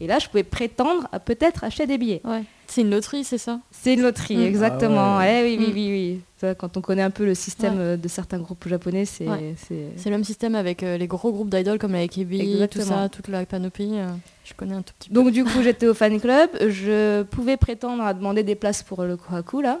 [0.00, 2.20] Et là, je pouvais prétendre à peut-être acheter des billets.
[2.24, 2.42] Ouais.
[2.66, 3.60] C'est une loterie, c'est ça?
[3.70, 4.42] C'est une loterie, Mm.
[4.42, 5.16] exactement.
[5.16, 5.42] Ah ouais.
[5.52, 5.74] Eh oui, oui, Mm.
[5.74, 6.20] oui, oui.
[6.40, 7.80] Ça, quand on connaît un peu le système Ouais.
[7.82, 9.28] euh, de certains groupes japonais, c'est.
[9.28, 9.54] Ouais.
[9.56, 13.08] c'est- le même système avec euh, les gros groupes d'idoles comme la AKB, tout ça,
[13.08, 13.92] toute la panoplie.
[13.94, 14.08] euh,
[14.44, 15.14] je connais un tout petit peu.
[15.14, 16.50] Donc du coup, j'étais au fan club.
[16.60, 19.78] Je pouvais prétendre à demander des places pour le Kohaku là.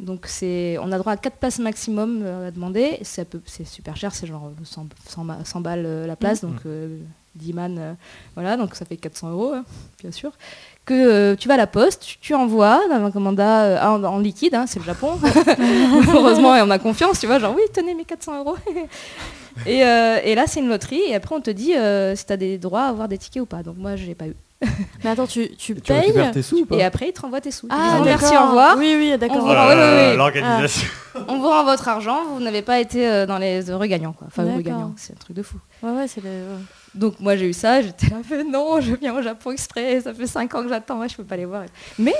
[0.00, 2.98] Donc c'est, on a droit à 4 places maximum à demander.
[3.02, 3.28] C'est,
[3.64, 6.98] super cher, c'est genre 100, 100 ma- 100 balles la place, donc euh,
[7.36, 7.92] 10 man, euh,
[8.34, 9.64] voilà, donc ça fait 400 euros, hein,
[10.00, 10.32] bien sûr.
[10.84, 14.18] Que euh, tu vas à la poste, tu, envoies dans un commanda euh, en, en
[14.18, 15.18] liquide, hein, c'est le Japon.
[16.12, 18.56] Heureusement, et on a confiance, tu vois, genre oui, tenez mes 400 euros.
[19.66, 22.32] et, euh, et là, c'est une loterie, et après on te dit euh, si tu
[22.34, 23.62] as des droits à avoir des tickets ou pas.
[23.62, 24.36] Donc moi, je l'ai pas eu.
[25.04, 26.76] Mais attends, tu, tu payes récupères tes sous ou pas?
[26.76, 27.66] Et après, ils te renvoient tes sous.
[27.66, 28.76] Ils Ah, disent, merci, au revoir.
[28.76, 29.38] Oui, oui, d'accord.
[29.42, 30.16] On Oh.
[30.16, 30.88] L'organisation.
[31.28, 34.12] On vous rend votre argent, vous n'avez pas été dans les heureux gagnants.
[34.12, 34.26] Quoi.
[34.26, 34.80] Enfin, heureux D'accord.
[34.80, 35.56] gagnants, c'est un truc de fou.
[35.82, 36.30] Ouais, ouais, c'est les...
[36.94, 40.14] Donc moi, j'ai eu ça, j'étais là, mais non, je viens au Japon exprès, ça
[40.14, 41.64] fait 5 ans que j'attends, ouais, je peux pas les voir.
[41.98, 42.14] Mais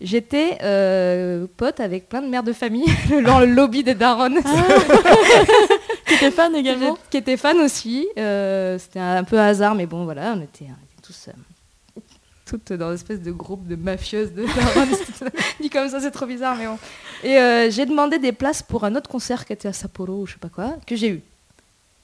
[0.00, 2.86] j'étais euh, pote avec plein de mères de famille
[3.24, 4.30] dans le lobby des darons.
[6.06, 8.06] Tu étais fan également qui étaient fans aussi.
[8.18, 11.28] Euh, C'était un peu hasard, mais bon, voilà, on était, on était tous...
[11.28, 11.32] euh,
[12.46, 15.30] toutes dans une espèce de groupe de mafieuses de darons.
[15.60, 16.78] Dit comme ça, c'est trop bizarre, mais bon.
[17.24, 20.26] Et euh, j'ai demandé des places pour un autre concert qui était à Sapporo ou
[20.26, 21.22] je sais pas quoi, que j'ai eu.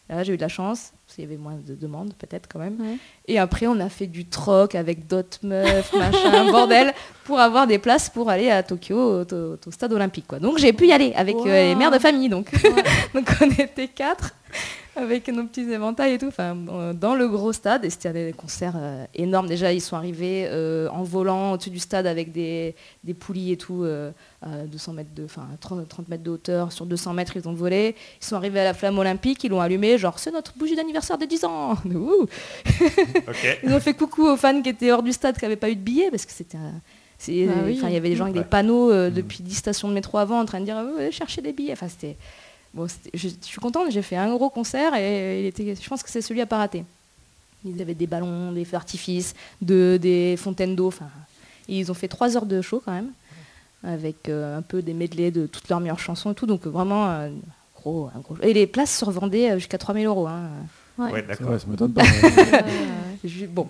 [0.08, 2.76] Là, j'ai eu de la chance, qu'il y avait moins de demandes, peut-être quand même.
[2.80, 2.96] Ouais.
[3.26, 6.92] Et après, on a fait du troc avec d'autres meufs, machin, bordel,
[7.24, 10.26] pour avoir des places pour aller à Tokyo, au, au- au stade olympique.
[10.28, 10.38] Quoi.
[10.38, 12.28] Donc j'ai pu y aller avec euh, les mères de famille.
[12.28, 12.50] Donc.
[12.52, 12.70] Ouais.
[13.14, 14.32] donc on était quatre
[14.96, 16.56] avec nos petits éventails et tout, enfin,
[16.94, 17.84] dans le gros stade.
[17.84, 19.46] Et c'était des concerts euh, énormes.
[19.46, 22.74] Déjà, ils sont arrivés euh, en volant au-dessus du stade avec des,
[23.04, 24.10] des poulies et tout, euh,
[24.42, 26.72] à 200 mètres de, enfin, 30, 30 mètres de hauteur.
[26.72, 27.94] Sur 200 mètres, ils ont volé.
[28.20, 31.16] Ils sont arrivés à la flamme olympique, ils l'ont allumé, genre c'est notre bougie d'anniversaire
[31.18, 31.74] de 10 ans.
[33.62, 35.76] Ils ont fait coucou aux fans qui étaient hors du stade, qui n'avaient pas eu
[35.76, 36.58] de billets, parce que c'était.
[37.28, 37.48] oui.
[37.78, 38.42] enfin, Il y avait des gens avec Ouais.
[38.42, 41.40] des panneaux euh, depuis 10 stations de métro avant en train de dire Ouais, cherchez
[41.42, 41.72] des billets.
[41.72, 42.16] Enfin, c'était.
[42.74, 46.02] Bon, je, je suis contente, j'ai fait un gros concert et il était, je pense
[46.02, 46.84] que c'est celui à pas rater.
[47.64, 50.92] Ils avaient des ballons, des feux d'artifice, de, des fontaines d'eau.
[51.68, 53.10] Ils ont fait trois heures de show quand même,
[53.82, 56.46] avec euh, un peu des medleys de toutes leurs meilleures chansons et tout.
[56.46, 57.30] Donc vraiment, euh,
[57.76, 58.36] gros, un gros.
[58.42, 60.26] Et les places se revendaient euh, jusqu'à 3000 euros.
[60.28, 60.42] hein.
[60.98, 61.22] Ouais.
[61.22, 61.48] D'accord.
[61.48, 62.02] vrai, ça m'étonne pas.
[63.48, 63.66] Bon,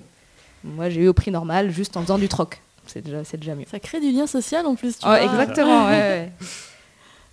[0.65, 2.61] moi j'ai eu au prix normal, juste en faisant du troc.
[2.87, 3.65] C'est déjà, c'est déjà mieux.
[3.71, 4.99] ça crée du lien social en plus.
[4.99, 5.31] Tu Ouais, vois.
[5.41, 6.33] exactement, ouais, ouais.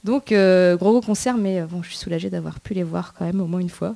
[0.05, 3.13] Donc, euh, gros gros concert, mais euh, bon, je suis soulagée d'avoir pu les voir
[3.17, 3.95] quand même au moins une fois.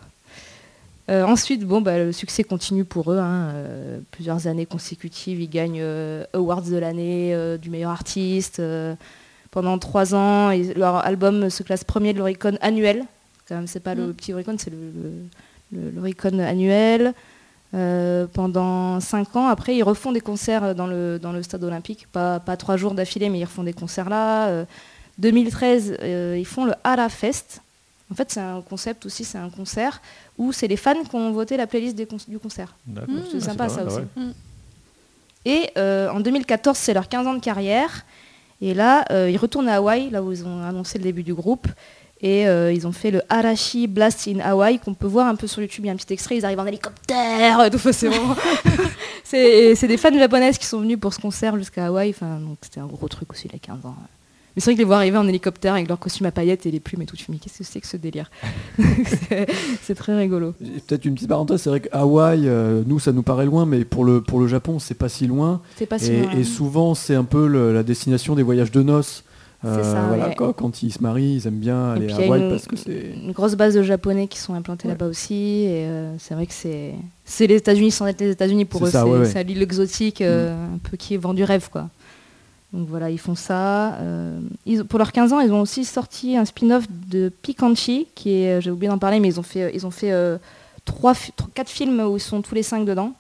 [1.10, 3.18] Euh, ensuite, bon, bah, le succès continue pour eux.
[3.20, 5.84] hein, euh, plusieurs années consécutives, ils gagnent
[6.34, 8.62] Awards de l'année, du meilleur artiste.
[9.52, 13.06] pendant trois ans, leur album se classe premier de l'Oricon annuel.
[13.48, 14.14] Quand même, c'est pas le Mm.
[14.14, 17.14] petit Oricon, c'est le, le- le- l'Oricon annuel.
[17.74, 22.06] Euh, pendant cinq ans, après, ils refont des concerts dans le, dans le stade olympique.
[22.12, 24.48] Pas, pas trois jours d'affilée, mais ils refont des concerts là.
[24.50, 24.66] Euh,
[25.20, 27.62] 2013, euh, ils font le Ara Fest.
[28.12, 30.02] En fait, c'est un concept aussi, c'est un concert
[30.38, 32.74] où c'est les fans qui ont voté la playlist des con- du concert.
[32.88, 32.96] Mmh.
[33.32, 33.98] C'est Ah, sympa pas ça mal, aussi.
[34.18, 34.24] ouais.
[35.46, 38.06] Et euh, en 2014, c'est leurs 15 ans de carrière.
[38.62, 41.34] Et là, euh, ils retournent à Hawaï, là où ils ont annoncé le début du
[41.34, 41.68] groupe.
[42.22, 45.48] Et euh, ils ont fait le Arashi Blast in Hawaii, qu'on peut voir un peu
[45.48, 45.86] sur YouTube.
[45.86, 47.78] Il y a un petit extrait, ils arrivent en hélicoptère et tout.
[47.78, 48.36] Enfin, C'est vraiment-
[49.24, 52.10] c'est c'est des fans japonaises qui sont venus pour ce concert jusqu'à Hawaï.
[52.10, 53.96] Enfin, donc c'était un gros truc aussi, les 15 ans.
[54.56, 56.72] Mais c'est vrai que les voir arriver en hélicoptère avec leur costume à paillettes et
[56.72, 58.30] les plumes et tout, tu fais, mais qu'est-ce que c'est que ce délire?
[59.84, 60.54] C'est- très rigolo.
[60.88, 63.84] Peut-être une petite parenthèse, c'est vrai que Hawaï, euh, nous ça nous paraît loin, mais
[63.86, 65.62] pour le, pour le Japon c'est pas si loin.
[65.78, 66.32] C'est pas si Et, loin.
[66.32, 69.24] et souvent c'est un peu le- la destination des voyages de noces.
[69.66, 70.36] Euh, C'est ça, voilà, ouais.
[70.38, 72.50] quand, quand ils se marient, ils aiment bien aller à il y a Hawaï une-
[72.50, 73.12] parce que c'est...
[73.26, 74.94] une grosse base de japonais qui sont implantés Ouais.
[74.94, 75.34] là-bas aussi.
[75.66, 76.94] Et euh, c'est vrai que c'est
[77.26, 78.90] c'est les États-Unis sans être les États-Unis pour eux.
[78.90, 81.90] c'est ouais, l'île exotique, euh, un peu qui vend du rêve, quoi.
[82.74, 83.96] Donc voilà, ils font ça.
[83.96, 88.44] Euh, ils- pour leurs 15 ans, ils ont aussi sorti un spin-off de Pikanchi, qui
[88.44, 90.38] est, euh, j'ai oublié d'en parler, mais ils ont fait, ils euh,
[90.86, 91.16] trois-
[91.56, 93.14] quatre films où ils sont tous les cinq dedans.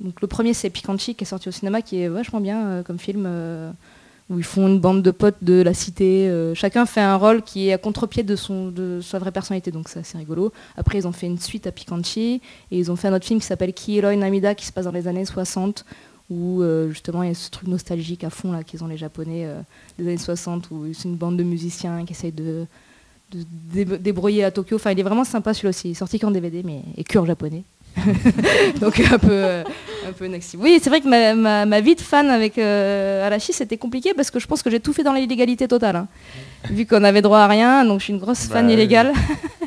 [0.00, 2.98] Donc le premier c'est Pikanchi qui est sorti au cinéma, qui est vachement bien comme
[2.98, 3.28] film,
[4.30, 6.30] où ils font une bande de potes de la cité.
[6.54, 8.34] chacun fait un rôle qui est à contre-pied de,
[9.02, 10.52] sa vraie personnalité, donc c'est assez rigolo.
[10.78, 13.40] Après ils ont fait une suite à Pikanchi, et ils ont fait un autre film
[13.40, 15.84] qui s'appelle Kiiroi Namida, qui se passe dans les années 60,
[16.30, 18.96] où euh, justement il y a ce truc nostalgique à fond là qu'ils ont les
[18.96, 19.60] Japonais euh,
[19.98, 22.66] des années 60, où c'est une bande de musiciens qui essayent de,
[23.32, 24.76] de se dé- débrouiller à Tokyo.
[24.76, 25.88] Enfin, il est vraiment sympa celui-là aussi.
[25.88, 27.64] Il est sorti qu'en DVD, mais et que en japonais.
[28.80, 29.64] Donc un peu, euh,
[30.08, 30.56] un peu Nexi.
[30.56, 34.14] Oui, c'est vrai que ma, ma- ma vie de fan avec euh, Arashi, c'était compliqué
[34.14, 35.96] parce que je pense que j'ai tout fait dans l'illégalité totale.
[35.96, 36.08] hein.
[36.70, 39.12] Vu qu'on avait droit à rien, donc je suis une grosse Bah, fan illégale.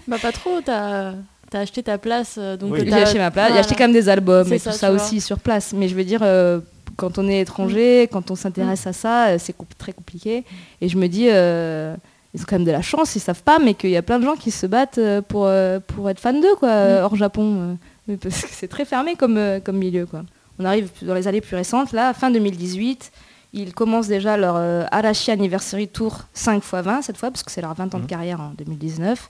[0.07, 1.13] Bah pas trop, t'as
[1.55, 2.35] as acheté ta place.
[2.37, 2.79] euh, Donc Oui.
[2.89, 5.21] t'as- J'ai acheté ma place, j'ai acheté quand même des albums et tout ça, aussi
[5.21, 5.73] sur place.
[5.73, 6.59] Mais je veux dire, euh,
[6.97, 8.89] quand on est étranger, quand on s'intéresse Mm.
[8.89, 10.43] à ça, euh, c'est très compliqué.
[10.81, 11.95] Et je me dis, euh,
[12.33, 14.19] ils ont quand même de la chance, ils savent pas, mais qu'il y a plein
[14.19, 15.49] de gens qui se battent pour,
[15.87, 17.77] pour être fans d'eux, quoi, euh, hors Japon.
[18.07, 20.23] Mais parce que c'est très fermé comme, comme milieu, quoi.
[20.59, 23.11] On arrive dans les années plus récentes, là, fin 2018.
[23.55, 27.51] Ils commencent déjà leur euh, Arashi Anniversary Tour 5 x 20 cette fois, parce que
[27.51, 29.29] c'est leur 20 ans de carrière en 2019.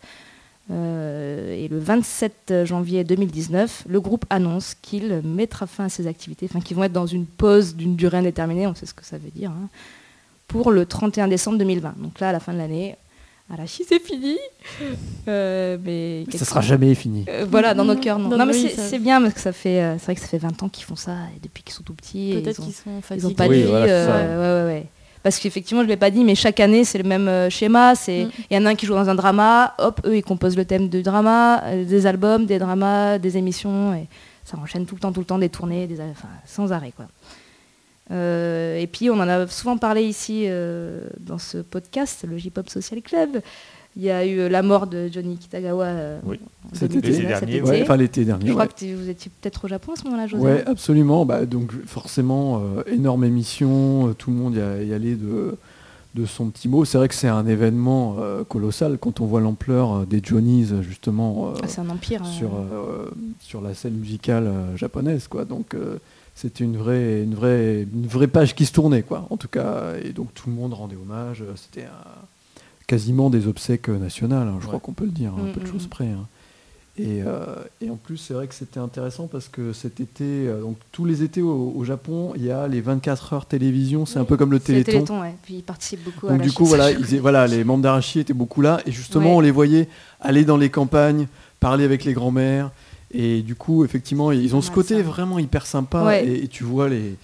[0.71, 6.47] Euh, et le 27 janvier 2019, le groupe annonce qu'il mettra fin à ses activités,
[6.49, 9.17] enfin qu'ils vont être dans une pause d'une durée indéterminée, on sait ce que ça
[9.17, 9.67] veut dire, hein,
[10.47, 11.95] pour le 31 décembre 2020.
[11.97, 12.95] Donc là, à la fin de l'année,
[13.51, 14.37] Arashi, c'est fini.
[15.29, 17.23] Euh, mais Ça sera jamais fini.
[17.29, 18.27] euh, voilà, dans nos cœurs, non.
[18.27, 20.27] Non, mais oui, c'est ça- bien parce que ça fait, euh, c'est vrai que ça
[20.27, 22.31] fait 20 ans qu'ils font ça et depuis qu'ils sont tout petits.
[22.31, 23.27] et Peut-être ils qu'ils sont ils fatigués.
[23.29, 23.69] n'ont pas Oui, de vie.
[23.69, 24.85] voilà, euh, ouais, ouais.
[25.23, 27.93] Parce qu'effectivement, je ne l'ai pas dit, mais chaque année, c'est le même euh, schéma.
[27.93, 27.97] Mm.
[28.07, 30.65] Il y en a un qui joue dans un drama, hop, eux, ils composent le
[30.65, 33.93] thème du drama, euh, des albums, des dramas, des émissions.
[33.93, 34.07] Et
[34.43, 36.91] ça enchaîne tout le temps, tout le temps, des tournées, des, enfin, sans arrêt.
[36.95, 37.05] Quoi.
[38.11, 42.69] Euh, et puis, on en a souvent parlé ici euh, dans ce podcast, le J-Pop
[42.69, 43.41] Social Club.
[43.95, 46.39] Il y a eu euh, la mort de Johnny Kitagawa euh, Oui.
[46.73, 47.13] Cet 2019, été.
[47.13, 47.69] cet dernier, été.
[47.69, 48.47] Ouais, enfin l'été dernier.
[48.47, 50.43] Je crois que vous étiez peut-être au Japon à ce moment-là, José.
[50.43, 51.25] Ouais, absolument.
[51.25, 55.55] Bah, donc forcément, euh, énorme émission, euh, tout le monde y, a- y allait de,
[56.15, 56.85] de son petit mot.
[56.85, 61.53] C'est vrai que c'est un événement euh, colossal quand on voit l'ampleur des Johnnies justement
[61.61, 62.23] Ah, c'est un empire.
[62.25, 62.31] euh.
[62.31, 62.49] sur,
[63.41, 65.27] sur la scène musicale japonaise.
[65.27, 65.45] Quoi.
[65.45, 65.75] Donc
[66.33, 69.03] c'était une vraie, une, vraie, une vraie page qui se tournait.
[69.03, 69.27] Quoi.
[69.29, 71.43] En tout cas, et donc tout le monde rendait hommage.
[71.55, 72.23] C'était un-
[72.87, 75.59] quasiment des obsèques euh, nationales, hein, je crois qu'on peut le dire, un Mm, peu
[75.61, 75.89] de mm, choses mm.
[75.89, 76.07] près.
[76.07, 76.27] hein.
[76.95, 80.61] Et, euh, et en plus, c'est vrai que c'était intéressant parce que cet été, euh,
[80.61, 84.19] donc tous les étés au, au Japon, il y a les 24 heures télévision, c'est
[84.19, 85.05] un peu comme le C'est le Téléthon.
[85.05, 85.33] Téléthon, ouais.
[85.41, 86.91] Puis ils participent beaucoup à Donc la du coup, voilà,
[87.49, 89.35] ils, les membres d'Arachi étaient beaucoup là, et justement, Ouais.
[89.37, 89.87] on les voyait
[90.21, 91.27] aller dans les campagnes,
[91.59, 92.69] parler avec les grands-mères,
[93.11, 95.01] et du coup, effectivement, ils ont ce côté ça.
[95.01, 96.27] vraiment hyper sympa, Ouais.
[96.27, 97.15] et, et tu vois les,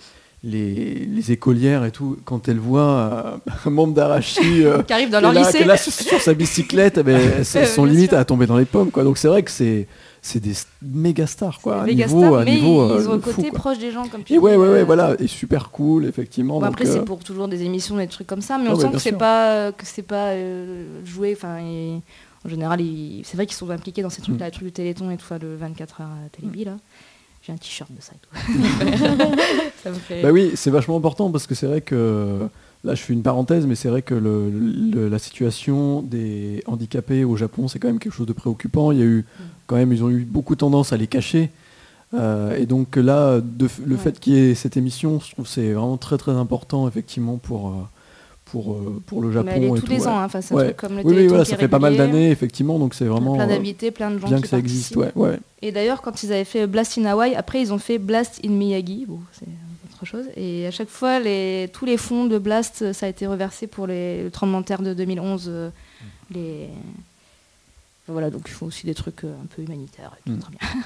[0.44, 5.20] les, les écolières et tout, quand elles voient un membre d'Arachi euh, qui arrivent dans
[5.20, 5.66] leur là, lycée.
[5.66, 5.92] là sur,
[6.22, 7.20] sa bicyclette, eh ben,
[7.56, 8.20] elles sont limite sûr.
[8.20, 9.04] à tomber dans les pommes, quoi.
[9.04, 9.88] Donc c'est vrai que c'est
[10.22, 11.82] c'est des méga stars, quoi.
[11.82, 14.08] à méga niveau, stars, à mais niveau, ils euh, ont fou, côté proche des gens,
[14.08, 16.56] comme tu Et dis, ouais, ouais, euh, voilà, et super cool, effectivement.
[16.56, 18.76] Bon, donc, après, c'est pour toujours des émissions, des trucs comme ça, mais Ah on
[18.76, 20.34] ouais, sent que c'est pas que c'est pas
[21.06, 21.34] joué.
[21.38, 22.02] Enfin, et-
[22.46, 22.80] en général,
[23.24, 24.48] c'est vrai qu'ils sont impliqués dans ces trucs-là, Mm.
[24.48, 26.78] les trucs du Téléthon et tout, enfin, le 24 heures à Télébi là.
[27.50, 29.34] J'ai un t-shirt de ça et tout.
[29.84, 30.22] ça me fait.
[30.22, 32.48] Bah oui, c'est vachement important parce que c'est vrai que
[32.84, 37.24] là je fais une parenthèse, mais c'est vrai que le- le- la situation des handicapés
[37.24, 38.92] au Japon c'est quand même quelque chose de préoccupant.
[38.92, 39.26] Il y a eu
[39.68, 41.50] quand même, ils ont eu beaucoup tendance à les cacher.
[42.14, 44.02] Euh, et donc là, de le Ouais.
[44.02, 47.38] fait qu'il y ait cette émission, je trouve que c'est vraiment très très important effectivement
[47.38, 47.72] pour, euh,
[48.52, 49.46] pour, euh, pour le Japon.
[49.48, 50.08] mais elle est et tous tout, les ouais.
[50.08, 51.96] ans, hein, un truc comme le Oui, oui, Téléthon voilà, qui ça fait pas mal
[51.98, 54.58] d'années effectivement, donc c'est vraiment plein euh, d'invités, plein de gens bien qui que ça
[54.58, 54.96] existe.
[54.96, 55.16] participent.
[55.18, 55.40] Ouais, ouais.
[55.62, 58.50] Et d'ailleurs, quand ils avaient fait Blast in Hawaii, après ils ont fait Blast in
[58.50, 59.06] Miyagi.
[59.08, 59.46] Bon, c'est
[59.94, 60.26] autre chose.
[60.38, 63.86] Et à chaque fois, les, tous les fonds de Blast, ça a été reversé pour
[63.88, 65.46] les, le tremblement de terre de 2011.
[65.48, 65.70] euh,
[66.34, 66.68] les...
[68.08, 70.12] Voilà, donc ils font aussi des trucs euh, un peu humanitaires.
[70.26, 70.40] Et, tout, Mm.
[70.40, 70.60] très bien.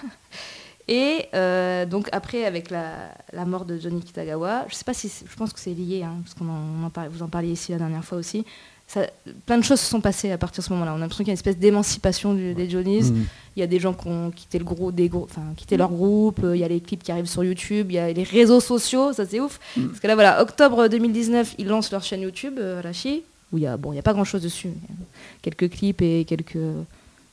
[0.88, 5.10] Et euh, donc après, avec la, la mort de Johnny Kitagawa, je sais pas si,
[5.30, 7.52] je pense que c'est lié, hein, parce qu'on en, on en parle- vous en parliez
[7.54, 8.44] ici la dernière fois aussi.
[8.86, 9.08] Ça,
[9.46, 10.92] plein de choses se sont passées à partir de ce moment-là.
[10.92, 13.12] On a l'impression qu'il y a une espèce d'émancipation des Johnnies.
[13.12, 13.26] Mhm.
[13.56, 15.90] Il y a des gens qui ont quitté le gros, des gros, enfin quitté leur
[15.90, 16.44] groupe.
[16.44, 17.88] euh, Il y a les clips qui arrivent sur YouTube.
[17.90, 19.14] Il y a les réseaux sociaux.
[19.14, 19.60] Ça c'est ouf.
[19.78, 19.88] Mm.
[19.88, 23.24] Parce que là voilà, octobre 2019, ils lancent leur chaîne YouTube euh, Arashi,
[23.54, 24.68] où il y a bon, il y a pas grand chose dessus.
[24.68, 24.94] A
[25.42, 26.58] quelques clips et quelques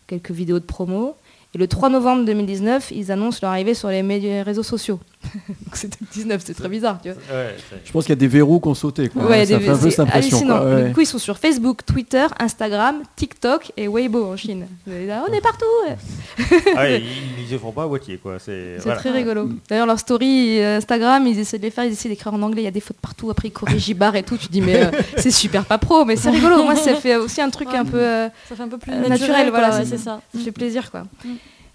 [0.07, 1.17] quelques vidéos de promo.
[1.53, 5.01] Et le 3 novembre 2019, ils annoncent leur arrivée sur les médias, réseaux sociaux.
[5.49, 7.19] Donc c'était le 19, c'est très bizarre, tu vois.
[7.37, 9.09] Ouais, c'est- Je pense qu'il y a des verrous qui ont sauté.
[9.09, 9.25] Quoi.
[9.27, 10.37] Ouais, ça des- fait un peu c'est cette impression.
[10.37, 10.59] hallucinant.
[10.61, 10.85] quoi, ouais.
[10.89, 14.67] Du coup, ils sont sur Facebook, Twitter, Instagram, TikTok et Weibo en Chine.
[14.87, 15.65] Dire, on est partout.
[15.89, 15.97] ouais.
[16.77, 17.03] Ah ils,
[17.51, 18.39] se font pas à moitié quoi.
[18.39, 19.01] C'est C'est voilà.
[19.01, 19.51] très rigolo.
[19.69, 22.63] D'ailleurs, leur story euh, Instagram, ils essaient de les faire, ils essaient d'écrire en anglais,
[22.63, 24.37] il y a des fautes partout, après ils corrigent Ibar et tout.
[24.37, 26.63] Tu dis, mais euh, c'est super pas pro, mais c'est rigolo.
[26.63, 27.99] Moi, ça fait aussi un truc un peu.
[28.01, 30.21] euh, Ça fait un peu plus naturel, naturel, voilà, c'est- c'est ça.
[30.33, 31.03] ça fait plaisir, quoi.
[31.25, 31.29] Mm.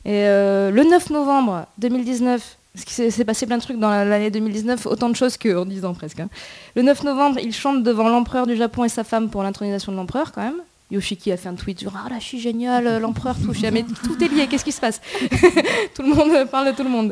[0.06, 4.06] Et euh, le 9 novembre 2019, parce qu'il s'est passé plein de trucs dans la-
[4.06, 6.20] l'année 2019, autant de choses qu'en 10 ans presque.
[6.20, 6.30] hein.
[6.76, 9.98] Le 9 novembre, il chante devant l'empereur du Japon et sa femme pour l'intronisation de
[9.98, 10.62] l'empereur, quand même.
[10.92, 13.84] Yoshiki a fait un tweet genre Ah là, je suis génial, euh, l'empereur, Ah, mais
[14.04, 15.02] tout est lié, qu'est-ce qui se passe
[15.96, 17.12] Tout le monde parle de tout le monde.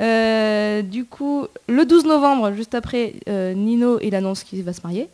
[0.00, 4.80] Euh, du coup, le 12 novembre, juste après, euh, Nino, il annonce qu'il va se
[4.82, 5.08] marier.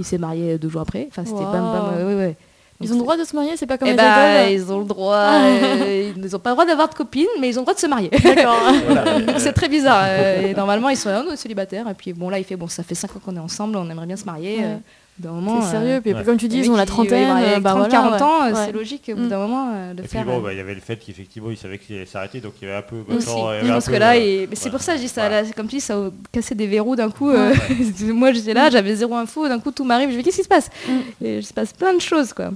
[0.00, 1.06] Il s'est marié deux jours après.
[1.10, 1.52] Enfin, c'était Wow.
[1.52, 2.16] bam bam.
[2.16, 2.36] ouais.
[2.80, 4.78] Ils ont le droit de se marier, c'est pas comme eh les bah, ils ont
[4.78, 5.16] le droit.
[5.16, 7.80] euh, ils n'ont pas le droit d'avoir de copine, mais ils ont le droit de
[7.80, 8.08] se marier.
[8.22, 8.60] D'accord.
[9.38, 10.04] C'est très bizarre.
[10.06, 11.88] euh, et normalement, ils sont là, oh, célibataires.
[11.88, 13.90] Et puis bon, là, il fait bon, ça fait 5 ans qu'on est ensemble, on
[13.90, 14.58] aimerait bien se marier.
[14.58, 14.64] Ouais.
[14.64, 14.76] euh,
[15.18, 15.60] D'un moment.
[15.62, 16.22] C'est sérieux, puis ouais.
[16.22, 18.22] comme tu dis, ils ont la trentaine, euh, bah 30, voilà, 40 ouais.
[18.22, 18.66] ans, Ouais.
[18.66, 19.28] c'est logique au bout Mm.
[19.28, 20.24] d'un moment euh, de Et puis faire.
[20.24, 22.52] bon, euh, bah, il y avait le fait qu'effectivement, il savait qu'il allait s'arrêter, donc
[22.62, 22.98] il y avait un peu.
[23.08, 23.26] aussi.
[23.26, 24.70] maintenant, il y Je pense peu, que là, euh, et- c'est ouais.
[24.70, 25.40] pour ça, je dis ça, Voilà.
[25.42, 27.32] là, c'est comme tu dis, ça a cassé des verrous d'un coup.
[28.14, 30.10] Moi, j'étais là, j'avais zéro info, d'un coup, tout m'arrive.
[30.10, 30.70] Je me dis, qu'est-ce qui se passe?
[30.88, 30.92] Mm.
[31.24, 32.50] Et il se passe plein de choses, quoi.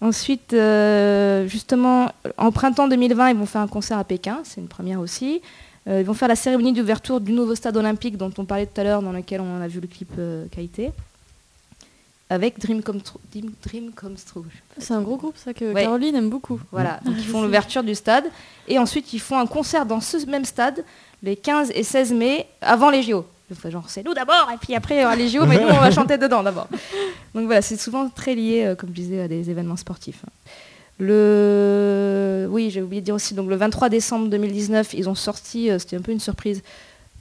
[0.00, 4.68] Ensuite, euh, justement, en printemps 2020, ils vont faire un concert à Pékin, c'est une
[4.68, 5.42] première aussi.
[5.88, 8.80] Euh, ils vont faire la cérémonie d'ouverture du nouveau stade olympique dont on parlait tout
[8.80, 10.92] à l'heure, dans lequel on a vu le clip euh, qualité,
[12.30, 13.20] avec Dream Come True.
[13.30, 14.44] Dream, Dream Comes True.
[14.78, 15.82] C'est un gros groupe, ça, que Ouais.
[15.82, 16.60] Caroline aime beaucoup.
[16.72, 18.24] Voilà, donc ils font l'ouverture du stade.
[18.68, 20.82] Et ensuite, ils font un concert dans ce même stade
[21.22, 23.26] les 15 et 16 mai, avant les JO.
[23.52, 25.90] Enfin, genre, c'est nous d'abord, et puis après, aura les JO, mais nous, on va
[25.90, 26.68] chanter dedans d'abord.
[27.34, 30.22] Donc voilà, c'est souvent très lié, euh, comme je disais, à des événements sportifs.
[30.98, 32.46] Le...
[32.50, 35.78] Oui, j'ai oublié de dire aussi, donc le 23 décembre 2019, ils ont sorti, euh,
[35.78, 36.62] c'était un peu une surprise,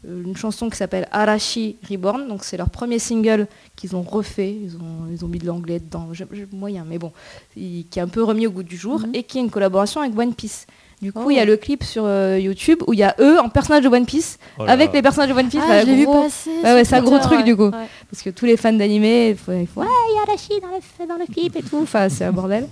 [0.08, 2.28] euh, une chanson qui s'appelle Arashi Reborn.
[2.28, 4.52] Donc c'est leur premier single qu'ils ont refait.
[4.52, 7.12] Ils ont, ils ont mis de l'anglais dedans, je- je- moyen, mais bon,
[7.56, 9.12] il- qui est un peu remis au goût du jour Mhm.
[9.14, 10.68] et qui est une collaboration avec One Piece.
[11.02, 11.30] Du coup, Oh.
[11.32, 13.84] il y a le clip sur euh, YouTube où il y a eux en personnage
[13.84, 15.62] de One Piece Oh avec les personnages de One Piece.
[15.64, 16.50] Ah, bah, je l'ai vu gros- passer.
[16.64, 17.44] Ouais, c'est un gros truc, ouais.
[17.44, 17.70] du coup.
[17.70, 17.88] Ouais.
[18.12, 20.60] Parce que tous les fans d'animé, il faut, il faut, ouais, il y a Arashi
[20.62, 21.80] dans le, dans le clip et tout.
[21.84, 22.68] Enfin, c'est un bordel.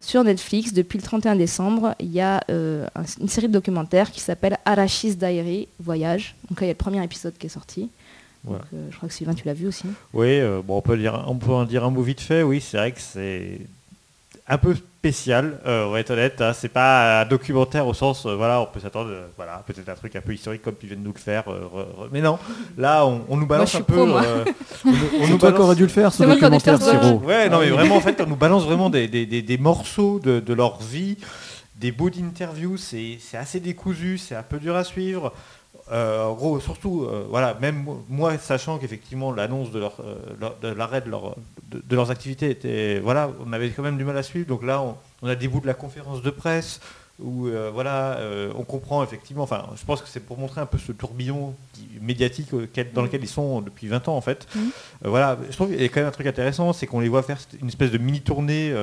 [0.00, 2.86] Sur Netflix, depuis le 31 décembre, il y a euh,
[3.20, 6.36] une série de documentaires qui s'appelle Arachis Diary, Voyage.
[6.48, 7.90] Donc là, il y a le premier épisode qui est sorti.
[8.44, 9.86] Donc, euh, je crois que Sylvain, tu l'as vu aussi.
[10.12, 12.42] Oui, euh, bon, on, peut lire, on peut en dire un mot vite fait.
[12.42, 13.60] Oui, c'est vrai que c'est
[14.48, 14.76] un peu
[15.10, 16.40] spécial, euh, on va être honnête.
[16.40, 16.52] hein.
[16.52, 19.94] C'est pas un documentaire au sens, euh, voilà, on peut s'attendre, euh, voilà, peut-être un
[19.94, 21.44] truc un peu historique comme tu viens de nous le faire.
[21.48, 22.40] euh, re- re- mais non,
[22.76, 24.04] là, on, on nous balance un peu.
[24.04, 24.22] moi.
[24.24, 24.44] euh,
[24.84, 26.82] on, nous- on C'est nous toi balance- aurais dû le faire, ce documentaire.
[26.82, 27.20] Siro.
[27.24, 30.18] Ouais, non, mais vraiment, en fait, on nous balance vraiment des, des- des- des morceaux
[30.18, 31.18] de, de leur vie,
[31.76, 32.76] des bouts d'interviews.
[32.76, 35.32] C'est c'est assez décousu, c'est un peu dur à suivre.
[35.92, 41.00] Euh, en gros, surtout, euh, voilà, même moi, sachant qu'effectivement l'annonce de, leur, euh, l'arrêt
[41.00, 41.36] de, leur-
[41.70, 44.46] de- de leurs activités était, voilà, on avait quand même du mal à suivre.
[44.48, 46.80] Donc là, on, on a des bouts de la conférence de presse
[47.22, 48.18] où, euh, voilà,
[48.58, 49.44] on comprend effectivement.
[49.44, 53.02] Enfin, je pense que c'est pour montrer un peu ce tourbillon qui- médiatique auquel- dans
[53.02, 54.46] lequel ils sont depuis 20 ans en fait.
[54.56, 57.08] Euh, voilà, je trouve qu'il y a quand même un truc intéressant, c'est qu'on les
[57.08, 58.74] voit faire une espèce de mini tournée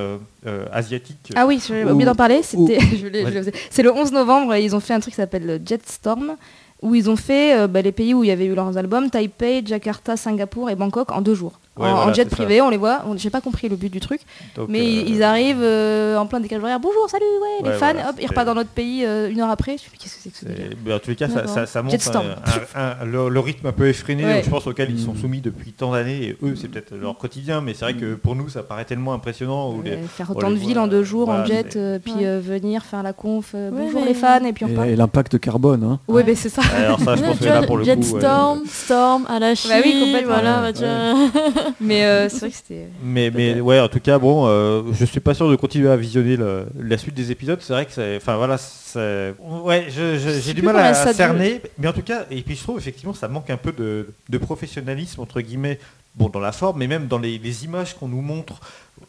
[0.72, 1.32] asiatique.
[1.36, 2.42] Ah oui, j'ai Ou- oublié d'en parler.
[2.42, 3.52] C'était, Ouais.
[3.70, 4.54] c'est le 11 novembre.
[4.56, 6.36] Ils ont fait un truc qui s'appelle le Jetstorm,
[6.84, 9.10] où ils ont fait euh, bah, les pays où il y avait eu leurs albums
[9.10, 11.58] Taipei, Jakarta, Singapour et Bangkok en deux jours.
[11.76, 12.36] Ouais, en, jet ça.
[12.36, 13.02] privé, on les voit.
[13.08, 14.20] On- J'ai pas compris le but du truc,
[14.54, 16.78] Donc, mais euh, ils- arrivent euh, en plein décalage horaire.
[16.78, 17.92] Bonjour, salut, ouais, les fans.
[17.94, 19.72] voilà, hop, ils repartent dans notre pays euh, une heure après.
[19.78, 21.34] Je me dis, qu'est-ce que c'est que ce délire mais en tous les cas, ça,
[21.40, 21.50] D'accord.
[21.54, 22.26] ça, ça montre Jetstorm.
[22.26, 24.42] un- un- un- le, le rythme un peu effréné, Ouais.
[24.44, 25.18] je pense, auquel ils sont Mm.
[25.18, 26.22] soumis depuis tant d'années.
[26.22, 29.12] Et eux, c'est peut-être leur quotidien, mais c'est vrai que pour nous, ça paraît tellement
[29.12, 29.72] impressionnant.
[29.72, 32.18] où les- Ouais, Faire autant de villes en deux jours en jet, puis Ouais.
[32.26, 33.50] euh, venir faire la conf.
[33.56, 34.86] euh, bonjour mais- les fans, et puis on repart.
[34.86, 35.98] et l'impact carbone, hein.
[36.06, 36.62] Ouais, ben c'est ça.
[36.76, 37.90] Alors ça, je pense que là, pour le coup...
[37.90, 40.32] Jetstorm, Storm, Alashi, Bah oui, complètement.
[40.34, 40.72] voilà,
[41.80, 42.88] Mais euh, c'est vrai que c'était.
[43.02, 45.96] Mais, mais ouais, en tout cas, bon, euh, je suis pas sûr de continuer à
[45.96, 47.58] visionner le- la suite des épisodes.
[47.60, 51.60] C'est vrai que c'est, enfin voilà, c'est, ouais, j'ai du mal à, cerner.
[51.78, 54.38] Mais en tout cas, et puis je trouve effectivement, ça manque un peu de, de
[54.38, 55.78] professionnalisme entre guillemets,
[56.14, 58.60] bon, dans la forme, mais même dans les, les images qu'on nous montre.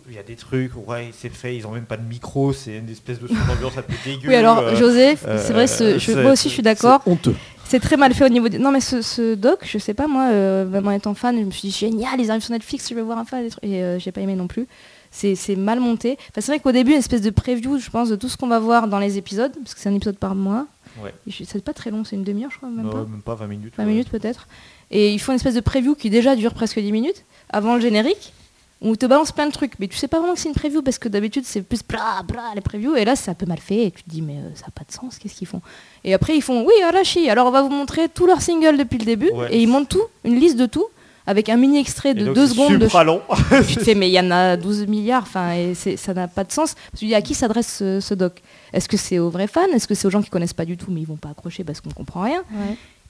[0.07, 2.77] Il y a des trucs, ouais, c'est fait, ils ont même pas de micro, c'est
[2.77, 4.29] une espèce de son d'ambiance un peu dégueu.
[4.29, 7.01] Oui, alors euh, José, euh, c'est vrai, ce- je- moi aussi je suis d'accord.
[7.03, 7.35] C'est honteux.
[7.67, 8.47] C'est très mal fait au niveau.
[8.47, 11.51] des- Non, mais ce, ce doc, je sais pas, moi, euh, étant fan, je me
[11.51, 13.47] suis dit génial, ils arrivent sur Netflix, je vais voir un fan.
[13.63, 14.67] Et euh, j'ai pas aimé non plus.
[15.11, 16.17] C'est c'est mal monté.
[16.29, 18.47] Enfin, c'est vrai qu'au début, une espèce de preview, je pense, de tout ce qu'on
[18.47, 20.67] va voir dans les épisodes, parce que c'est un épisode par mois.
[21.03, 21.13] Ouais.
[21.27, 22.97] Et C'est pas très long, c'est une demi-heure, je crois, même non, pas.
[23.05, 23.73] même pas 20 minutes.
[23.77, 23.89] 20 ouais.
[23.89, 24.47] minutes peut-être.
[24.91, 27.81] Et ils font une espèce de preview qui déjà dure presque 10 minutes avant le
[27.81, 28.33] générique.
[28.81, 30.55] Où ils te balance plein de trucs, mais tu sais pas vraiment que c'est une
[30.55, 32.95] preview parce que d'habitude c'est plus bla bla les previews.
[32.95, 34.71] Et là c'est un peu mal fait et tu te dis mais euh, ça n'a
[34.71, 35.61] pas de sens, qu'est-ce qu'ils font?
[36.03, 38.97] Et après ils font oui Arashi, alors on va vous montrer tous leurs singles depuis
[38.97, 39.31] le début.
[39.31, 39.47] Ouais.
[39.55, 40.85] et ils montrent tout, une liste de tout
[41.27, 43.21] avec un mini extrait de donc, 2 c'est secondes de long.
[43.67, 46.43] tu te fais mais il y en a 12 milliards, enfin et ça n'a pas
[46.43, 46.75] de sens.
[46.91, 48.41] Tu te dis à qui s'adresse ce, ce doc?
[48.73, 49.65] Est-ce que c'est aux vrais fans?
[49.73, 51.63] Est-ce que c'est aux gens qui connaissent pas du tout mais ils vont pas accrocher
[51.63, 52.43] parce qu'on comprend rien?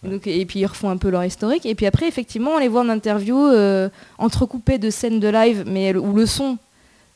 [0.09, 1.65] Donc, et puis ils refont un peu leur historique.
[1.65, 5.63] Et puis après, effectivement, on les voit en interview euh, entrecoupés de scènes de live,
[5.67, 6.57] mais où le son,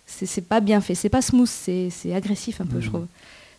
[0.05, 3.05] c'est pas bien fait, c'est pas smooth, c'est agressif un peu, je trouve.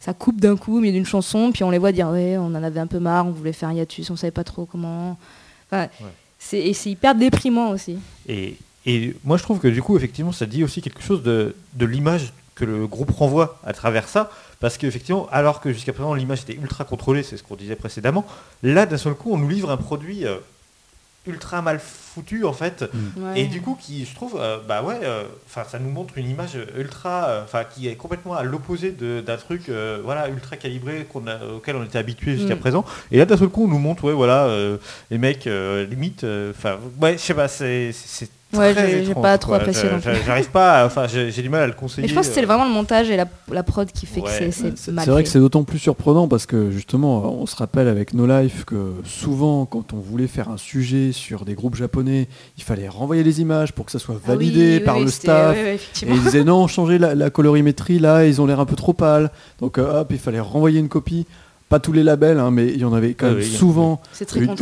[0.01, 2.63] Ça coupe d'un coup, mais d'une chanson, puis on les voit dire ouais, on en
[2.63, 5.19] avait un peu marre, on voulait faire un hiatus, on savait pas trop comment.
[5.71, 5.89] Enfin,
[6.39, 7.99] c'est et c'est hyper déprimant aussi.
[8.27, 11.55] Et, et moi, je trouve que du coup, effectivement, ça dit aussi quelque chose de,
[11.75, 14.31] de l'image que le groupe renvoie à travers ça.
[14.61, 18.27] Parce qu'effectivement, alors que jusqu'à présent, l'image était ultra contrôlée, c'est ce qu'on disait précédemment,
[18.63, 20.37] là, d'un seul coup, on nous livre un produit euh,
[21.27, 22.85] ultra mal foutu, en fait.
[23.37, 26.29] Et du coup, qui, je trouve, euh, bah ouais, euh, enfin, ça nous montre une
[26.29, 30.57] image ultra, euh, enfin, qui est complètement à l'opposé de- d'un truc, euh, voilà, ultra
[30.57, 32.61] calibré qu'on a- auquel on était habitué jusqu'à Mm.
[32.61, 32.85] présent.
[33.13, 34.77] Et là, d'un seul coup, on nous montre, ouais, voilà, euh,
[35.11, 37.93] les mecs, euh, limite, euh, enfin, ouais, je sais pas, c'est
[38.53, 39.59] Ouais, j'ai- pas trop quoi.
[39.59, 39.89] apprécié
[40.27, 42.03] J'arrive pas, à- enfin, j'ai du mal à le conseiller.
[42.03, 44.21] Mais je pense que c'est euh, vraiment le montage et la, la prod qui fait
[44.21, 44.29] Ouais.
[44.29, 47.55] que c'est- mal c'est vrai que c'est d'autant plus surprenant parce que justement, on se
[47.55, 51.77] rappelle avec No Life que souvent, quand on voulait faire un sujet sur des groupes
[51.77, 52.29] japonais,
[52.59, 55.11] il fallait renvoyer les images pour que ça soit Ah oui, validé par oui, le
[55.11, 55.57] staff.
[55.57, 58.93] Et ils disaient non, changez la, la colorimétrie là, ils ont l'air un peu trop
[58.93, 59.31] pâles.
[59.61, 61.27] Donc euh, hop, il fallait renvoyer une copie.
[61.71, 64.01] Pas tous les labels, hein, mais il y en avait quand Ah même oui, souvent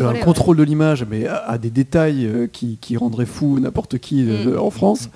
[0.09, 0.21] un ouais.
[0.21, 4.23] contrôle de l'image, mais à, à des détails euh, qui, qui rendraient fou n'importe qui
[4.25, 4.59] de- Mm.
[4.61, 5.09] en France.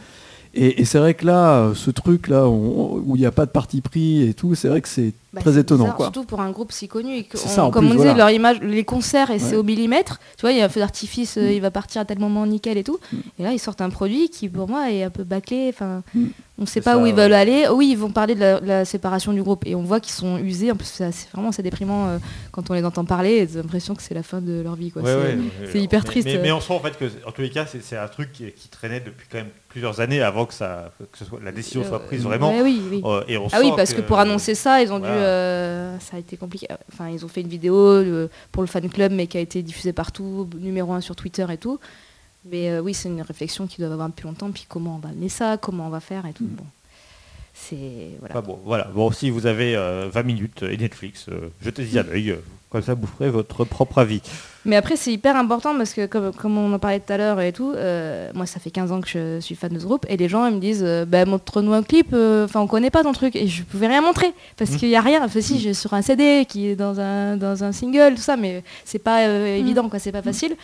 [0.55, 3.31] Et, et c'est vrai que là, euh, ce truc là, on- où il n'y a
[3.31, 5.85] pas de parti pris et tout, c'est vrai que c'est Bah, très c'est étonnant.
[5.85, 6.07] bizarre, Quoi.
[6.07, 7.17] Surtout pour un groupe si connu.
[7.17, 8.19] Et que C'est on- ça, en comme plus, on disait, voilà.
[8.19, 10.19] leur image, les concerts, et c'est au millimètre.
[10.37, 11.53] Tu vois, il y a un feu d'artifice, euh, Mm.
[11.53, 12.99] il va partir à tel moment nickel et tout.
[13.13, 13.17] Mm.
[13.39, 15.71] Et là, ils sortent un produit qui, pour moi, est un peu bâclé.
[15.73, 16.27] Enfin, Mm.
[16.59, 17.23] on ne sait C'est pas ça, où ils ouais.
[17.23, 17.65] veulent aller.
[17.73, 19.67] Oui, ils vont parler de la, de la séparation du groupe.
[19.67, 20.71] Et on voit qu'ils sont usés.
[20.71, 22.19] En plus, c'est assez- vraiment assez déprimant euh,
[22.51, 23.39] quand on les entend parler.
[23.39, 24.91] Et t'as l'impression que c'est la fin de leur vie.
[24.91, 25.01] Quoi.
[25.03, 26.27] Ouais, C'est- c'est hyper Mais- triste.
[26.27, 28.33] Mais, mais on sent en fait que, en tous les cas, c'est c'est un truc
[28.33, 31.51] qui, qui traînait depuis quand même plusieurs années avant que, ça, que ce soit, la
[31.53, 32.53] décision soit prise Euh, vraiment.
[32.63, 33.01] oui, oui.
[33.07, 35.07] Euh, et on Ah oui, parce que, pour annoncer ça, ils ont dû.
[35.23, 36.66] Euh, ça a été compliqué.
[36.93, 39.62] Enfin, ils ont fait une vidéo euh, pour le fan club, mais qui a été
[39.62, 41.78] diffusée partout, numéro un sur Twitter et tout.
[42.44, 44.51] Mais euh, oui, c'est une réflexion qui doit avoir depuis longtemps.
[44.51, 46.44] Puis comment on va amener ça, comment on va faire et tout.
[46.44, 46.57] Mm.
[46.57, 46.66] Bon.
[47.55, 48.40] C'est voilà.
[48.40, 48.85] Bon, voilà.
[48.94, 51.27] Bon, si vous avez euh, 20 minutes et Netflix,
[51.61, 52.31] jetez-y à l'œil.
[52.31, 52.36] euh,
[52.70, 54.23] comme ça, vous ferez votre propre avis.
[54.64, 57.40] Mais après, c'est hyper important parce que, comme, comme on en parlait tout à l'heure
[57.40, 60.06] et tout, euh, moi, ça fait 15 ans que je suis fan de ce groupe
[60.09, 62.90] et les gens, ils me disent euh, bah, montre-nous un clip, euh, enfin, on connaît
[62.90, 63.34] pas ton truc.
[63.34, 65.24] Et je pouvais rien montrer parce qu'il y a rien.
[65.24, 68.36] Enfin, si, j'ai sur un CD qui est dans un, dans un single, tout ça,
[68.36, 70.55] mais c'est pas euh, évident, quoi, c'est pas facile.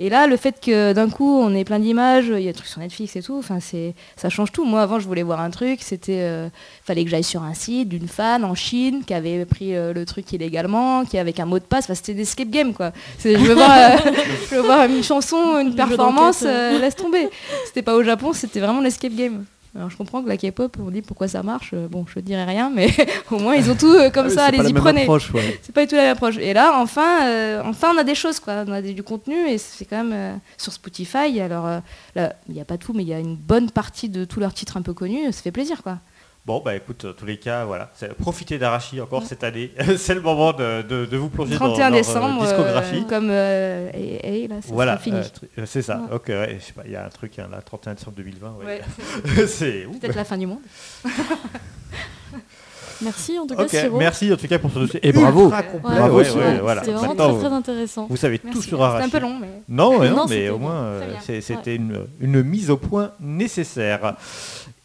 [0.00, 2.56] Et là, le fait que d'un coup, on ait plein d'images, il y a des
[2.56, 4.64] trucs sur Netflix et tout, enfin, c'est, ça change tout.
[4.64, 6.48] Moi, avant, je voulais voir un truc, c'était, euh,
[6.84, 10.06] fallait que j'aille sur un site d'une fan en Chine qui avait pris euh, le
[10.06, 12.92] truc illégalement, qui avec un mot de passe, enfin, c'était des escape games, quoi.
[13.18, 13.96] C'est- je veux voir, euh,
[14.50, 17.28] je veux voir une chanson, une performance, d'enquête, euh, laisse tomber.
[17.66, 19.44] C'était pas au Japon, c'était vraiment l'escape game.
[19.76, 21.70] Alors je comprends que la K-pop, on dit pourquoi ça marche.
[21.74, 22.88] euh, Bon, je dirais rien, mais
[23.30, 25.06] au moins ils ont tout euh, comme Ah ça, allez-y même prenez.
[25.34, 25.60] ouais.
[25.62, 26.38] C'est pas du tout la même approche.
[26.38, 28.64] Et là, enfin, euh, enfin, on a des choses, quoi.
[28.66, 31.38] On a des- du contenu et c'est quand même euh, sur Spotify.
[31.40, 31.78] Alors, euh,
[32.16, 34.40] là, il n'y a pas tout, mais il y a une bonne partie de tous
[34.40, 35.32] leurs titres un peu connus.
[35.32, 35.98] Ça fait plaisir, quoi.
[36.48, 37.90] Bon, bah écoute, en tous les cas, voilà.
[38.18, 39.70] Profitez d'Arashi encore cette année.
[39.98, 43.02] c'est le moment de, de- de vous plonger dans 31 leur euh, décembre, discographie.
[43.04, 45.18] euh, comme euh, et, et là, ça Voilà, fini.
[45.58, 45.98] euh, c'est ça.
[46.08, 46.14] Ouais.
[46.16, 48.54] Ok, ouais, je sais pas, il y a un truc hein, là, 31 décembre 2020.
[48.60, 48.64] ouais.
[49.36, 49.46] Ouais.
[49.46, 49.86] c'est.
[50.00, 50.60] Peut-être la fin du monde.
[53.00, 53.96] Merci en tout cas, Ok, Siro.
[53.96, 54.98] merci en tout cas pour ce dossier.
[55.06, 55.48] Et bravo.
[55.82, 56.38] Bravo, Ouais, Siro.
[56.40, 56.80] ouais, voilà.
[56.82, 58.06] C'était vraiment très très intéressant.
[58.10, 59.06] Vous savez tout sur C'était Arashi.
[59.06, 60.94] un peu long, mais Non, mais, non, Non, mais c'était au moins,
[61.40, 64.16] c'était une, une mise au point nécessaire.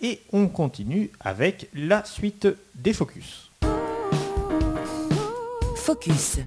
[0.03, 3.49] Et on continue avec la suite des focus.
[5.77, 6.39] Focus.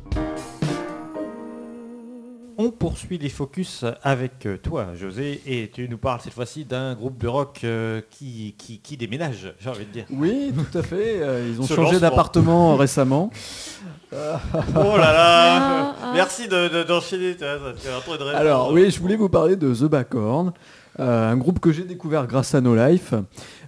[2.59, 6.95] On poursuit les focus avec euh, toi, José, et tu nous parles cette fois-ci d'un
[6.95, 10.07] groupe de rock euh, qui, qui, qui déménage, j'ai envie de dire.
[10.11, 11.21] Oui, tout à fait.
[11.21, 13.31] euh, ils ont Ce changé d'appartement récemment.
[14.13, 16.13] Oh là là Ah, ah.
[16.15, 17.35] Merci de- de- d'enchaîner.
[17.35, 17.45] de
[17.95, 18.29] répondre.
[18.35, 20.53] Alors oui, je voulais vous parler de The Backhorn,
[20.99, 23.15] euh, un groupe que j'ai découvert grâce à No Life.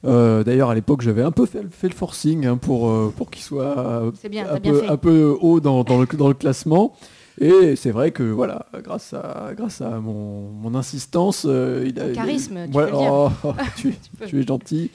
[0.04, 3.30] Euh, D'ailleurs, à l'époque, j'avais un peu fait, fait le forcing hein, pour, euh, pour
[3.30, 4.88] qu'il soit bien, un, peu, fait.
[4.88, 6.94] un peu haut dans, dans le, dans le classement.
[7.40, 12.02] Et c'est vrai que voilà, grâce à, grâce à mon, mon insistance, euh, il a,
[12.02, 13.30] Ton il a- charisme, tu Ouais, peux le dire.
[14.26, 14.90] tu, es gentil.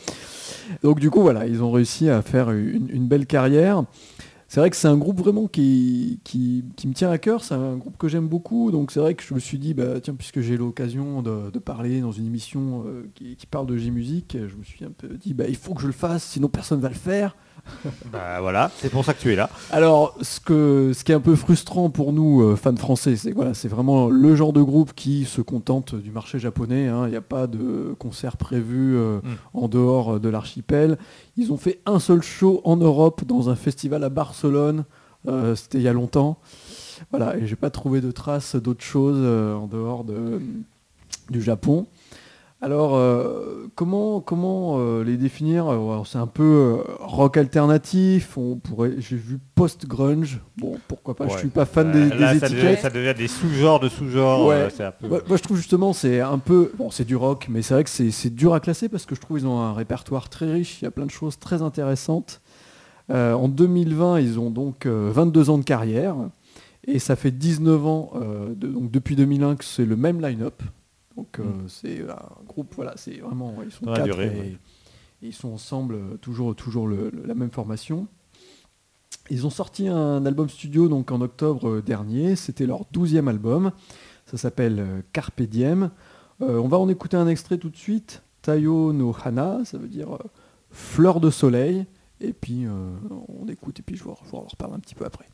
[0.84, 3.84] Donc du coup, voilà, ils ont réussi à faire une, une belle carrière.
[4.54, 7.98] C'est vrai que c'est un groupe vraiment qui, me tient à cœur, c'est un groupe
[7.98, 10.58] que j'aime beaucoup, donc c'est vrai que je me suis dit, bah, tiens, puisque j'ai
[10.58, 14.92] l'occasion de, parler dans une émission euh, qui, parle de J-Musique, je me suis un
[14.92, 17.36] peu dit, bah, il faut que je le fasse, sinon personne va le faire.
[18.12, 19.50] Bah voilà, c'est pour ça que tu es là.
[19.72, 23.32] Alors, ce, que, ce qui est un peu frustrant pour nous, euh, fans français, c'est
[23.32, 26.88] voilà, c'est vraiment le genre de groupe qui se contente du marché japonais.
[26.88, 27.04] hein.
[27.08, 29.30] Il n'y a pas de concert prévu euh, Mm.
[29.54, 30.98] en dehors de l'archipel.
[31.38, 34.84] Ils ont fait un seul show en Europe dans un festival à Barcelone.
[35.28, 36.38] euh, C'était il y a longtemps.
[37.12, 40.42] Voilà, et j'ai pas trouvé de traces d'autres choses euh, en dehors de,
[41.30, 41.88] du Japon.
[42.64, 45.66] Alors, euh, comment, comment euh, les définir?
[46.06, 51.34] C'est un peu euh, rock alternatif, on pourrait, j'ai vu post-grunge, bon pourquoi pas, je
[51.34, 51.40] Ouais.
[51.40, 52.80] suis pas fan des, là, des ça devient, étiquettes.
[52.80, 54.46] ça devient des sous-genres de sous-genres.
[54.48, 54.70] Ouais.
[55.02, 55.08] peu...
[55.10, 57.84] Moi, moi, je trouve justement c'est un peu bon c'est du rock mais c'est vrai
[57.84, 60.82] que c'est dur à classer parce que je trouve ils ont un répertoire très riche
[60.82, 62.42] il y a plein de choses très intéressantes
[63.34, 66.16] en 2020 ils ont donc euh, 22 ans de carrière
[66.88, 68.12] et ça fait 19 ans
[68.56, 70.64] de- donc depuis 2001 que c'est le même line-up
[71.16, 71.68] donc euh, Mm.
[71.68, 74.48] c'est un groupe voilà c'est vraiment ils sont quatre durée, et, ouais.
[75.22, 78.08] et ils sont ensemble euh, toujours toujours le- le- la même formation
[79.30, 82.36] ils ont sorti un album studio donc en octobre euh, dernier.
[82.36, 83.72] C'était leur douzième album.
[84.26, 85.92] Ça s'appelle Carpe Diem.
[86.42, 88.22] Euh, on va en écouter un extrait tout de suite.
[88.42, 90.18] Tayo no Hana, ça veut dire euh,
[90.72, 91.86] fleur de soleil.
[92.20, 92.90] Et puis euh,
[93.30, 95.30] on écoute et puis je vous, je vous en reparle un petit peu après.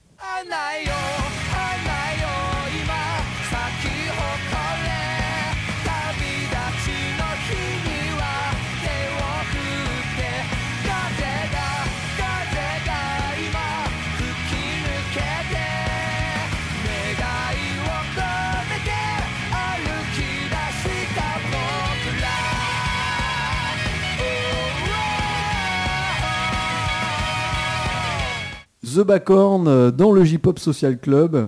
[28.99, 31.47] The Backhorn euh, dans le J-Pop Social Club.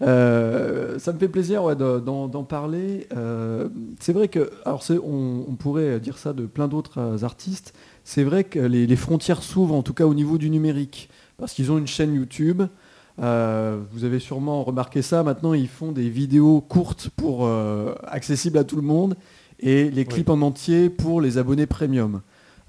[0.00, 3.06] Euh, ça me fait plaisir ouais, d'en parler.
[3.14, 3.68] Euh,
[4.00, 7.74] c'est vrai que, alors c'est- on, on pourrait dire ça de plein d'autres artistes.
[8.04, 11.52] C'est vrai que les, les frontières s'ouvrent, en tout cas au niveau du numérique, parce
[11.52, 12.62] qu'ils ont une chaîne YouTube.
[13.18, 15.22] Euh, vous avez sûrement remarqué ça.
[15.22, 17.46] Maintenant, ils font des vidéos courtes pour
[18.06, 19.16] accessibles à tout le monde
[19.60, 22.20] et les clips en entier pour les abonnés premium.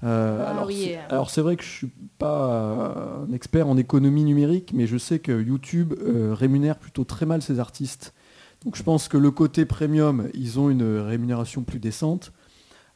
[0.04, 1.00] Euh, Ah alors, oui, c'est- euh.
[1.10, 4.96] alors c'est vrai que je suis pas euh, un expert en économie numérique, mais je
[4.96, 8.14] sais que YouTube euh, rémunère plutôt très mal ses artistes.
[8.64, 12.32] Donc je pense que le côté premium, ils ont une rémunération plus décente.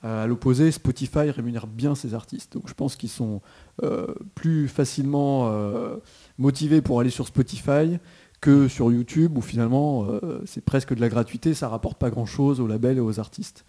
[0.05, 2.55] À l'opposé, Spotify rémunère bien ses artistes.
[2.55, 3.41] Donc je pense qu'ils sont
[3.85, 5.97] euh, plus facilement euh,
[6.39, 7.99] motivés pour aller sur Spotify
[8.41, 12.59] que sur YouTube où finalement euh, c'est presque de la gratuité, ça rapporte pas grand-chose
[12.61, 13.65] aux labels et aux artistes.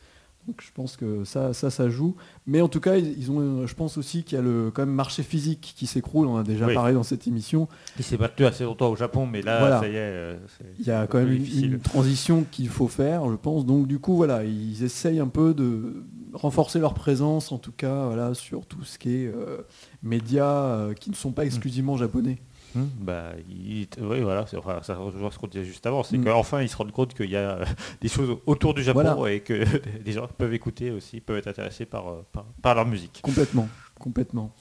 [0.48, 2.16] Donc je pense que ça, ça, ça joue.
[2.48, 4.82] Mais en tout cas, ils ont, euh, je pense aussi qu'il y a le quand
[4.86, 6.28] même marché physique qui s'écroule.
[6.28, 6.74] On a déjà Oui.
[6.74, 7.70] parlé dans cette émission.
[7.98, 9.80] Il s'est battu assez longtemps au Japon, mais là, Voilà.
[9.80, 9.96] ça y est.
[9.98, 10.38] euh,
[10.80, 13.66] Il y a quand même une, transition qu'il faut faire, je pense.
[13.66, 16.04] Donc du coup, voilà, ils essayent un peu de
[16.34, 19.62] renforcer leur présence, en tout cas, voilà, sur tout ce qui est euh,
[20.02, 22.40] médias euh, qui ne sont pas exclusivement japonais.
[22.76, 26.18] Hum, bah, il- oui, voilà, c'est- enfin, ça rejoint ce qu'on disait juste avant, c'est
[26.18, 26.26] Mm.
[26.26, 27.66] qu'enfin ils se rendent compte qu'il y a euh,
[28.02, 29.34] des choses autour du Japon Voilà.
[29.34, 29.64] et que
[30.06, 33.20] des gens peuvent écouter aussi, peuvent être intéressés par, euh, par, par leur musique.
[33.22, 33.68] Complètement,
[34.00, 34.52] complètement.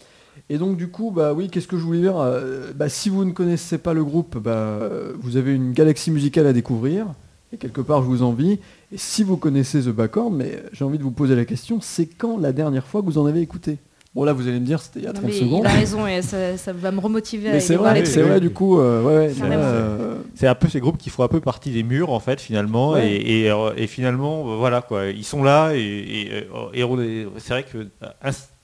[0.48, 3.24] Et donc du coup, bah oui, qu'est-ce que je voulais dire Euh, bah, Si vous
[3.24, 7.06] ne connaissez pas le groupe, bah, euh, vous avez une galaxie musicale à découvrir.
[7.55, 8.60] Et quelque part, je vous envie.
[8.93, 12.06] Et si vous connaissez The Backward, mais j'ai envie de vous poser la question, c'est
[12.06, 13.76] quand la dernière fois que vous en avez écouté?
[14.14, 15.62] Bon là, vous allez me dire, c'était il y a Non, 30 mais secondes.
[15.64, 18.40] il a raison et ça, ça va me remotiver à Mais c'est vrai, c'est vrai
[18.40, 21.70] du coup, euh, ouais, euh, C'est un peu ces groupes qui font un peu partie
[21.70, 23.10] des murs en fait finalement Ouais.
[23.10, 27.26] et, et, euh, et finalement voilà quoi, ils sont là et, et, et on est-
[27.39, 27.89] c'est vrai que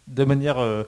[0.06, 0.82] de manière euh,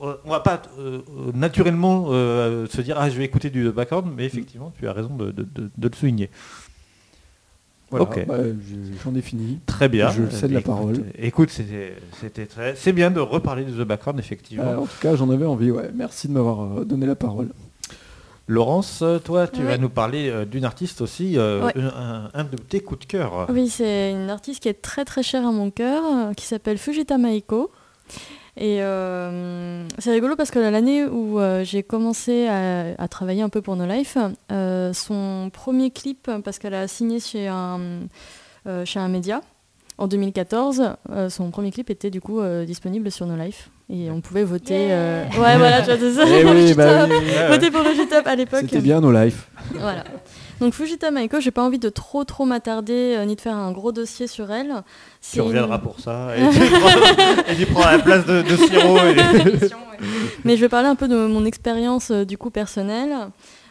[0.00, 1.00] on va pas euh,
[1.34, 5.14] naturellement euh, se dire ah je vais écouter du background mais effectivement tu as raison
[5.16, 6.28] de, de- de- de le souligner.
[7.98, 8.26] Voilà, Ok.
[8.26, 9.58] bah, je- j'en ai fini.
[9.66, 10.10] Très bien.
[10.10, 11.04] Je cède la parole.
[11.18, 14.64] Écoute, c'était très c'est bien de reparler de The Background effectivement.
[14.64, 15.90] Euh, en tout cas, j'en avais envie, ouais.
[15.94, 17.48] Merci de m'avoir euh, donné la parole.
[18.46, 19.66] Laurence, toi, tu Oui.
[19.66, 21.72] vas nous parler euh, d'une artiste aussi, euh, Ouais.
[21.76, 23.46] un, un de tes coups de cœur.
[23.50, 26.02] Oui, c'est une artiste qui est très très chère à mon cœur,
[26.36, 27.70] qui s'appelle Fujita Maiko.
[28.56, 33.48] Et euh, c'est rigolo parce que l'année où euh, j'ai commencé à, à travailler un
[33.48, 34.16] peu pour No Life,
[34.52, 37.80] euh, son premier clip, parce qu'elle a signé chez un,
[38.68, 39.40] euh, chez un média
[39.98, 43.70] en 2014, euh, son premier clip était du coup euh, disponible sur No Life.
[43.90, 44.88] Et on pouvait voter.
[44.90, 46.22] euh, Ouais, voilà, tu vois, c'est ça.
[46.26, 47.48] Eh oui, bah oui, Ouais, ouais.
[47.48, 48.60] Voter pour Fujita à l'époque.
[48.62, 49.42] C'était bien nos lives.
[49.74, 50.04] Voilà.
[50.60, 53.72] Donc Fujita Maiko, j'ai pas envie de trop trop m'attarder euh, ni de faire un
[53.72, 54.72] gros dossier sur elle.
[55.32, 58.56] Tu reviendras une- pour ça et tu prends, et tu prends la place de, de
[58.56, 58.96] Siro.
[58.98, 59.68] et-
[60.44, 63.14] Mais je vais parler un peu de mon expérience euh, du coup personnelle.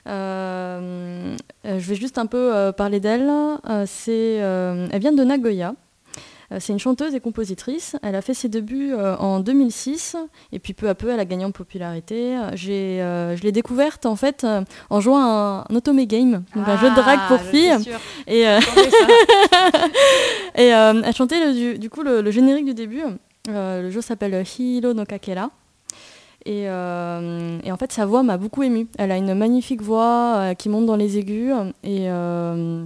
[0.08, 1.36] Euh,
[1.66, 3.30] je vais juste un peu euh, parler d'elle.
[3.70, 5.76] Euh, c'est, euh, elle vient de Nagoya.
[6.54, 7.96] Euh, C'est une chanteuse et compositrice.
[8.04, 10.16] Elle a fait ses débuts euh, en 2006
[10.52, 12.38] et puis peu à peu elle a gagné en popularité.
[12.38, 12.98] Euh, J'ai,
[13.36, 14.46] je l'ai découverte en fait
[14.90, 17.78] en jouant à un Otome Game, donc un jeu de drague pour filles.
[18.28, 18.42] Et,
[20.56, 23.02] et elle chantait le- du, du coup le, le générique du début.
[23.48, 25.50] Le jeu s'appelle Hiro no Kakera.
[26.46, 28.88] Et, euh, et en fait, sa voix m'a beaucoup émue.
[28.98, 31.54] Elle a une magnifique voix euh, qui monte dans les aigus.
[31.84, 32.84] Et, euh,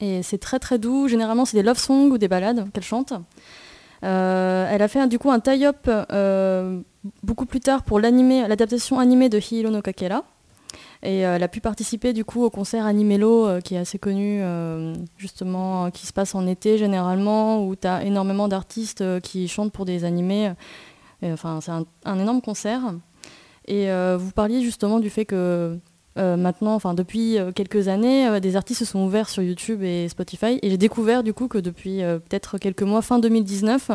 [0.00, 1.08] et c'est très très doux.
[1.08, 3.12] Généralement, c'est des love songs ou des ballades qu'elle chante.
[4.04, 6.80] Euh, elle a fait du coup un tie-up euh,
[7.22, 10.24] beaucoup plus tard pour l'adaptation animée de Hiro no Kakera.
[11.04, 14.42] Et euh, elle a pu participer du coup au concert Animelo qui est assez connu
[15.16, 19.84] justement, qui se passe en été généralement, où tu as énormément d'artistes qui chantent pour
[19.84, 20.52] des animés.
[21.24, 21.72] Enfin, c'est
[22.04, 22.94] un, énorme concert.
[23.66, 25.78] Et vous parliez justement du fait que
[26.18, 29.82] euh, maintenant, enfin depuis euh, quelques années, euh, des artistes se sont ouverts sur YouTube
[29.82, 30.58] et Spotify.
[30.62, 33.90] Et j'ai découvert du coup que depuis euh, peut-être quelques mois, fin 2019,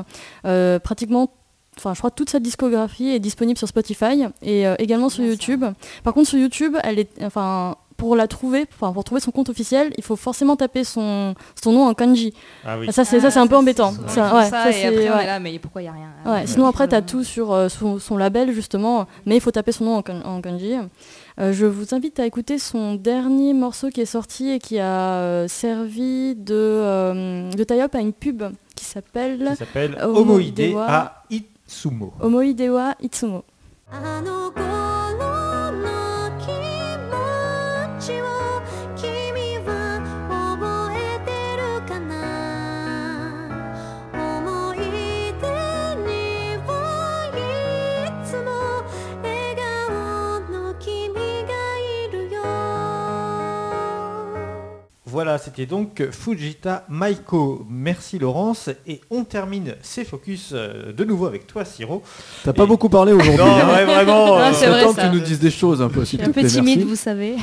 [0.46, 1.32] euh, pratiquement,
[1.78, 5.32] enfin je crois toute sa discographie est disponible sur Spotify et euh, également sur Bien
[5.32, 5.34] ça.
[5.34, 5.66] YouTube.
[6.04, 9.92] Par contre, sur YouTube, elle est, enfin pour la trouver, pour trouver son compte officiel,
[9.98, 12.32] il faut forcément taper son, son nom en kanji.
[12.64, 12.92] Ah oui.
[12.94, 13.92] Ça c'est ça c'est un peu embêtant.
[13.92, 15.24] Ça, Ça, ouais, ça, et après, on ouais.
[15.24, 17.52] est là, mais pourquoi il n'y a rien Ouais, sinon après tu as tout sur
[17.54, 20.76] euh, son, son label justement, mais il faut taper son nom en kanji.
[21.40, 25.20] Euh, je vous invite à écouter son dernier morceau qui est sorti et qui a
[25.20, 28.44] euh, servi de, euh, de tie-up à une pub
[28.76, 30.86] qui s'appelle Qui s'appelle Homo Homoide Idewa.
[30.90, 32.14] à Itsumo.
[32.20, 33.44] Omoidewa Itsumo.
[55.38, 57.64] Voilà, c'était donc Fujita Maiko.
[57.70, 58.70] Merci Laurence.
[58.88, 62.02] Et on termine ces focus euh, de nouveau avec toi, Siro.
[62.44, 63.38] T'as pas Et- beaucoup parlé aujourd'hui.
[63.38, 63.76] Non, hein.
[63.76, 64.40] ouais, vraiment.
[64.40, 66.46] Euh, c'est vrai, que tu nous dises des choses un peu, suis un peu plaît.
[66.48, 66.90] timide, merci.
[66.90, 67.36] vous savez.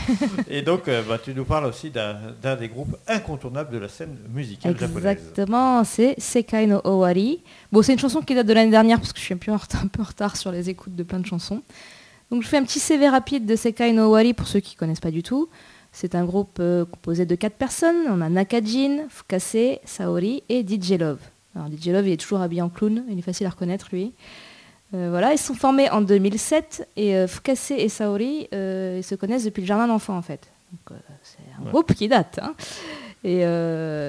[0.50, 4.16] Et donc, euh, bah, tu nous parles aussi d'un des groupes incontournables de la scène
[4.34, 5.12] musicale japonaise.
[5.12, 7.42] Exactement, c'est Sekai no Owari.
[7.70, 9.52] Bon, c'est une chanson qui date de l'année dernière parce que je suis un peu,
[9.52, 11.62] en retard, un peu en retard sur les écoutes de plein de chansons.
[12.32, 14.98] Donc je fais un petit CV rapide de Sekai no Owari pour ceux qui connaissent
[14.98, 15.48] pas du tout.
[15.96, 18.06] C'est un groupe euh, composé de quatre personnes.
[18.10, 21.20] On a Nakajin, Fukase, Saori et DJ Love.
[21.54, 24.12] Alors DJ Love, il est toujours habillé en clown, il est facile à reconnaître lui.
[24.92, 29.14] Euh, voilà, ils sont formés en 2007 et euh, Fukase et Saori, euh, ils se
[29.14, 30.48] connaissent depuis le jardin d'enfants en fait.
[31.22, 31.70] C'est un Ouais.
[31.70, 32.40] groupe qui date.
[32.42, 32.54] hein.
[33.22, 33.40] Et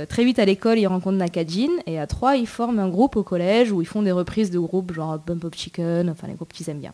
[0.10, 3.24] très vite à l'école, ils rencontrent Nakajin et à trois, ils forment un groupe au
[3.24, 6.52] collège où ils font des reprises de groupes genre Bump Up Chicken, enfin les groupes
[6.52, 6.94] qu'ils aiment bien.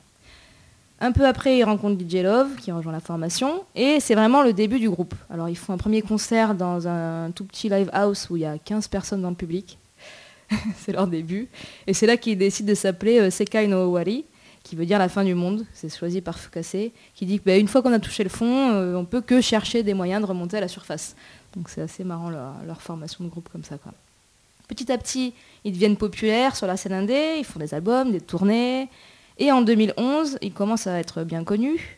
[1.03, 4.53] Un peu après, ils rencontrent DJ Love qui rejoint la formation et c'est vraiment le
[4.53, 5.15] début du groupe.
[5.31, 8.45] Alors ils font un premier concert dans un tout petit live house où il y
[8.45, 9.79] a 15 personnes dans le public.
[10.77, 11.47] c'est leur début.
[11.87, 14.25] Et c'est là qu'ils décident de s'appeler euh, Sekai no Owari,
[14.61, 15.65] qui veut dire la fin du monde.
[15.73, 18.69] C'est choisi par Fukase, qui dit que bah, une fois qu'on a touché le fond,
[18.71, 21.15] euh, on peut que chercher des moyens de remonter à la surface.
[21.55, 23.77] Donc c'est assez marrant leur, formation de groupe comme ça.
[24.67, 25.33] Petit à petit,
[25.63, 28.87] ils deviennent populaires sur la scène indé, ils font des albums, des tournées.
[29.41, 31.97] Et en 2011, ils commencent à être bien connus.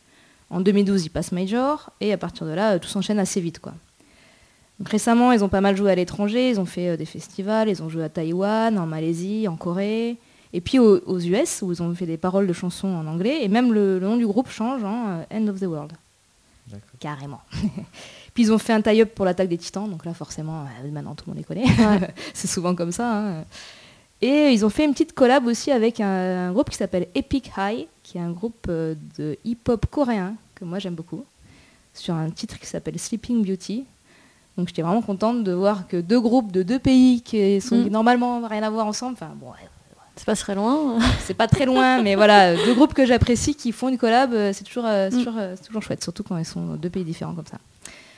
[0.49, 1.91] En 2012, ils passent major.
[1.99, 3.59] Et à partir de là, euh, tout s'enchaîne assez vite.
[3.59, 3.73] Quoi.
[4.79, 7.67] Donc récemment, ils ont pas mal joué à l'étranger, ils ont fait euh, des festivals,
[7.67, 10.15] ils ont joué à Taïwan, en Malaisie, en Corée,
[10.53, 13.43] et puis aux, aux US, où ils ont fait des paroles de chansons en anglais,
[13.43, 15.91] et même le, le nom du groupe change en euh, End of the World.
[17.01, 17.41] Carrément.
[18.33, 21.13] puis ils ont fait un tie-up pour l'attaque des titans, donc là forcément, euh, maintenant
[21.13, 21.65] tout le monde les connaît.
[22.33, 23.17] C'est souvent comme ça.
[23.17, 23.43] hein.
[24.25, 27.51] Et ils ont fait une petite collab aussi avec un, un groupe qui s'appelle Epic
[27.57, 31.25] High, qui est un groupe euh, de hip-hop coréen, que moi j'aime beaucoup,
[31.93, 33.83] sur un titre qui s'appelle Sleeping Beauty.
[34.57, 37.87] Donc j'étais vraiment contente de voir que deux groupes de deux pays qui sont Mm.
[37.89, 39.47] normalement rien à voir ensemble, enfin bon,
[40.15, 40.99] C'est pas très loin.
[41.25, 44.53] c'est pas très loin, mais voilà, deux groupes que j'apprécie qui font une collab, euh,
[44.53, 45.17] c'est toujours, euh, Mm.
[45.17, 47.57] toujours, euh, chouette, surtout quand ils sont dans deux pays différents comme ça.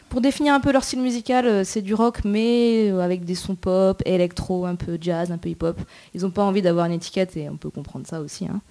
[0.09, 3.35] Pour définir un peu leur style musical, euh, c'est du rock, mais euh, avec des
[3.35, 5.77] sons pop, électro, un peu jazz, un peu hip-hop.
[6.13, 8.45] Ils n'ont pas envie d'avoir une étiquette et on peut comprendre ça aussi.
[8.45, 8.61] hein.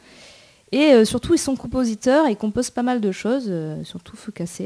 [0.73, 3.53] Et euh, surtout, ils sont compositeurs et ils composent pas mal de choses,
[3.85, 4.63] surtout Fukase.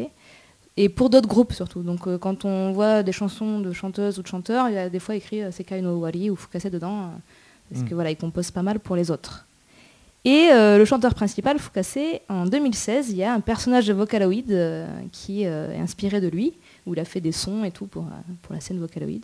[0.76, 1.82] Et pour d'autres groupes surtout.
[1.82, 5.00] Donc quand on voit des chansons de chanteuses ou de chanteurs, il y a des
[5.00, 7.06] fois écrit Sekai no Wari ou Fukase dedans, euh,
[7.68, 7.88] parce Mm.
[7.88, 9.47] que voilà, ils composent pas mal pour les autres.
[10.24, 14.50] Et euh, le chanteur principal, Fukase, en 2016, il y a un personnage de Vocaloid
[14.50, 16.52] euh, qui euh, est inspiré de lui,
[16.86, 19.20] où il a fait des sons et tout pour, euh, pour la scène Vocaloid.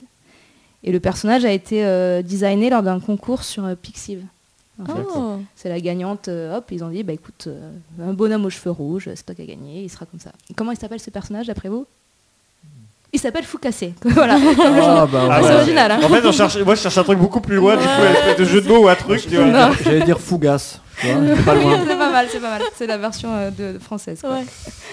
[0.82, 4.22] Et le personnage a été euh, designé lors d'un concours sur euh, Pixiv.
[4.80, 5.02] en fait.
[5.16, 5.36] Oh.
[5.56, 7.70] C'est la gagnante, euh, hop, ils ont dit, bah écoute, euh,
[8.02, 10.30] un bonhomme aux cheveux rouges, c'est toi qui as gagné, il sera comme ça.
[10.56, 11.86] Comment il s'appelle ce personnage d'après vous?
[13.12, 13.84] Il s'appelle Fukase.
[14.02, 14.36] voilà.
[14.36, 15.48] Ah, bah, Ah, ouais.
[15.48, 16.00] c'est original, hein.
[16.02, 18.44] En fait, on cherche, moi je cherche un truc beaucoup plus loin, du coup, de
[18.44, 19.26] jeu de mots ou un truc.
[19.28, 20.80] J'allais dire Fougas.
[21.00, 21.84] Tu vois, c'est pas loin.
[21.86, 22.62] c'est pas mal, c'est pas mal.
[22.74, 24.20] C'est la version euh, de, de française.
[24.20, 24.30] quoi.
[24.38, 24.44] Ouais.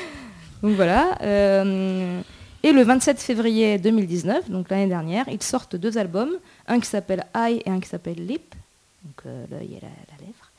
[0.63, 1.17] Donc voilà.
[1.21, 2.21] euh,
[2.63, 6.29] et le 27 février 2019, donc l'année dernière, ils sortent deux albums,
[6.67, 8.53] un qui s'appelle Eye et un qui s'appelle Lip,
[9.03, 10.51] donc euh, l'œil et la, la lèvre.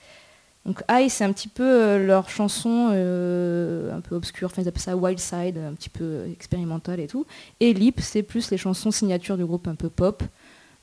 [0.66, 4.68] Donc Eye, c'est un petit peu euh, leur chanson euh, un peu obscure, enfin ils
[4.68, 7.24] appellent ça Wild Side, un petit peu expérimental et tout.
[7.60, 10.24] Et Lip, c'est plus les chansons signatures du groupe un peu pop.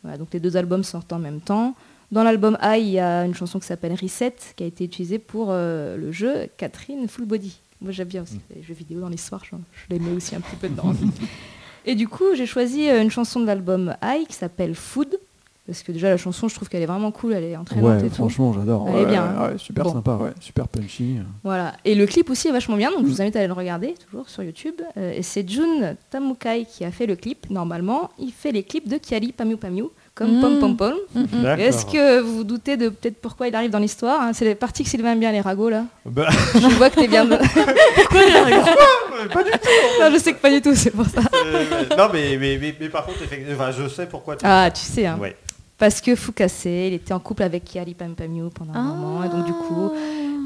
[0.03, 1.75] Voilà, donc les deux albums sortent en même temps.
[2.11, 5.19] Dans l'album Eye, il y a une chanson qui s'appelle Reset, qui a été utilisée
[5.19, 7.55] pour euh, le jeu Catherine Full Body.
[7.81, 10.41] Moi j'aime bien aussi les jeux vidéo dans l'histoire, je, je les mets aussi un
[10.41, 10.91] petit peu dedans.
[11.85, 15.17] Et du coup, j'ai choisi euh, une chanson de l'album Eye qui s'appelle Food,
[15.65, 18.05] parce que déjà la chanson, je trouve qu'elle est vraiment cool, elle est entraînante Ouais,
[18.07, 18.15] et tout.
[18.15, 18.87] franchement, j'adore.
[18.89, 19.57] Elle est bien, ouais, hein.
[19.57, 19.93] super Bon.
[19.93, 21.17] sympa, super punchy.
[21.43, 21.75] Voilà.
[21.85, 23.93] Et le clip aussi est vachement bien, donc je vous invite à aller le regarder,
[24.09, 24.75] toujours sur YouTube.
[24.97, 27.49] Euh, et c'est Jun Tamukai qui a fait le clip.
[27.51, 29.85] Normalement, il fait les clips de Kiali Pamiu Pamiu,
[30.19, 30.41] comme Mm.
[30.41, 30.93] Pom Pom Pom.
[31.15, 31.65] D'accord.
[31.65, 34.33] Est-ce que vous vous doutez de peut-être pourquoi il arrive dans l'histoire hein?
[34.33, 35.85] C'est les parties que Sylvain aime bien, les ragots, là.
[36.05, 37.25] Bah, Je vois que t'es bien...
[37.95, 38.71] pourquoi les ragots?
[39.33, 39.49] Pas du
[39.99, 41.21] Non, je sais que pas du tout, c'est pour ça.
[41.45, 41.65] Euh,
[41.97, 44.45] non, mais, mais, mais, mais par contre, effectivement, enfin, je sais pourquoi tu.
[44.45, 45.17] Ah, tu sais, hein.
[45.19, 45.35] Ouais.
[45.77, 49.45] Parce que Fukase, il était en couple avec Kiali Pamiu pendant un moment, et donc
[49.45, 49.91] du coup...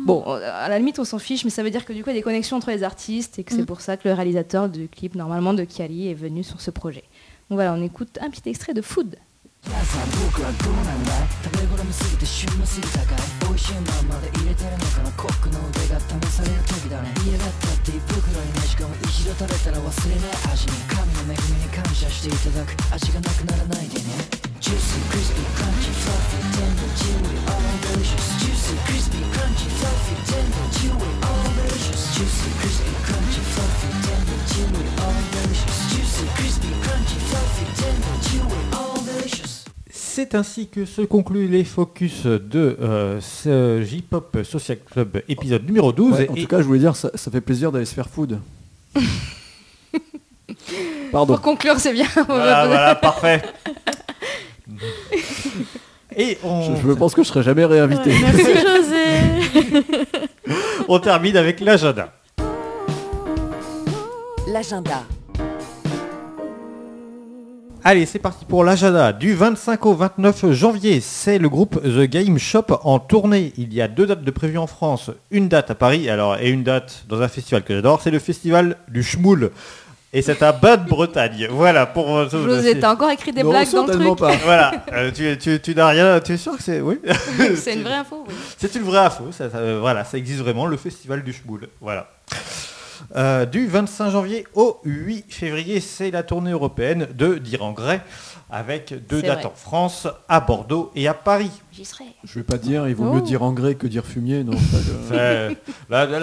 [0.05, 2.13] Bon, à la limite, on s'en fiche, mais ça veut dire que du coup, il
[2.13, 3.65] y a des connexions entre les artistes et que c'est Mm.
[3.65, 7.03] pour ça que le réalisateur du clip, normalement, de Kiali, est venu sur ce projet.
[7.49, 9.15] Donc voilà, on écoute un petit extrait de Food.
[9.63, 13.23] 皆さん僕はどうなんだ食べ頃見すぎて旬の過ぎたかい。
[13.47, 15.11] 美味しいままで入れてるのかな？
[15.15, 17.15] コックの腕が試される時だね。
[17.23, 22.75] 嫌がったって胃袋にねじ込む一度食べたら忘れない味に神の恵みに感謝していただく。
[22.91, 24.19] 味がなくならないでね。
[24.59, 25.95] ジュースクリスピークンチ。
[25.95, 26.99] フラッフィーテンダー。
[26.99, 29.63] ジューウィーオーマイデシャスジュースクリスピークランチ。
[29.71, 30.75] フラッフィーテンダー。
[30.75, 33.39] ジューウィーオーマイデシャスジュースクリスピークンチ。
[33.39, 34.43] フラッフィーテンダー。
[34.43, 34.82] ジーウィ
[40.15, 45.91] C'est ainsi que se concluent les focus de euh, ce J-Pop Social Club épisode numéro
[45.91, 46.11] 12.
[46.13, 48.07] Ouais, en Et- tout cas, je voulais dire, ça, ça fait plaisir d'aller se faire
[48.07, 48.37] food.
[51.11, 51.33] Pardon.
[51.33, 52.05] Pour conclure, c'est bien.
[52.27, 53.41] voilà, voilà, parfait.
[56.15, 58.11] Et Je, on, je pense que je serai jamais réinvité.
[58.21, 59.83] Merci José.
[60.87, 62.13] on termine avec l'agenda.
[64.47, 65.05] L'agenda.
[67.85, 69.11] Allez, c'est parti pour l'agenda.
[69.11, 73.51] Du 25 au 29 janvier, c'est le groupe The Game Shop en tournée.
[73.57, 75.11] Il y a deux dates de prévues en France.
[75.31, 78.19] Une date à Paris, alors et une date dans un festival que j'adore, c'est le
[78.19, 79.51] festival du Schmoul.
[80.13, 81.47] Et c'est à Bade-Bretagne.
[81.51, 82.29] Voilà, pour...
[82.29, 84.37] José, t'as encore écrit des Non, blagues dans le truc pas.
[84.45, 86.21] Voilà, euh, tu, tu, tu n'as rien...
[86.21, 86.79] Tu es sûr que c'est...
[86.79, 87.01] Oui?
[87.55, 88.33] C'est une vraie info, oui.
[88.57, 91.67] C'est une vraie info, ça, ça, euh, voilà, ça existe vraiment, le festival du Schmoul.
[91.81, 92.07] Voilà.
[93.15, 98.01] Euh, du 25 janvier au 8 février, c'est la tournée européenne de Dire en Grey,
[98.49, 99.45] avec deux dates vrai.
[99.45, 101.51] en France, à Bordeaux et à Paris.
[101.71, 102.05] J'y serai.
[102.23, 103.13] Je vais pas dire, il vaut Oh.
[103.15, 104.43] mieux dire engrais que dire fumier.
[104.43, 104.53] Non,
[105.11, 105.49] là,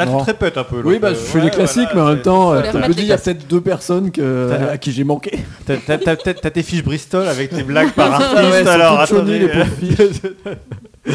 [0.07, 0.83] tu te répètes un peu.
[0.85, 2.93] Oui, bah, euh, je fais ouais, les classiques, voilà, mais en même temps, euh, je
[2.93, 5.39] dis, il y a peut-être deux personnes que, à qui j'ai manqué.
[5.67, 9.39] T'as tes fiches Bristol avec tes blagues par artiste, Ah ouais, elles sont alors attendez.
[9.39, 9.49] les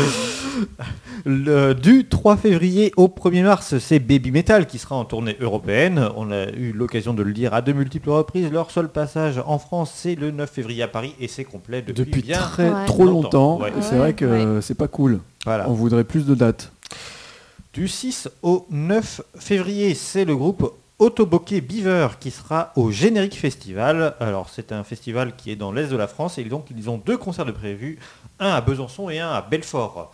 [1.28, 6.08] Le- du 3 février au 1er mars, c'est Baby Metal qui sera en tournée européenne.
[6.16, 8.52] On a eu l'occasion de le dire à de multiples reprises.
[8.52, 12.06] Leur seul passage en France, c'est le 9 février à Paris et c'est complet depuis,
[12.06, 12.38] Depuis bien.
[12.40, 12.86] très Ouais.
[12.86, 13.60] trop longtemps.
[13.60, 13.74] Ouais.
[13.82, 14.26] C'est vrai que
[14.56, 14.62] Ouais.
[14.62, 15.20] c'est pas cool.
[15.46, 15.68] Voilà.
[15.68, 16.72] On voudrait plus de dates.
[17.74, 24.14] Du 6 au 9 février, c'est le groupe Autoboké Beaver qui sera au Générique Festival.
[24.20, 27.02] Alors c'est un festival qui est dans l'est de la France et donc ils ont
[27.04, 27.98] deux concerts de prévus,
[28.40, 30.12] un à Besançon et un à Belfort.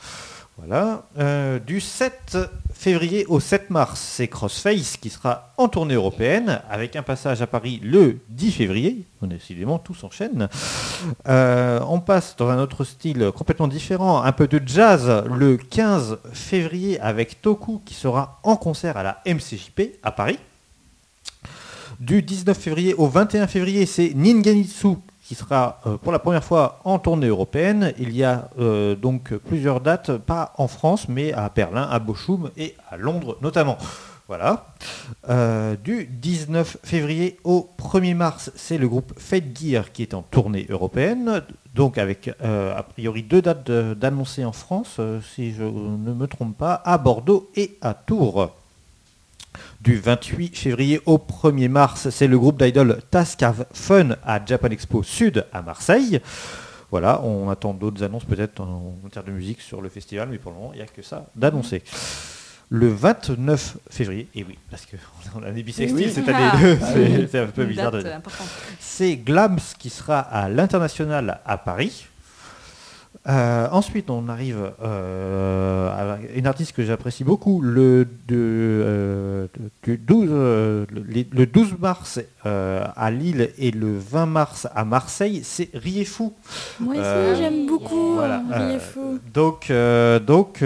[0.63, 1.07] Voilà.
[1.17, 2.37] Euh, du 7
[2.71, 7.47] février au 7 mars, c'est Crossface qui sera en tournée européenne avec un passage à
[7.47, 9.07] Paris le 10 février.
[9.23, 10.49] On décidément tout s'enchaîne.
[11.27, 16.19] Euh, on passe dans un autre style complètement différent, un peu de jazz, le 15
[16.31, 20.37] février avec Toku qui sera en concert à la MCJP à Paris.
[21.99, 24.97] Du 19 février au 21 février, c'est Ninganitsu
[25.31, 27.93] qui sera euh, pour la première fois en tournée européenne.
[27.97, 32.51] Il y a euh, donc plusieurs dates, pas en France, mais à Berlin, à Bochum
[32.57, 33.77] et à Londres notamment.
[34.27, 34.65] Voilà.
[35.29, 40.21] Euh, du 19 février au 1er mars, c'est le groupe Fate Gear qui est en
[40.21, 41.43] tournée européenne,
[41.75, 44.99] donc avec a priori deux dates d'annoncées en France,
[45.33, 48.60] si je ne me trompe pas, à Bordeaux et à Tours.
[49.81, 55.01] Du 28 février au 1er mars, c'est le groupe d'idol Tascave Fun à Japan Expo
[55.01, 56.21] Sud à Marseille.
[56.91, 60.51] Voilà, on attend d'autres annonces peut-être en matière de musique sur le festival, mais pour
[60.51, 61.81] le moment, il n'y a que ça d'annoncer.
[62.69, 66.13] Le 29 février, et oui, parce qu'on a des bisextiles Eh oui.
[66.13, 66.37] cette Ah.
[66.51, 66.85] année, Ah
[67.31, 67.45] c'est oui.
[67.45, 68.03] un peu bizarre de
[68.79, 72.05] c'est Glams qui sera à l'international à Paris.
[73.29, 79.47] Euh, ensuite, on arrive euh, à une artiste que j'apprécie beaucoup, le, de, euh,
[79.83, 85.41] du 12, euh, le, le 12 mars à Lille et le 20 mars à Marseille,
[85.43, 86.33] c'est Riefou.
[86.79, 88.15] Moi aussi, Euh, j'aime beaucoup.
[88.15, 88.41] Voilà,
[89.33, 89.71] donc,
[90.25, 90.63] donc,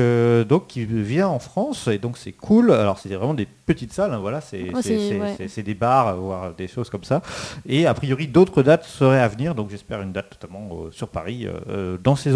[0.48, 2.72] donc, il vient en France et donc c'est cool.
[2.72, 5.20] Alors, c'est vraiment des petites salles, hein, voilà, c'est Ouais, c'est-
[5.58, 5.64] ouais.
[5.64, 7.22] des bars, voire des choses comme ça.
[7.66, 9.54] Et a priori, d'autres dates seraient à venir.
[9.56, 11.48] Donc, j'espère une date notamment sur Paris,
[12.04, 12.36] dans ces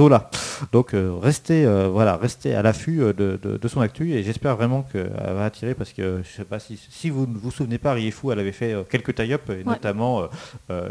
[0.74, 4.24] Donc, euh, restez, euh, voilà, restez à l'affût euh, de, de- de son actu et
[4.24, 7.52] j'espère vraiment qu'elle va attirer parce que je sais pas si, si vous ne vous
[7.52, 10.28] souvenez pas, Riefou, elle avait fait quelques tie-up et notamment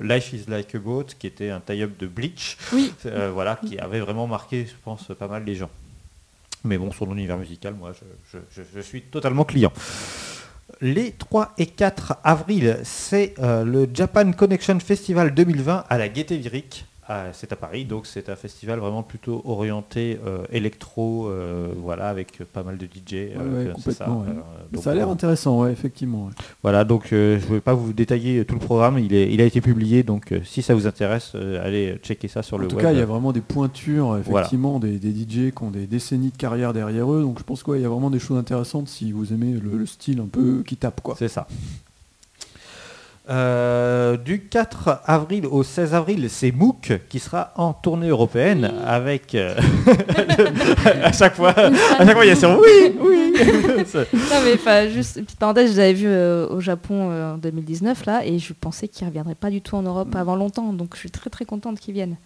[0.03, 2.57] Life is like a boat, qui était un tie-up de Bleach.
[2.73, 2.93] Oui.
[3.35, 5.71] Voilà, qui avait vraiment marqué, je pense, pas mal les gens.
[6.65, 9.73] Mais bon, son univers musical, moi, je, je- je- je suis totalement client.
[10.81, 16.37] Les 3 et 4 avril, c'est euh, le Japan Connection Festival 2020 à la Gaieté
[16.37, 16.85] Lyrique.
[17.33, 22.39] C'est à Paris, donc c'est un festival vraiment plutôt orienté euh, électro, euh, voilà, avec
[22.53, 23.13] pas mal de DJ.
[23.13, 24.27] Ouais, euh, ouais, ça, complètement, ouais.
[24.73, 26.29] donc, ça a l'air intéressant, effectivement.
[26.63, 29.45] voilà, donc je ne vais pas vous détailler tout le programme, il, est, il a
[29.45, 32.85] été publié, donc si ça vous intéresse, allez checker ça sur En le tout web.
[32.85, 34.41] cas, il y a vraiment des pointures, Voilà.
[34.47, 37.23] effectivement, des, des DJ qui ont des décennies de carrière derrière eux.
[37.23, 39.87] Donc je pense qu'il y a vraiment des choses intéressantes si vous aimez le, le
[39.87, 41.01] style un peu qui tape.
[41.01, 41.15] quoi.
[41.19, 41.47] C'est ça.
[43.31, 49.35] Euh, du 4 avril au 16 avril, c'est MOOC qui sera en tournée européenne avec
[49.35, 49.55] euh,
[51.03, 53.35] à chaque fois, à chaque fois il y a sur oui, oui.
[53.95, 58.07] Non mais enfin juste une petite parenthèse, je l'avais vu euh, au Japon en 2019
[58.07, 61.01] là et je pensais qu'il reviendrait pas du tout en Europe avant longtemps donc je
[61.01, 62.17] suis très très contente qu'il vienne.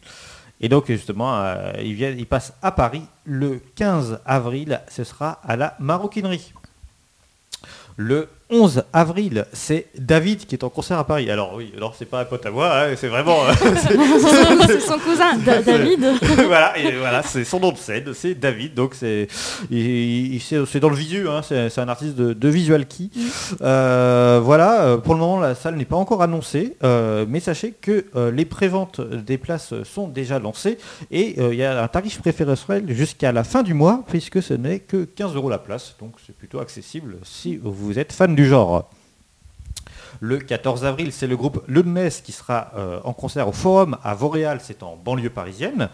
[0.60, 1.42] Et donc justement,
[1.82, 6.52] il, vient, il passe à Paris le 15 avril, ce sera à la maroquinerie.
[7.96, 11.30] Le 11 avril, c'est David qui est en concert à Paris.
[11.30, 13.44] Alors oui, alors c'est pas un pote à moi, hein, c'est vraiment...
[13.44, 13.52] euh,
[14.66, 15.36] c'est- son cousin.
[15.44, 16.04] Da- David
[16.46, 19.28] voilà, et voilà, c'est son nom de scène, c'est David, donc c'est
[19.70, 23.08] dans le visu, hein, c'est un artiste de, de visual key.
[23.62, 27.72] Euh, voilà, euh, pour le moment la salle n'est pas encore annoncée, euh, mais sachez
[27.72, 30.78] que euh, les préventes des places sont déjà lancées
[31.10, 34.54] et euh, il y a un tarif préférentiel jusqu'à la fin du mois puisque ce
[34.54, 38.41] n'est que 15 euros la place, donc c'est plutôt accessible si vous êtes fan du
[38.46, 38.90] genre.
[40.20, 44.14] Le 14 avril, c'est le groupe Ludness qui sera euh, en concert au Forum à
[44.14, 45.88] Vauréal, c'est en banlieue parisienne.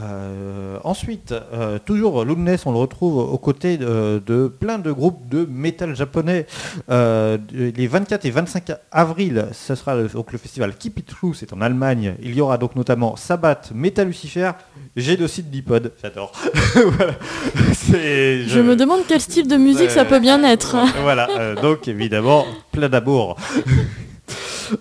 [0.00, 5.28] Euh, ensuite, euh, toujours Ludness, on le retrouve aux côtés de, de plein de groupes
[5.28, 6.46] de métal japonais.
[6.90, 11.34] Euh, les 24 et 25 avril, ce sera le, donc le festival Keep It True,
[11.34, 12.14] c'est en Allemagne.
[12.22, 14.52] Il y aura donc notamment Sabbath, Metal Lucifer,
[14.96, 16.32] Génocide Dipod, j'adore.
[16.74, 17.14] Voilà.
[17.72, 20.76] C'est- Je me demande quel style de musique ça peut bien être.
[21.02, 23.36] voilà, donc évidemment, plein d'amour.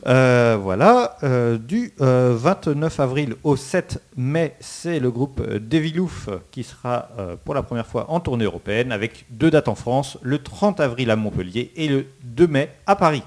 [0.08, 6.30] Euh, voilà, euh, du euh, 29 avril au 7 mai, c'est le groupe euh, Devilouf
[6.52, 10.18] qui sera euh, pour la première fois en tournée européenne avec deux dates en France,
[10.22, 13.24] le 30 avril à Montpellier et le 2 mai à Paris.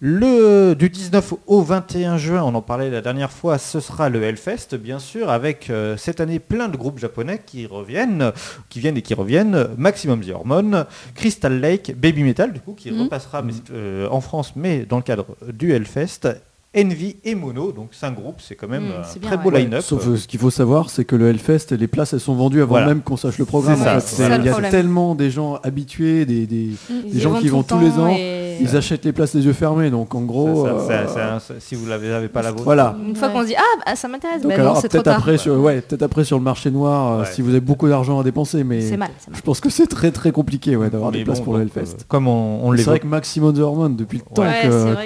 [0.00, 4.22] Le, du 19 au 21 juin, on en parlait la dernière fois, ce sera le
[4.22, 8.32] Hellfest, bien sûr, avec euh, cette année plein de groupes japonais qui reviennent,
[8.68, 9.68] qui viennent et qui reviennent.
[9.76, 13.02] Maximum The Hormone, Crystal Lake, Baby Metal, du coup, qui Mhm.
[13.02, 16.28] repassera mais, euh, en France, mais dans le cadre du Hellfest.
[16.74, 19.60] Envy et Mono, donc cinq groupes, c'est quand même Mhm, un bien, très beau ouais.
[19.60, 19.82] line-up.
[19.82, 22.62] Sauf euh, ce qu'il faut savoir, c'est que le Hellfest, les places, elles sont vendues
[22.62, 22.86] avant Voilà.
[22.86, 23.80] même qu'on sache le programme.
[23.82, 24.16] En fait.
[24.38, 26.70] Il y a tellement des gens habitués, des,
[27.14, 29.90] gens qui vont tous les ans, et- ils achètent les places les yeux fermés.
[29.90, 31.08] Donc en gros, Ça, ça,
[31.40, 32.64] ça, euh, si vous l'avez avez pas la vôtre.
[32.64, 32.96] voilà.
[33.06, 33.34] Une fois Ouais.
[33.34, 35.18] qu'on se dit ah bah, ça m'intéresse, Donc mais non alors c'est trop peut-être tard.
[35.18, 37.26] après, sur, ouais, peut-être après sur le marché noir, euh, Ouais.
[37.30, 39.10] si vous avez beaucoup d'argent à dépenser, mais mal.
[39.32, 42.04] je pense que c'est très très compliqué d'avoir des places pour le Hellfest.
[42.08, 44.44] comme on, c'est vrai que Maximum the Hormone, depuis le temps,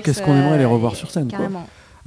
[0.04, 1.28] qu'est-ce qu'on aimerait les revoir sur scène.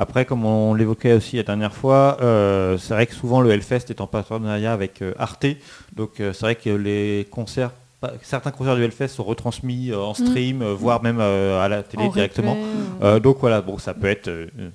[0.01, 3.89] Après, comme on l'évoquait aussi la dernière fois, euh, c'est vrai que souvent le Hellfest
[3.89, 5.45] est en partenariat avec euh, Arte.
[5.93, 10.13] Donc euh, c'est vrai que les concerts, pas- certains concerts du Hellfest sont retransmis en
[10.13, 12.55] stream, euh, voire même euh, à la télé En directement.
[13.01, 14.71] replay, donc voilà, bon, ça peut être une,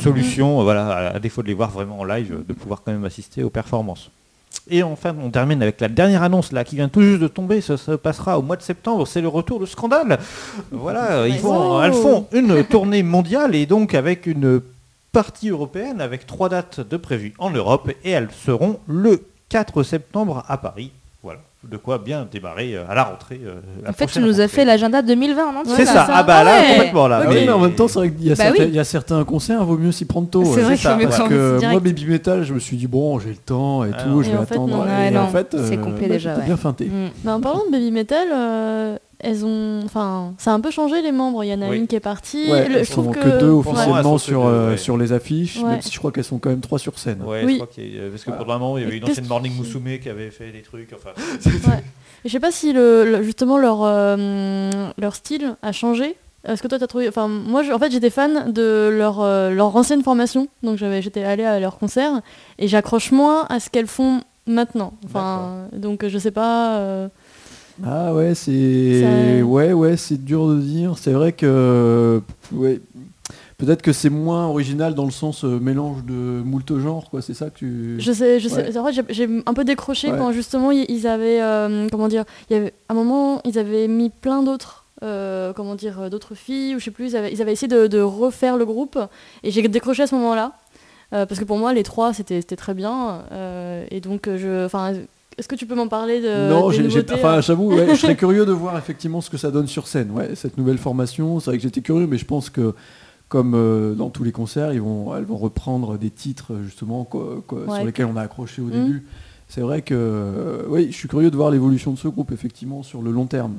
[0.00, 2.90] solution, euh, voilà, à, à défaut de les voir vraiment en live, de pouvoir quand
[2.90, 4.10] même assister aux performances.
[4.70, 7.60] Et enfin, on termine avec la dernière annonce là qui vient tout juste de tomber.
[7.62, 9.06] Ça se passera au mois de septembre.
[9.06, 10.18] C'est le retour de Scandale.
[10.70, 11.82] Voilà, ils font, Oh.
[11.82, 14.60] elles font une tournée mondiale et donc avec une
[15.10, 20.44] partie européenne avec trois dates de prévues en Europe et elles seront le 4 septembre
[20.48, 20.92] à Paris.
[21.22, 21.40] Voilà,
[21.70, 23.40] de quoi bien démarrer euh, à la rentrée.
[23.44, 25.72] euh, la En fait, tu nous as fait l'agenda 2020 en entier.
[25.76, 26.06] C'est ça.
[26.10, 26.68] Ah bah là, ouais.
[26.74, 27.24] complètement là.
[27.28, 28.68] Mais en même temps, c'est vrai qu'il y, a Bah certains- oui.
[28.70, 30.44] il y a certains concerts, vaut mieux s'y prendre tôt.
[30.54, 33.30] C'est vrai ça, mieux Parce que moi, Baby Metal, je me suis dit, bon, j'ai
[33.30, 34.22] le temps et Ah tout, non.
[34.22, 34.68] je Et vais attendre.
[34.86, 35.10] non.
[35.12, 36.86] Non, en fait, c'est euh, complet bah, déjà, bien feinté.
[36.86, 37.08] Mm.
[37.24, 41.02] Mais en parlant de Baby Metal, euh, elles ont, enfin, ça a un peu changé
[41.02, 41.42] les membres.
[41.44, 41.76] Il y en a Oui.
[41.78, 42.50] une qui est partie.
[42.50, 44.76] Ouais, Le- je trouve sont que, que deux officiellement sont que sur, deux, euh, ouais.
[44.76, 45.70] sur les affiches, Ouais.
[45.70, 47.22] même si je crois qu'elles sont quand même trois sur scène.
[47.24, 47.52] Ouais, Oui.
[47.54, 49.26] je crois qu'il y a- parce que pour le moment, il y avait une ancienne
[49.26, 50.92] Morning qui- Musume qui avait fait des trucs.
[50.94, 51.10] Enfin,
[51.68, 51.82] Ouais.
[52.24, 56.16] Je sais pas si le, le- justement leur, euh, leur style a changé.
[56.44, 59.50] Est-ce que toi t'as trouvé Enfin, moi, je- en fait, j'étais fan de leur, euh,
[59.50, 62.20] leur ancienne formation, donc j'avais, j'étais allée à leur concert
[62.58, 64.94] et j'accroche moins à ce qu'elles font maintenant.
[65.04, 66.76] Enfin, donc je sais pas.
[66.78, 67.08] euh,
[67.84, 70.98] Ah ouais, c'est Ça- ouais ouais, c'est dur de dire.
[70.98, 72.20] C'est vrai que
[72.52, 72.80] ouais,
[73.56, 77.22] peut-être que c'est moins original dans le sens euh, mélange de moult genres quoi.
[77.22, 77.96] C'est ça que tu.
[77.98, 78.68] Je sais, je sais.
[78.70, 78.76] Ouais.
[78.78, 80.18] En fait, j'ai- un peu décroché Ouais.
[80.18, 83.86] quand justement ils, avaient, euh, comment dire, il y avait à un moment ils avaient
[83.88, 87.10] mis plein d'autres, euh, comment dire, d'autres filles ou je sais plus.
[87.10, 88.98] Ils avaient, ils avaient essayé de, de refaire le groupe
[89.44, 90.54] et j'ai décroché à ce moment-là
[91.12, 93.22] euh, parce que pour moi les trois c'était très bien
[93.90, 94.92] et donc je, enfin,
[95.38, 97.72] est-ce que tu peux m'en parler de non, des j'ai, j'ai- nouveautés, enfin, euh j'avoue,
[97.74, 100.10] ouais, je serais curieux de voir effectivement ce que ça donne sur scène.
[100.10, 102.74] Ouais, cette nouvelle formation, c'est vrai que j'étais curieux, mais je pense que
[103.28, 107.42] comme euh, dans tous les concerts, ils vont, elles vont reprendre des titres justement quoi-
[107.46, 107.76] quoi- Ouais.
[107.76, 108.70] sur lesquels on a accroché au Mhm.
[108.72, 109.06] début.
[109.48, 112.82] C'est vrai que euh, oui, je suis curieux de voir l'évolution de ce groupe effectivement
[112.82, 113.58] sur le long terme.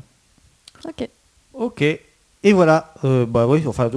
[0.87, 1.07] Ok.
[1.53, 1.81] ok.
[1.81, 2.93] Et voilà.
[3.03, 3.63] euh, bah oui.
[3.67, 3.89] Enfin,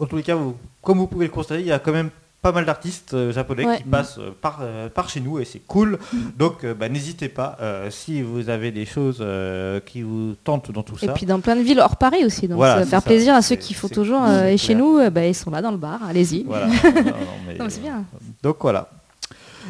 [0.00, 2.10] en tous les cas, vous- comme vous pouvez le constater, il y a quand même
[2.42, 3.76] pas mal d'artistes euh, japonais Ouais.
[3.78, 5.98] qui passent euh, par, euh, par chez nous et c'est cool.
[6.36, 10.72] Donc, euh, bah, n'hésitez pas euh, si vous avez des choses euh, qui vous tentent
[10.72, 11.12] dans tout Et ça.
[11.12, 12.48] puis dans plein de villes hors Paris aussi.
[12.48, 13.06] Donc Voilà, ça va faire ça.
[13.06, 14.24] plaisir à ceux qui font toujours.
[14.24, 16.00] euh, et chez nous, euh, bah, ils sont là dans le bar.
[16.08, 16.42] Allez-y.
[16.42, 16.66] Voilà.
[17.68, 18.04] C'est bien.
[18.42, 18.88] Donc voilà.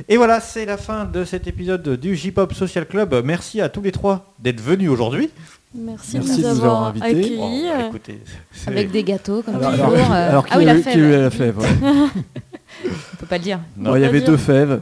[0.09, 3.15] Et voilà, c'est la fin de cet épisode du J-Pop Social Club.
[3.23, 5.29] Merci à tous les trois d'être venus aujourd'hui.
[5.75, 7.37] Merci, Merci de nous avoir invités.
[7.39, 8.19] bah, écoutez,
[8.67, 9.87] Avec des gâteaux comme Alors, toujours.
[9.93, 11.21] alors, euh, alors qui, ah oui, a la eu, qui a eu fève.
[11.23, 11.67] la fève ouais.
[12.85, 13.59] On peut pas le dire.
[13.77, 14.29] Bon, Il y avait dire.
[14.31, 14.81] deux fèves.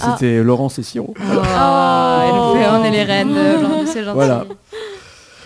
[0.00, 0.14] Ah.
[0.18, 1.14] C'était Laurence et Siro.
[1.16, 3.36] Oh, elle nous fait, on est les reines
[3.86, 4.14] c'est gentil.
[4.14, 4.44] Voilà.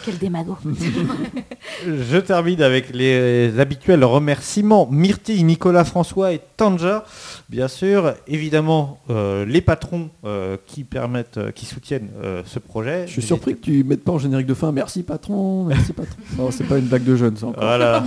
[0.06, 0.56] Quel démago.
[1.84, 4.86] Je termine avec les habituels remerciements.
[4.88, 7.04] Myrtille, Nicolas, François et Tanja.
[7.48, 13.08] Bien sûr, évidemment, euh, les patrons euh, qui permettent, euh, qui soutiennent euh, ce projet.
[13.08, 14.70] Je suis surpris que tu mettes pas en générique de fin.
[14.70, 16.16] Merci patron, merci patron.
[16.38, 17.64] Non, c'est pas une blague de jeune, ça encore.
[17.64, 18.04] Voilà.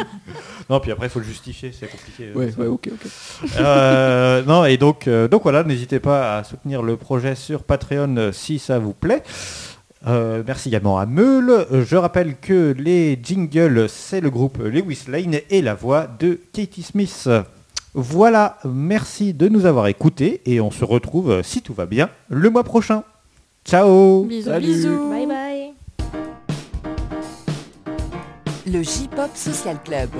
[0.70, 2.32] non, puis après, il faut le justifier, c'est compliqué.
[2.34, 3.10] Ouais, ouais, ok, ok.
[3.58, 8.30] Euh, non, et donc, euh, donc voilà, n'hésitez pas à soutenir le projet sur Patreon
[8.32, 9.22] si ça vous plaît.
[10.06, 11.50] Euh, merci également à Meule.
[11.72, 16.38] Euh, Je rappelle que les jingles, c'est le groupe Lewis Lane et la voix de
[16.52, 17.28] Katie Smith.
[17.94, 22.10] Voilà, merci de nous avoir écoutés et on se retrouve, euh, si tout va bien,
[22.28, 23.02] le mois prochain.
[23.64, 24.66] Ciao Bisous, Salut.
[24.66, 25.10] bisous.
[25.10, 25.72] Bye bye
[28.66, 30.10] Le J-Pop Social Club.